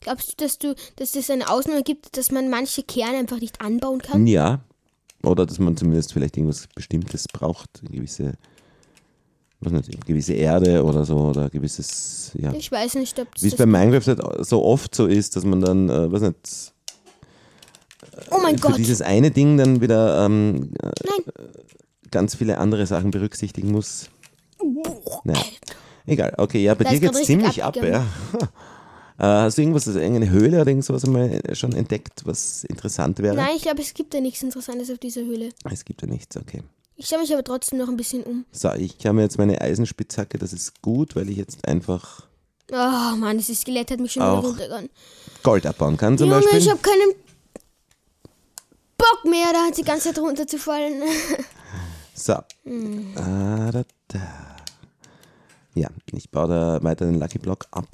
Glaubst 0.00 0.32
du, 0.32 0.44
dass 0.44 0.58
du, 0.58 0.74
dass 0.96 1.14
es 1.14 1.30
eine 1.30 1.48
Ausnahme 1.50 1.82
gibt, 1.82 2.16
dass 2.16 2.30
man 2.30 2.48
manche 2.48 2.82
Kerne 2.82 3.18
einfach 3.18 3.40
nicht 3.40 3.60
anbauen 3.60 4.00
kann? 4.00 4.26
Ja. 4.26 4.60
Oder 5.22 5.46
dass 5.46 5.58
man 5.58 5.76
zumindest 5.76 6.12
vielleicht 6.12 6.36
irgendwas 6.36 6.66
Bestimmtes 6.74 7.26
braucht, 7.28 7.68
eine 7.80 7.90
gewisse, 7.90 8.34
was 9.60 9.72
nicht, 9.72 10.06
gewisse 10.06 10.32
Erde 10.32 10.82
oder 10.84 11.04
so, 11.04 11.16
oder 11.18 11.50
gewisses, 11.50 12.32
ja. 12.34 12.52
Ich 12.52 12.72
weiß 12.72 12.94
nicht, 12.94 13.18
ob 13.18 13.34
das. 13.34 13.42
Wie 13.42 13.48
es 13.48 13.56
bei 13.56 13.66
Minecraft 13.66 14.06
halt 14.06 14.46
so 14.46 14.64
oft 14.64 14.94
so 14.94 15.06
ist, 15.06 15.36
dass 15.36 15.44
man 15.44 15.60
dann, 15.60 15.88
äh, 15.90 16.10
weiß 16.10 16.22
nicht, 16.22 16.72
oh 18.30 18.38
mein 18.42 18.56
für 18.58 18.68
Gott! 18.68 18.78
dieses 18.78 19.02
eine 19.02 19.30
Ding 19.30 19.58
dann 19.58 19.80
wieder 19.82 20.24
ähm, 20.24 20.72
äh, 20.82 20.90
ganz 22.10 22.34
viele 22.34 22.58
andere 22.58 22.86
Sachen 22.86 23.10
berücksichtigen 23.10 23.70
muss. 23.70 24.08
Naja. 25.24 25.40
Egal, 26.06 26.34
okay, 26.38 26.62
ja, 26.62 26.74
bei 26.74 26.84
dir 26.84 26.98
geht 26.98 27.14
es 27.14 27.24
ziemlich 27.24 27.62
ab, 27.62 27.76
ja. 27.76 28.06
Äh, 29.20 29.24
Hast 29.26 29.58
du 29.58 29.62
irgendwas, 29.62 29.86
also 29.86 29.98
irgendeine 29.98 30.30
Höhle 30.30 30.60
oder 30.62 30.70
irgend 30.70 30.84
sowas 30.84 31.04
einmal 31.04 31.42
schon 31.54 31.72
entdeckt, 31.74 32.22
was 32.24 32.64
interessant 32.64 33.18
wäre? 33.18 33.36
Nein, 33.36 33.54
ich 33.56 33.62
glaube, 33.62 33.82
es 33.82 33.92
gibt 33.94 34.14
ja 34.14 34.20
nichts 34.20 34.42
Interessantes 34.42 34.90
auf 34.90 34.98
dieser 34.98 35.20
Höhle. 35.20 35.50
Es 35.70 35.84
gibt 35.84 36.00
ja 36.02 36.08
nichts, 36.08 36.36
okay. 36.36 36.62
Ich 36.96 37.06
schaue 37.06 37.20
mich 37.20 37.32
aber 37.32 37.44
trotzdem 37.44 37.78
noch 37.78 37.88
ein 37.88 37.96
bisschen 37.96 38.22
um. 38.24 38.44
So, 38.50 38.72
ich 38.72 38.94
habe 39.04 39.14
mir 39.14 39.22
jetzt 39.22 39.38
meine 39.38 39.60
Eisenspitzhacke, 39.60 40.38
das 40.38 40.52
ist 40.52 40.80
gut, 40.82 41.16
weil 41.16 41.28
ich 41.28 41.36
jetzt 41.36 41.66
einfach 41.68 42.26
Oh 42.72 43.16
Mann, 43.16 43.36
dieses 43.38 43.60
Skelett 43.62 43.90
hat 43.90 44.00
mich 44.00 44.12
schon 44.12 44.22
wieder 44.22 44.38
runtergegangen. 44.38 44.90
Gold 45.42 45.66
abbauen 45.66 45.96
kann 45.96 46.16
zum 46.16 46.28
Junge, 46.28 46.40
Beispiel. 46.42 46.58
ich 46.60 46.70
habe 46.70 46.80
keinen 46.80 47.12
Bock 48.96 49.24
mehr, 49.24 49.46
da 49.52 49.70
die 49.76 49.82
ganze 49.82 50.08
Zeit 50.08 50.18
runterzufallen. 50.18 51.02
So. 52.12 52.34
Hm. 52.64 53.16
Ah, 53.16 53.70
da, 53.70 53.82
da. 54.08 54.20
Ja, 55.74 55.88
ich 56.12 56.30
baue 56.30 56.48
da 56.48 56.82
weiter 56.82 57.06
den 57.06 57.18
Lucky 57.18 57.38
Block 57.38 57.66
ab. 57.70 57.86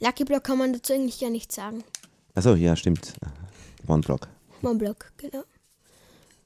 Lucky 0.00 0.24
Block 0.24 0.44
kann 0.44 0.58
man 0.58 0.72
dazu 0.72 0.92
eigentlich 0.92 1.20
gar 1.20 1.30
nichts 1.30 1.54
sagen. 1.54 1.84
Achso, 2.34 2.54
ja, 2.54 2.74
stimmt. 2.76 3.12
One 3.86 4.00
Block. 4.00 4.28
One 4.62 4.76
Block, 4.76 5.12
genau. 5.16 5.44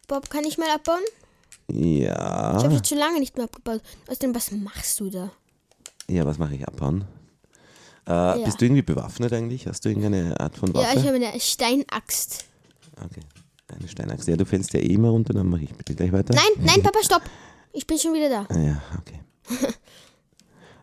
Bob, 0.08 0.28
kann 0.28 0.44
ich 0.44 0.58
mal 0.58 0.68
abbauen? 0.74 1.02
Ja. 1.70 2.56
Ich 2.58 2.64
habe 2.64 2.74
jetzt 2.74 2.88
schon 2.88 2.98
lange 2.98 3.20
nicht 3.20 3.36
mehr 3.36 3.44
abgebaut. 3.44 3.80
Außerdem, 4.08 4.34
was 4.34 4.50
machst 4.50 5.00
du 5.00 5.08
da? 5.08 5.30
Ja, 6.08 6.26
was 6.26 6.38
mache 6.38 6.54
ich? 6.54 6.66
Abbauen? 6.66 7.04
Äh, 8.06 8.44
Bist 8.44 8.60
du 8.60 8.66
irgendwie 8.66 8.82
bewaffnet 8.82 9.32
eigentlich? 9.32 9.66
Hast 9.66 9.84
du 9.84 9.88
irgendeine 9.88 10.38
Art 10.38 10.56
von 10.58 10.74
Waffe? 10.74 10.86
Ja, 10.86 11.00
ich 11.00 11.06
habe 11.06 11.16
eine 11.16 11.40
Steinaxt. 11.40 12.44
Okay. 13.02 13.22
Eine 13.68 13.88
Steinachse. 13.88 14.30
Ja, 14.30 14.36
du 14.36 14.44
fällst 14.44 14.74
ja 14.74 14.80
eh 14.80 14.92
immer 14.92 15.08
runter, 15.08 15.32
dann 15.32 15.48
mache 15.48 15.62
ich 15.62 15.74
bitte 15.74 15.94
gleich 15.94 16.12
weiter. 16.12 16.34
Nein, 16.34 16.44
nein, 16.64 16.82
Papa, 16.82 16.98
stopp. 17.02 17.22
Ich 17.72 17.86
bin 17.86 17.98
schon 17.98 18.12
wieder 18.12 18.28
da. 18.28 18.46
Ah, 18.50 18.58
ja, 18.58 18.82
okay. 18.98 19.20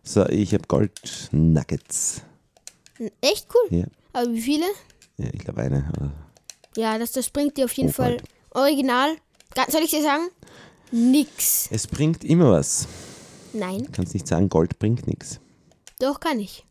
so, 0.03 0.25
ich 0.27 0.53
habe 0.53 0.63
Gold 0.67 1.29
Nuggets. 1.31 2.23
Echt 3.21 3.47
cool. 3.53 3.79
Ja, 3.79 3.85
Aber 4.13 4.31
wie 4.31 4.41
viele? 4.41 4.65
ja 5.17 5.27
ich 5.33 5.39
glaube 5.39 5.61
eine. 5.61 5.89
Oder 5.97 6.11
Ja, 6.77 6.97
das, 6.97 7.11
das 7.13 7.29
bringt 7.29 7.57
dir 7.57 7.65
auf 7.65 7.73
jeden 7.73 7.89
Oh, 7.89 7.93
Fall 7.93 8.17
bald. 8.17 8.23
original. 8.51 9.15
Soll 9.69 9.81
ich 9.83 9.91
dir 9.91 10.01
sagen? 10.03 10.29
Nix. 10.91 11.67
Es 11.71 11.87
bringt 11.87 12.23
immer 12.23 12.51
was. 12.51 12.87
Nein, 13.53 13.83
Du 13.85 13.91
kannst 13.91 14.13
nicht 14.13 14.27
sagen, 14.27 14.49
Gold 14.49 14.77
bringt 14.79 15.07
nichts. 15.07 15.39
doch 15.99 16.19
kann 16.19 16.39
ich. 16.39 16.65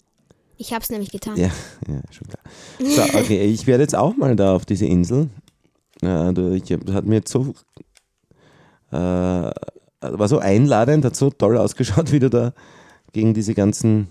Ich 0.56 0.72
hab's 0.74 0.90
nämlich 0.90 1.10
getan. 1.10 1.36
Ja, 1.36 1.50
ja, 1.88 2.00
schon 2.10 2.28
klar. 2.28 2.42
So, 2.78 3.18
okay, 3.18 3.44
ich 3.52 3.66
werde 3.66 3.82
jetzt 3.82 3.94
auch 3.94 4.14
mal 4.16 4.36
da 4.36 4.54
auf 4.54 4.66
diese 4.66 4.86
Insel. 4.86 5.28
Ja, 6.02 6.32
du, 6.32 6.52
ich, 6.54 6.70
hab- 6.72 6.90
hat 6.92 7.04
mir 7.06 7.16
jetzt 7.16 7.30
so, 7.30 7.54
äh, 8.92 8.96
war 8.96 10.28
so 10.28 10.38
einladend, 10.38 11.04
hat 11.04 11.16
so 11.16 11.30
toll 11.30 11.56
ausgeschaut, 11.56 12.12
wie 12.12 12.18
du 12.20 12.30
da 12.30 12.52
gegen 13.12 13.34
diese 13.34 13.54
ganzen 13.54 14.08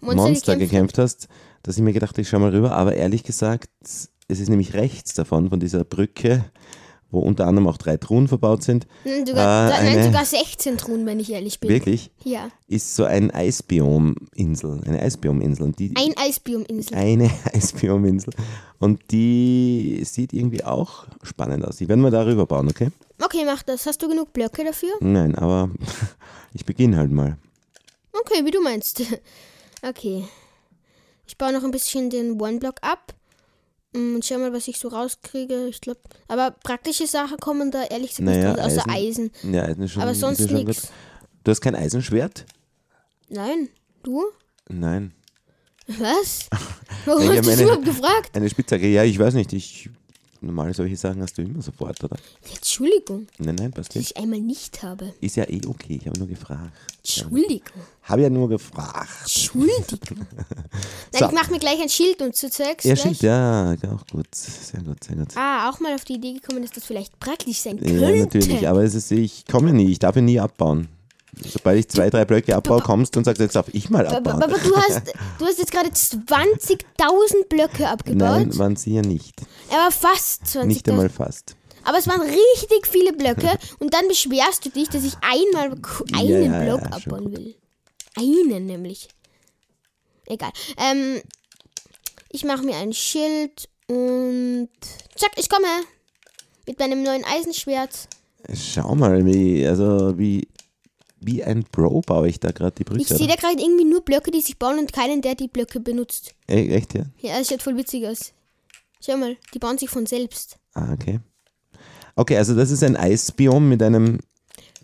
Monster, 0.00 0.54
gekämpft. 0.54 0.70
gekämpft 0.72 0.98
hast, 0.98 1.28
dass 1.62 1.76
ich 1.76 1.82
mir 1.82 1.92
gedacht 1.92 2.12
habe, 2.12 2.22
ich 2.22 2.28
schau 2.28 2.38
mal 2.38 2.50
rüber. 2.50 2.72
Aber 2.72 2.94
ehrlich 2.94 3.24
gesagt, 3.24 3.68
es 3.82 4.10
ist 4.40 4.48
nämlich 4.48 4.74
rechts 4.74 5.14
davon, 5.14 5.50
von 5.50 5.58
dieser 5.60 5.84
Brücke, 5.84 6.44
wo 7.10 7.20
unter 7.20 7.46
anderem 7.46 7.66
auch 7.68 7.78
drei 7.78 7.96
Truhen 7.96 8.28
verbaut 8.28 8.62
sind. 8.62 8.86
Nein, 9.04 9.24
sogar, 9.26 9.80
Äh, 9.80 9.94
nein, 9.94 10.04
sogar 10.04 10.24
16 10.26 10.76
Truhen, 10.76 11.06
wenn 11.06 11.18
ich 11.18 11.32
ehrlich 11.32 11.58
bin. 11.58 11.70
Wirklich, 11.70 12.10
Ja. 12.22 12.50
ist 12.66 12.94
so 12.94 13.04
ein 13.04 13.30
Eisbiominsel, 13.30 14.82
eine 14.86 15.00
Eisbiominsel. 15.00 15.64
Und 15.64 15.78
die, 15.78 15.94
Ein 15.96 16.14
Eisbiominsel. 16.18 16.94
eine 16.96 17.30
Eisbiominsel. 17.54 18.34
Und 18.78 19.00
die 19.10 20.02
sieht 20.04 20.32
irgendwie 20.34 20.64
auch 20.64 21.06
spannend 21.22 21.64
aus. 21.64 21.80
Ich 21.80 21.88
werde 21.88 22.02
mal 22.02 22.10
darüber 22.10 22.44
bauen, 22.46 22.68
okay? 22.68 22.90
Okay, 23.22 23.42
mach 23.46 23.62
das. 23.62 23.86
Hast 23.86 24.02
du 24.02 24.08
genug 24.08 24.32
Blöcke 24.34 24.62
dafür? 24.64 24.90
Nein, 25.00 25.34
aber 25.34 25.70
ich 26.52 26.64
beginne 26.66 26.98
halt 26.98 27.10
mal. 27.10 27.38
Okay, 28.12 28.44
wie 28.44 28.50
du 28.50 28.60
meinst. 28.62 29.02
Okay. 29.82 30.24
Ich 31.26 31.36
baue 31.36 31.52
noch 31.52 31.62
ein 31.64 31.70
bisschen 31.70 32.10
den 32.10 32.40
One-Block 32.40 32.76
ab. 32.82 33.14
Mm, 33.92 34.16
Und 34.16 34.24
schau 34.24 34.38
mal, 34.38 34.52
was 34.52 34.68
ich 34.68 34.78
so 34.78 34.88
rauskriege. 34.88 35.66
Ich 35.68 35.80
glaube, 35.80 36.00
aber 36.26 36.50
praktische 36.50 37.06
Sachen 37.06 37.38
kommen 37.38 37.70
da 37.70 37.84
ehrlich 37.84 38.10
gesagt 38.16 38.24
Naja, 38.26 38.54
außer 38.54 38.84
Eisen. 38.88 39.30
Eisen. 39.42 39.54
Ja, 39.54 39.62
Eisen 39.64 39.82
ist 39.82 39.92
schon, 39.92 40.02
Aber 40.02 40.14
sonst 40.14 40.40
ja 40.40 40.52
nichts. 40.52 40.90
Du 41.44 41.50
hast 41.50 41.60
kein 41.60 41.74
Eisenschwert? 41.74 42.44
Nein. 43.28 43.68
Du? 44.02 44.24
Nein. 44.68 45.12
Was? 45.86 46.48
Warum 47.06 47.28
hab 47.28 47.36
hast 47.38 47.58
du 47.58 47.62
überhaupt 47.62 47.84
gefragt? 47.84 48.36
Eine 48.36 48.50
Spitzhacke? 48.50 48.86
Ja, 48.88 49.04
ich 49.04 49.18
weiß 49.18 49.34
nicht. 49.34 49.52
Ich, 49.52 49.88
normal 50.40 50.72
solche 50.74 50.96
Sachen 50.96 51.22
hast 51.22 51.36
du 51.38 51.42
immer 51.42 51.60
sofort, 51.62 52.02
oder? 52.04 52.16
Entschuldigung, 52.54 53.26
Nein, 53.38 53.54
nein, 53.56 53.70
passt 53.72 53.94
nicht. 53.94 54.10
ich 54.12 54.16
einmal 54.16 54.40
nicht 54.40 54.82
habe. 54.82 55.12
Ist 55.20 55.36
ja 55.36 55.44
eh 55.48 55.60
okay. 55.66 55.98
Ich 56.00 56.06
habe 56.06 56.18
nur 56.18 56.28
gefragt. 56.28 56.72
Entschuldigung. 56.98 57.82
Habe 58.02 58.22
ja 58.22 58.30
nur 58.30 58.48
gefragt. 58.48 59.08
Entschuldigung. 59.22 60.26
Nein, 60.36 61.18
So. 61.18 61.26
ich 61.26 61.32
mache 61.32 61.50
mir 61.52 61.58
gleich 61.58 61.80
ein 61.80 61.88
Schild 61.88 62.20
und 62.22 62.34
zu 62.36 62.50
Zeugs. 62.50 62.84
Ja, 62.84 62.96
stimmt, 62.96 63.20
ja, 63.22 63.74
auch 63.94 64.06
gut. 64.06 64.34
Sehr 64.34 64.80
gut, 64.82 65.02
sehr 65.04 65.16
gut. 65.16 65.36
Ah, 65.36 65.68
auch 65.70 65.80
mal 65.80 65.94
auf 65.94 66.04
die 66.04 66.14
Idee 66.14 66.34
gekommen, 66.34 66.62
dass 66.62 66.70
das 66.70 66.84
vielleicht 66.84 67.18
praktisch 67.20 67.58
sein 67.60 67.78
könnte. 67.78 67.94
Ja, 67.94 68.10
natürlich, 68.10 68.68
aber 68.68 68.82
es 68.84 68.94
ist, 68.94 69.10
ich 69.12 69.44
komme 69.46 69.72
nie, 69.72 69.90
ich 69.92 69.98
darf 69.98 70.16
ja 70.16 70.22
nie 70.22 70.40
abbauen. 70.40 70.88
Sobald 71.44 71.78
ich 71.78 71.88
zwei, 71.88 72.10
drei 72.10 72.24
Blöcke 72.24 72.56
abbaue, 72.56 72.80
kommst 72.80 73.14
du 73.14 73.20
und 73.20 73.24
sagst, 73.24 73.40
jetzt 73.40 73.54
darf 73.54 73.68
ich 73.72 73.90
mal 73.90 74.06
abbauen. 74.06 74.42
aber 74.42 74.58
du 74.58 74.76
hast, 74.76 75.12
du 75.38 75.44
hast 75.44 75.58
jetzt 75.58 75.70
gerade 75.70 75.88
20.000 75.90 77.48
Blöcke 77.48 77.88
abgebaut. 77.88 78.18
Nein, 78.18 78.58
waren 78.58 78.76
sie 78.76 78.94
ja 78.94 79.02
nicht. 79.02 79.34
Aber 79.70 79.90
fast 79.90 80.44
20.000. 80.44 80.64
Nicht 80.64 80.88
einmal 80.88 81.08
fast. 81.08 81.54
Aber 81.84 81.98
es 81.98 82.06
waren 82.06 82.20
richtig 82.20 82.86
viele 82.90 83.12
Blöcke 83.12 83.58
und 83.78 83.94
dann 83.94 84.08
beschwerst 84.08 84.64
du 84.64 84.70
dich, 84.70 84.88
dass 84.88 85.04
ich 85.04 85.14
einmal 85.20 85.78
einen 86.14 86.52
ja, 86.52 86.64
Block 86.64 86.80
ja, 86.82 86.96
abbauen 86.96 87.32
will. 87.32 87.54
Einen 88.16 88.66
nämlich. 88.66 89.08
Egal. 90.26 90.50
Ähm, 90.76 91.22
ich 92.30 92.44
mache 92.44 92.62
mir 92.62 92.76
ein 92.76 92.92
Schild 92.92 93.68
und 93.86 94.68
zack, 95.14 95.32
ich 95.36 95.48
komme. 95.48 95.66
Mit 96.66 96.78
meinem 96.78 97.02
neuen 97.02 97.24
Eisenschwert. 97.24 98.08
Schau 98.52 98.94
mal, 98.94 99.24
wie, 99.24 99.66
also 99.66 100.18
wie, 100.18 100.46
wie 101.20 101.42
ein 101.42 101.64
Bro 101.70 102.02
baue 102.02 102.28
ich 102.28 102.40
da 102.40 102.50
gerade 102.52 102.74
die 102.76 102.84
Brücke. 102.84 103.02
Ich 103.02 103.08
sehe 103.08 103.26
da 103.26 103.34
gerade 103.34 103.60
irgendwie 103.60 103.84
nur 103.84 104.02
Blöcke, 104.02 104.30
die 104.30 104.40
sich 104.40 104.58
bauen 104.58 104.78
und 104.78 104.92
keinen, 104.92 105.22
der 105.22 105.34
die 105.34 105.48
Blöcke 105.48 105.80
benutzt. 105.80 106.34
E 106.48 106.68
echt, 106.68 106.94
ja? 106.94 107.04
Ja, 107.20 107.38
das 107.38 107.48
schaut 107.48 107.62
voll 107.62 107.76
witzig 107.76 108.06
aus. 108.06 108.32
Schau 109.00 109.16
mal, 109.16 109.36
die 109.54 109.58
bauen 109.58 109.78
sich 109.78 109.90
von 109.90 110.06
selbst. 110.06 110.58
Ah, 110.74 110.92
okay. 110.92 111.20
Okay, 112.16 112.36
also 112.36 112.54
das 112.54 112.70
ist 112.70 112.82
ein 112.82 112.96
Eisbiom 112.96 113.68
mit 113.68 113.82
einem 113.82 114.18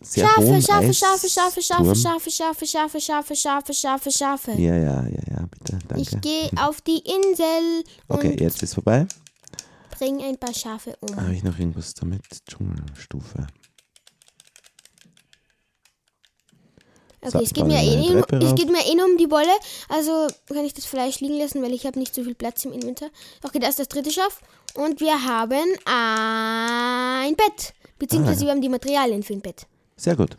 sehr 0.00 0.26
Schafe, 0.26 0.46
hohen 0.46 0.62
Schafe, 0.62 0.94
Schafe, 0.94 1.28
Schafe, 1.28 1.62
Schafe, 1.62 1.90
Eisturm. 1.90 1.94
Schafe, 1.96 2.30
Schafe, 2.30 2.66
Schafe, 2.66 3.00
Schafe, 3.00 3.34
Schafe, 3.34 3.74
Schafe, 3.74 4.10
Schafe. 4.12 4.52
Ja, 4.52 4.76
ja, 4.76 5.06
ja, 5.06 5.22
ja, 5.30 5.46
bitte, 5.50 5.78
danke. 5.88 6.00
Ich 6.02 6.20
gehe 6.20 6.50
auf 6.60 6.80
die 6.82 6.98
Insel 6.98 7.84
Okay, 8.08 8.32
und 8.32 8.40
jetzt 8.40 8.62
ist 8.62 8.74
vorbei. 8.74 9.06
bring 9.98 10.22
ein 10.22 10.36
paar 10.38 10.54
Schafe 10.54 10.96
um. 11.00 11.16
Habe 11.16 11.34
ich 11.34 11.42
noch 11.42 11.58
irgendwas 11.58 11.94
damit? 11.94 12.22
Dschungelstufe. 12.46 13.46
Okay, 17.26 17.42
es, 17.44 17.52
geht 17.52 17.64
bauen 17.64 17.68
mir 17.68 17.82
eh, 17.82 18.00
eh, 18.06 18.12
Treppe 18.12 18.36
es 18.44 18.54
geht 18.54 18.70
mir 18.70 18.84
eh 18.86 18.94
nur 18.94 19.06
um 19.06 19.16
die 19.16 19.30
Wolle. 19.30 19.52
Also 19.88 20.26
kann 20.48 20.64
ich 20.64 20.74
das 20.74 20.84
Fleisch 20.84 21.20
liegen 21.20 21.38
lassen, 21.38 21.62
weil 21.62 21.72
ich 21.72 21.86
habe 21.86 21.98
nicht 21.98 22.14
so 22.14 22.22
viel 22.24 22.34
Platz 22.34 22.64
im 22.64 22.72
Inventar. 22.72 23.08
Okay, 23.42 23.58
da 23.58 23.68
ist 23.68 23.78
das 23.78 23.88
dritte 23.88 24.10
Schaf. 24.10 24.40
Und 24.74 25.00
wir 25.00 25.24
haben 25.24 25.64
ein 25.86 27.36
Bett. 27.36 27.74
Beziehungsweise 27.98 28.40
Ah. 28.42 28.46
wir 28.46 28.50
haben 28.52 28.60
die 28.60 28.68
Materialien 28.68 29.22
für 29.22 29.34
ein 29.34 29.40
Bett. 29.40 29.66
Sehr 29.96 30.16
gut. 30.16 30.36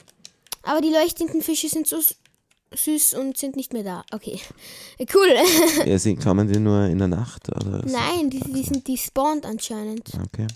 Aber 0.64 0.82
die 0.82 0.90
leuchtenden 0.92 1.42
Fische 1.42 1.70
sind 1.70 1.88
so 1.88 1.98
süß 2.74 3.14
und 3.14 3.38
sind 3.38 3.56
nicht 3.56 3.72
mehr 3.74 3.84
da. 3.84 4.04
Okay. 4.12 4.40
Cool. 5.14 5.30
Ja, 5.86 5.98
sie 6.00 6.16
kommen 6.16 6.52
die 6.52 6.60
nur 6.60 6.86
in 6.86 6.98
der 7.00 7.08
Nacht 7.08 7.50
oder? 7.50 7.82
Nein, 7.86 8.30
die, 8.30 8.40
die 8.40 8.64
sind 8.64 8.88
die 8.88 8.98
spawned 8.98 9.46
anscheinend. 9.46 10.10
Okay. 10.26 10.48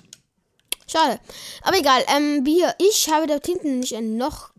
Schade. 0.88 1.20
Aber 1.62 1.78
egal. 1.78 2.04
Ähm, 2.16 2.46
wir, 2.46 2.74
ich 2.80 3.10
habe 3.12 3.28
dort 3.28 3.46
hinten 3.46 3.70
nämlich 3.70 3.96
eine 3.96 4.08
noch, 4.08 4.50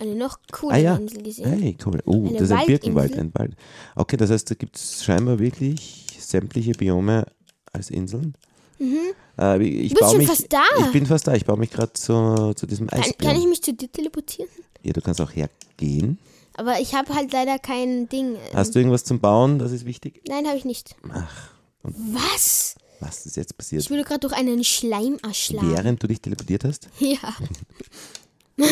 eine 0.00 0.14
noch 0.14 0.38
coole 0.52 0.74
Ah 0.74 0.78
ja. 0.78 0.96
Insel 0.96 1.22
gesehen. 1.22 1.48
Hey, 1.60 1.76
cool. 1.86 2.00
Oh, 2.06 2.14
Eine 2.26 2.32
das 2.34 2.42
ist 2.42 2.52
ein 2.52 2.66
Birkenwald, 2.66 3.16
ein 3.18 3.32
Wald. 3.34 3.54
Okay, 3.96 4.16
das 4.16 4.30
heißt, 4.30 4.50
da 4.50 4.54
gibt 4.54 4.76
es 4.76 5.04
scheinbar 5.04 5.38
wirklich 5.38 6.06
sämtliche 6.18 6.72
Biome 6.72 7.26
als 7.72 7.90
Inseln. 7.90 8.34
Äh, 8.80 9.58
wie- 9.60 9.80
ich 9.80 9.92
Mhm. 9.92 9.94
Du 9.94 10.00
bist 10.00 10.10
schon 10.10 10.18
mich, 10.18 10.28
fast 10.28 10.52
da. 10.52 10.62
Ich 10.80 10.92
bin 10.92 11.06
fast 11.06 11.26
da. 11.26 11.34
Ich 11.34 11.44
baue 11.44 11.58
mich 11.58 11.70
gerade 11.70 11.92
zu, 11.92 12.52
zu 12.54 12.66
diesem 12.66 12.86
Kann, 12.88 13.00
Eisbiom. 13.00 13.30
kann 13.32 13.40
ich 13.40 13.46
mich 13.48 13.62
zu 13.62 13.72
dir 13.72 13.90
teleportieren? 13.90 14.48
ja, 14.82 14.92
du 14.92 15.00
kannst 15.00 15.20
auch 15.20 15.32
hergehen. 15.32 16.18
Aber 16.54 16.80
ich 16.80 16.94
habe 16.94 17.14
halt 17.14 17.32
leider 17.32 17.58
kein 17.58 18.08
Ding. 18.08 18.34
ähm, 18.34 18.38
Hast 18.54 18.74
du 18.74 18.78
irgendwas 18.80 19.04
zum 19.04 19.20
Bauen? 19.20 19.58
Das 19.58 19.70
ist 19.72 19.84
wichtig. 19.84 20.22
Nein, 20.28 20.46
habe 20.46 20.56
ich 20.56 20.64
nicht. 20.64 20.96
Ach, 21.12 21.50
Was? 21.82 22.74
was 23.00 23.26
ist 23.26 23.36
jetzt 23.36 23.56
passiert? 23.56 23.82
Ich 23.82 23.90
wurde 23.90 24.02
gerade 24.02 24.20
durch 24.20 24.32
einen 24.32 24.64
Schleim 24.64 25.18
erschlagen. 25.22 25.70
Während 25.72 26.02
du 26.02 26.06
dich 26.08 26.20
teleportiert 26.20 26.64
hast? 26.64 26.88
Ja. 27.00 27.34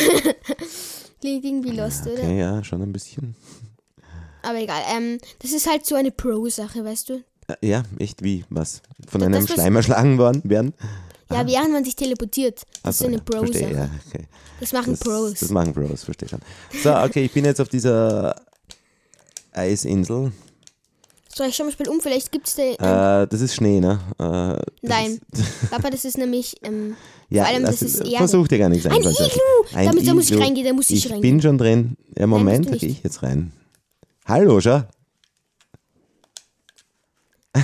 Irgendwie 1.23 1.71
lost, 1.71 2.07
oder? 2.07 2.15
Okay, 2.23 2.39
ja, 2.39 2.63
schon 2.65 2.83
ein 2.83 2.93
bisschen. 2.93 3.35
Aber 4.43 4.59
egal. 4.61 4.83
Ähm, 4.97 5.19
das 5.41 5.53
ist 5.53 5.69
halt 5.69 5.85
so 5.87 5.95
eine 5.97 6.11
Pro-Sache, 6.13 6.85
weißt 6.85 7.09
du? 7.09 7.15
Äh, 7.49 7.67
Ja, 7.67 7.83
echt 7.99 8.23
wie? 8.23 8.45
Was? 8.51 8.81
Von 9.09 9.21
Das- 9.21 9.27
einem 9.27 9.47
das, 9.47 9.55
Schleim 9.55 9.77
erschlagen 9.77 10.19
worden 10.19 10.43
werden? 10.45 10.75
Ja, 11.31 11.45
während 11.47 11.73
man 11.73 11.85
sich 11.85 11.97
teleportiert. 11.97 12.61
Das 12.61 12.81
Ach 12.85 12.91
ist 12.91 12.99
so, 12.99 13.05
so 13.05 13.09
eine 13.09 13.17
ja, 13.17 13.23
Pro-Sache. 13.25 13.73
ja, 13.75 13.91
okay. 14.07 14.27
Das 14.61 14.73
machen 14.73 14.93
Das, 14.93 15.01
Pros. 15.01 15.35
das 15.41 15.51
machen 15.51 15.75
Pros, 15.75 16.05
verstehe 16.05 16.29
schon. 16.29 16.41
So, 16.83 16.95
okay, 16.97 17.25
ich 17.25 17.33
bin 17.33 17.45
jetzt 17.45 17.61
auf 17.61 17.69
dieser 17.69 18.37
Eisinsel. 19.53 20.33
so, 21.35 21.45
ich 21.45 21.57
schau 21.57 21.65
mal 21.65 21.73
schnell 21.73 21.89
um. 21.89 22.01
Vielleicht 22.01 22.31
gibt 22.31 22.47
es 22.49 22.55
da. 22.55 22.63
Ähm, 22.63 23.25
Äh, 23.25 23.27
das 23.27 23.41
ist 23.41 23.55
Schnee, 23.57 23.81
ne? 23.81 23.99
Äh, 24.19 24.63
nein. 24.87 25.19
Ist, 25.33 25.71
Papa, 25.71 25.91
das 25.91 26.05
ist 26.05 26.19
nämlich. 26.19 26.57
Ähm, 26.63 26.97
ja, 27.29 27.45
vor 27.45 27.53
allem, 27.53 27.63
lass- 27.65 27.81
das 27.81 27.83
ist 27.95 28.01
Erde. 28.01 28.17
versuch 28.19 28.49
dir 28.49 28.59
gar 28.59 28.69
nichts 28.69 28.87
Ein 28.87 29.03
zu 29.03 29.09
Iglu! 29.11 29.19
Ein 29.75 29.87
Damit- 29.87 30.07
da 30.09 30.15
muss 30.15 30.25
ich 30.25 30.31
Iglu. 30.33 30.43
reingehen, 30.45 30.67
da 30.67 30.73
muss 30.73 30.91
ich 30.91 31.05
Ich 31.05 31.11
reingehen. 31.13 31.21
bin 31.23 31.43
schon 31.43 31.59
drin. 31.59 31.97
Ja, 32.19 32.27
Moment, 32.27 32.71
da 32.71 32.77
gehe 32.77 32.89
ich 32.91 33.03
jetzt 33.03 33.23
rein. 33.23 33.53
Hallo, 34.27 34.61
schau. 34.61 34.83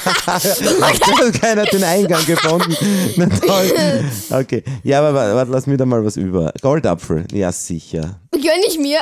Keiner 1.40 1.62
hat 1.62 1.72
den 1.72 1.84
Eingang 1.84 2.24
gefunden. 2.24 2.74
Na 3.16 3.26
toll. 3.28 4.04
Okay. 4.30 4.62
Ja, 4.82 5.00
aber 5.00 5.14
warte, 5.34 5.50
lass 5.52 5.66
mir 5.66 5.76
da 5.76 5.86
mal 5.86 6.04
was 6.04 6.16
über. 6.16 6.52
Goldapfel. 6.62 7.26
Ja, 7.32 7.52
sicher. 7.52 8.20
gönn 8.32 8.42
ich 8.66 8.78
mir. 8.78 8.98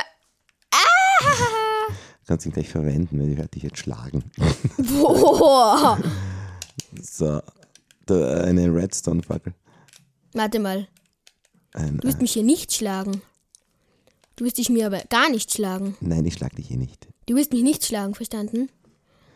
Kannst 2.27 2.45
ihn 2.47 2.53
gleich 2.53 2.69
verwenden, 2.69 3.19
wenn 3.19 3.31
ich 3.33 3.39
werde 3.39 3.49
dich 3.51 3.63
jetzt 3.63 3.79
schlagen. 3.79 4.25
Boah. 4.79 5.99
So. 7.03 7.41
Da, 8.07 8.41
eine 8.45 8.75
Redstone-Fackel. 8.75 9.53
Warte 10.33 10.59
mal. 10.59 10.87
Ein, 11.72 11.99
Du 11.99 12.09
wirst 12.09 12.20
mich 12.20 12.33
hier 12.33 12.43
nicht 12.43 12.72
schlagen. 12.72 13.22
Du 14.37 14.45
wirst 14.45 14.59
dich 14.59 14.70
mir 14.70 14.87
aber 14.87 15.01
gar 15.09 15.31
nicht 15.31 15.53
schlagen. 15.53 15.97
nein, 16.01 16.24
ich 16.26 16.35
schlag 16.35 16.55
dich 16.57 16.68
hier 16.68 16.76
nicht. 16.79 17.09
Du 17.26 17.35
wirst 17.35 17.53
mich 17.53 17.62
nicht 17.62 17.85
schlagen, 17.85 18.14
verstanden? 18.14 18.68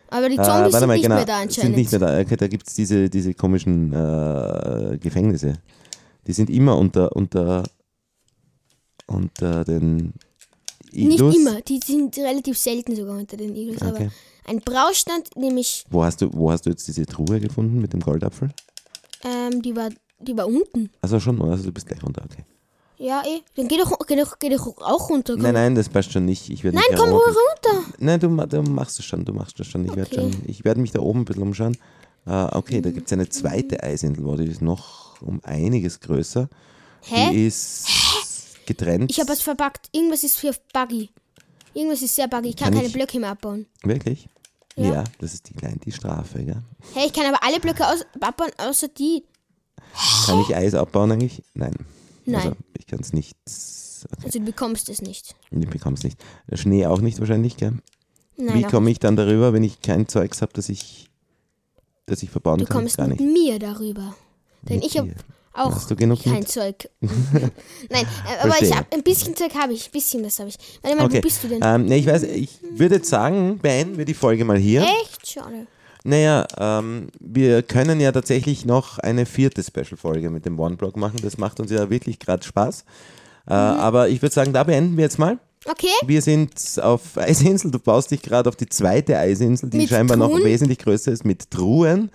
Aber 0.09 0.29
die 0.29 0.37
Äh, 0.37 0.43
Zombies 0.45 0.73
warte 0.75 0.79
sind 0.79 0.87
mal, 0.89 0.95
nicht 0.95 1.03
genau. 1.03 1.15
mehr 1.17 1.25
da 1.25 1.39
sind 1.41 1.49
anscheinend. 1.49 1.77
nicht 1.77 1.91
mehr 1.91 2.01
da. 2.01 2.21
Okay, 2.21 2.37
da 2.37 2.47
gibt 2.47 2.69
es 2.69 2.75
diese, 2.75 3.09
diese 3.11 3.35
komischen 3.35 3.93
äh, 3.93 4.99
Gefängnisse. 4.99 5.55
Die 6.27 6.33
sind 6.33 6.51
immer 6.51 6.77
unter, 6.79 7.15
unter, 7.17 7.65
unter 9.07 9.65
den 9.65 10.15
Nicht 10.93 11.15
Iglus. 11.15 11.37
immer, 11.37 11.61
die 11.63 11.81
sind 11.85 12.17
relativ 12.19 12.57
selten 12.59 12.95
sogar 12.95 13.19
unter 13.19 13.37
den 13.37 13.55
Igels. 13.57 13.83
Okay. 13.83 13.89
Aber 14.05 14.11
ein 14.51 14.61
Braustand, 14.61 15.37
nämlich, 15.37 15.85
Wo 15.91 16.05
hast, 16.05 16.21
du, 16.21 16.33
wo 16.33 16.51
hast 16.51 16.67
du 16.67 16.71
jetzt 16.71 16.87
diese 16.89 17.07
Truhe 17.07 17.41
gefunden 17.41 17.81
mit 17.81 17.93
dem 17.93 18.01
Goldapfel? 18.01 18.51
ähm, 19.25 19.63
die 19.63 19.75
war, 19.77 19.91
die 20.23 20.37
war 20.37 20.47
unten. 20.47 20.91
Also 21.01 21.21
schon, 21.21 21.41
also 21.43 21.65
du 21.65 21.73
bist 21.73 21.87
gleich 21.87 22.03
runter, 22.03 22.23
okay. 22.25 22.45
Ja, 22.99 23.23
eh. 23.27 23.41
Dann 23.57 23.67
geh 23.69 23.79
doch, 23.79 23.99
geh 24.07 24.17
doch, 24.17 24.39
geh 24.39 24.49
doch 24.49 24.67
auch 24.81 25.11
runter. 25.11 25.35
Komm. 25.35 25.43
Nein, 25.43 25.55
nein, 25.55 25.75
das 25.75 25.89
passt 25.89 26.13
schon 26.13 26.25
nicht. 26.25 26.49
Ich 26.51 26.63
werd 26.63 26.75
Nein, 26.75 26.85
komm 26.97 27.09
ruhig 27.11 27.23
oben- 27.27 27.37
runter. 27.75 27.89
Nein, 27.99 28.21
du, 28.21 28.29
du 28.47 28.63
machst 28.71 28.99
es 29.01 29.05
schon, 29.05 29.25
du 29.25 29.33
machst 29.33 29.59
es 29.59 29.67
schon. 29.67 29.85
Ich 29.85 29.97
werde 29.97 30.11
Okay. 30.13 30.31
schon, 30.33 30.43
ich 30.47 30.65
werde 30.65 30.81
mich 30.81 30.93
da 30.93 31.01
oben 31.01 31.21
ein 31.21 31.25
bisschen 31.25 31.43
umschauen. 31.43 31.77
Äh, 32.27 32.45
okay, 32.57 32.81
da 32.81 32.91
gibt 32.93 33.07
es 33.09 33.13
eine 33.13 33.29
zweite 33.29 33.83
Eisinsel, 33.83 34.37
die 34.37 34.45
ist 34.51 34.63
noch 34.63 35.21
um 35.21 35.41
einiges 35.43 35.99
größer. 35.99 36.49
Hä? 37.03 37.31
Die 37.33 37.47
ist 37.49 37.87
getrennt. 38.67 39.11
Ich 39.11 39.19
habe 39.19 39.31
was 39.31 39.43
verbuggt. 39.43 39.89
Irgendwas 39.93 40.23
ist 40.23 40.39
hier 40.41 40.55
buggy. 40.73 41.11
Irgendwas 41.75 42.03
ist 42.03 42.15
sehr 42.15 42.29
buggy. 42.29 42.51
Ich 42.51 42.57
kann, 42.57 42.67
Kann 42.67 42.75
keine 42.75 42.87
ich- 42.87 42.93
Blöcke 42.93 43.19
mehr 43.19 43.31
abbauen. 43.31 43.67
Wirklich? 43.83 44.29
Ja. 44.77 44.93
Ja. 44.95 45.05
das 45.19 45.35
ist 45.35 45.49
die 45.49 45.55
kleine, 45.55 45.77
die 45.79 45.91
Strafe, 45.93 46.45
gell? 46.45 46.63
Hey, 46.95 47.07
ich 47.07 47.13
kann 47.13 47.27
aber 47.27 47.43
alle 47.43 47.59
Blöcke 47.59 47.85
aus 47.87 48.07
abbauen, 48.21 48.51
außer 48.59 48.87
die. 48.89 49.25
Kann 50.27 50.41
ich 50.41 50.55
Eis 50.57 50.75
abbauen 50.75 51.11
eigentlich? 51.13 51.43
Nein. 51.55 51.75
Nein. 52.25 52.37
Also, 52.43 52.57
ich 52.79 52.87
kann 52.87 53.01
es 53.01 53.13
nicht. 53.13 53.37
Okay, 53.47 54.25
Also 54.27 54.39
du 54.39 54.45
bekommst 54.45 54.89
es 54.89 55.03
nicht. 55.03 55.35
ich 55.51 55.69
bekomme 55.69 55.97
es 55.97 56.03
nicht. 56.05 56.19
Schnee 56.55 56.87
auch 56.87 57.01
nicht 57.01 57.19
wahrscheinlich, 57.21 57.57
gell? 57.57 57.75
Nein, 58.37 58.59
Wie 58.59 58.63
komme 58.63 58.91
ich 58.91 58.99
dann 58.99 59.17
darüber, 59.17 59.53
wenn 59.53 59.63
ich 59.63 59.81
kein 59.83 60.09
Zeugs 60.09 60.41
habe, 60.43 60.53
das 60.55 60.69
ich, 60.69 61.11
das 62.07 62.23
ich 62.23 62.31
verbauen 62.31 62.59
Du 62.59 62.65
kann? 62.65 62.79
kommst 62.79 62.97
Gar 62.97 63.09
mit 63.09 63.21
mir 63.21 63.59
darüber. 63.59 64.15
Denn 64.63 64.77
Mit 64.77 64.87
ich 64.87 64.99
habe 64.99 65.13
auch 65.53 65.75
Hast 65.75 65.91
du 65.91 65.97
genug 65.97 66.23
kein 66.23 66.35
mit? 66.41 66.49
Zeug. 66.49 66.89
Nein, 67.01 67.51
äh, 67.91 68.39
aber 68.43 68.61
ich 68.63 68.75
habe 68.75 68.87
ein 68.93 69.03
bisschen 69.03 69.37
Zeug 69.37 69.55
habe 69.55 69.73
ich, 69.75 69.87
ein 69.89 69.93
bisschen 69.93 70.23
das 70.23 70.39
habe 70.39 70.49
ich. 70.49 70.57
Warte 70.81 70.97
mal, 70.97 71.05
Okay. 71.05 71.19
wo 71.19 71.21
bist 71.21 71.45
du 71.45 71.49
denn? 71.49 71.61
Ähm, 71.63 71.85
nee, 71.85 71.99
ich 71.99 72.07
weiß, 72.07 72.23
ich 72.23 72.49
würde 72.71 72.97
jetzt 72.97 73.09
sagen, 73.11 73.59
beenden 73.59 73.99
wir 73.99 74.05
die 74.07 74.15
Folge 74.15 74.45
mal 74.45 74.57
hier. 74.59 74.83
Echt 75.03 75.29
schade. 75.31 75.67
Naja, 76.05 76.47
ähm, 76.59 77.09
wir 77.21 77.63
können 77.63 78.01
ja 78.01 78.11
tatsächlich 78.13 78.65
noch 78.65 78.99
eine 78.99 79.25
vierte 79.27 79.63
Special-Folge 79.63 80.31
mit 80.31 80.45
dem 80.47 80.59
One-Block 80.59 80.97
machen. 80.97 81.21
Das 81.23 81.39
macht 81.39 81.61
uns 81.61 81.71
ja 81.71 81.91
wirklich 81.91 82.19
gerade 82.19 82.43
Spaß. 82.43 82.81
Äh, 82.81 82.85
Mhm. 83.55 83.57
Aber 83.81 84.09
ich 84.09 84.23
würde 84.23 84.35
sagen, 84.35 84.53
da 84.53 84.63
beenden 84.65 84.97
wir 84.97 85.05
jetzt 85.05 85.19
mal. 85.19 85.39
Okay, 85.65 85.87
Wir 86.07 86.23
sind 86.23 86.53
auf 86.83 87.17
Eisinsel. 87.17 87.71
Du 87.71 87.79
baust 87.79 88.11
dich 88.11 88.21
gerade 88.23 88.49
auf 88.49 88.57
die 88.57 88.69
zweite 88.69 89.17
Eisinsel, 89.19 89.71
die 89.71 89.79
Mit 89.79 89.89
scheinbar 89.91 90.17
noch 90.17 90.29
Truhen? 90.31 90.45
wesentlich 90.45 90.79
größer 90.79 91.13
ist, 91.13 91.25
mit 91.25 91.51
Truhen. 91.51 92.11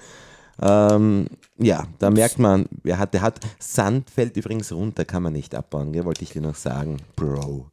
Ähm, 0.62 1.28
ja, 1.58 1.86
da 2.00 2.10
merkt 2.10 2.40
man, 2.40 2.66
er 2.84 2.98
hat, 2.98 3.14
der 3.14 3.22
hat 3.22 3.40
Sand 3.60 4.10
fällt 4.10 4.36
übrigens 4.38 4.72
runter, 4.72 5.06
kann 5.06 5.24
man 5.24 5.34
nicht 5.34 5.54
abbauen, 5.56 5.94
gell? 5.94 6.04
wollte 6.04 6.24
ich 6.24 6.32
dir 6.32 6.42
noch 6.42 6.56
sagen, 6.56 6.98
Bro. 7.16 7.68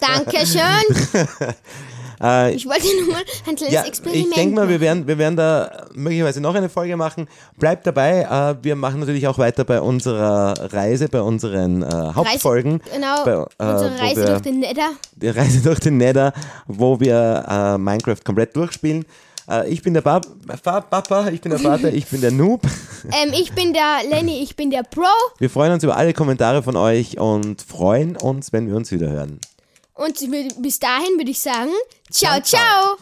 danke 0.00 0.46
schön. 0.46 1.26
Äh, 2.22 2.54
Ich 2.54 2.66
wollte 2.66 2.86
nur 3.00 3.12
mal 3.12 3.22
ein 3.48 3.56
kleines 3.56 3.74
ja, 3.74 3.82
Experiment 3.84 4.28
ich 4.28 4.34
denke 4.34 4.54
mal, 4.54 4.68
wir 4.68 4.80
werden, 4.80 5.06
wir 5.06 5.18
werden 5.18 5.36
da 5.36 5.86
möglicherweise 5.94 6.40
noch 6.40 6.54
eine 6.54 6.68
Folge 6.68 6.96
machen. 6.96 7.28
Bleibt 7.58 7.86
dabei. 7.86 8.22
Äh, 8.22 8.64
wir 8.64 8.76
machen 8.76 9.00
natürlich 9.00 9.26
auch 9.26 9.38
weiter 9.38 9.64
bei 9.64 9.80
unserer 9.80 10.54
Reise, 10.72 11.08
bei 11.08 11.20
unseren 11.20 11.82
äh, 11.82 11.86
Hauptfolgen. 12.14 12.80
Genau, 12.94 13.24
bei, 13.24 13.32
äh, 13.32 13.72
unsere 13.72 13.98
Reise 13.98 14.20
wir- 14.22 14.26
durch 14.26 14.42
den 14.42 14.60
Nether. 14.60 14.90
die 15.16 15.28
Reise 15.28 15.60
durch 15.62 15.80
den 15.80 15.96
Nether, 15.96 16.32
wo 16.66 17.00
wir 17.00 17.44
äh, 17.48 17.78
Minecraft 17.78 18.22
komplett 18.24 18.54
durchspielen. 18.56 19.04
Äh, 19.50 19.68
ich 19.70 19.82
bin 19.82 19.92
der 19.94 20.02
Papa, 20.02 21.28
ich 21.28 21.40
bin 21.40 21.50
der 21.50 21.58
Vater, 21.58 21.92
ich 21.92 22.06
bin 22.06 22.20
der 22.20 22.30
Noob. 22.30 22.62
Ähm, 23.20 23.32
ich 23.32 23.50
bin 23.52 23.72
der 23.72 24.08
Lenny, 24.08 24.44
ich 24.44 24.54
bin 24.54 24.70
der 24.70 24.84
Pro. 24.84 25.02
Wir 25.38 25.50
freuen 25.50 25.72
uns 25.72 25.82
über 25.82 25.96
alle 25.96 26.12
Kommentare 26.12 26.62
von 26.62 26.76
euch 26.76 27.18
und 27.18 27.60
freuen 27.60 28.16
uns, 28.16 28.52
wenn 28.52 28.68
wir 28.68 28.76
uns 28.76 28.92
wieder 28.92 29.10
hören. 29.10 29.40
Und 29.94 30.18
bis 30.62 30.78
dahin 30.78 31.18
würde 31.18 31.30
ich 31.30 31.40
sagen, 31.40 31.72
ciao, 32.10 32.40
ciao. 32.40 32.96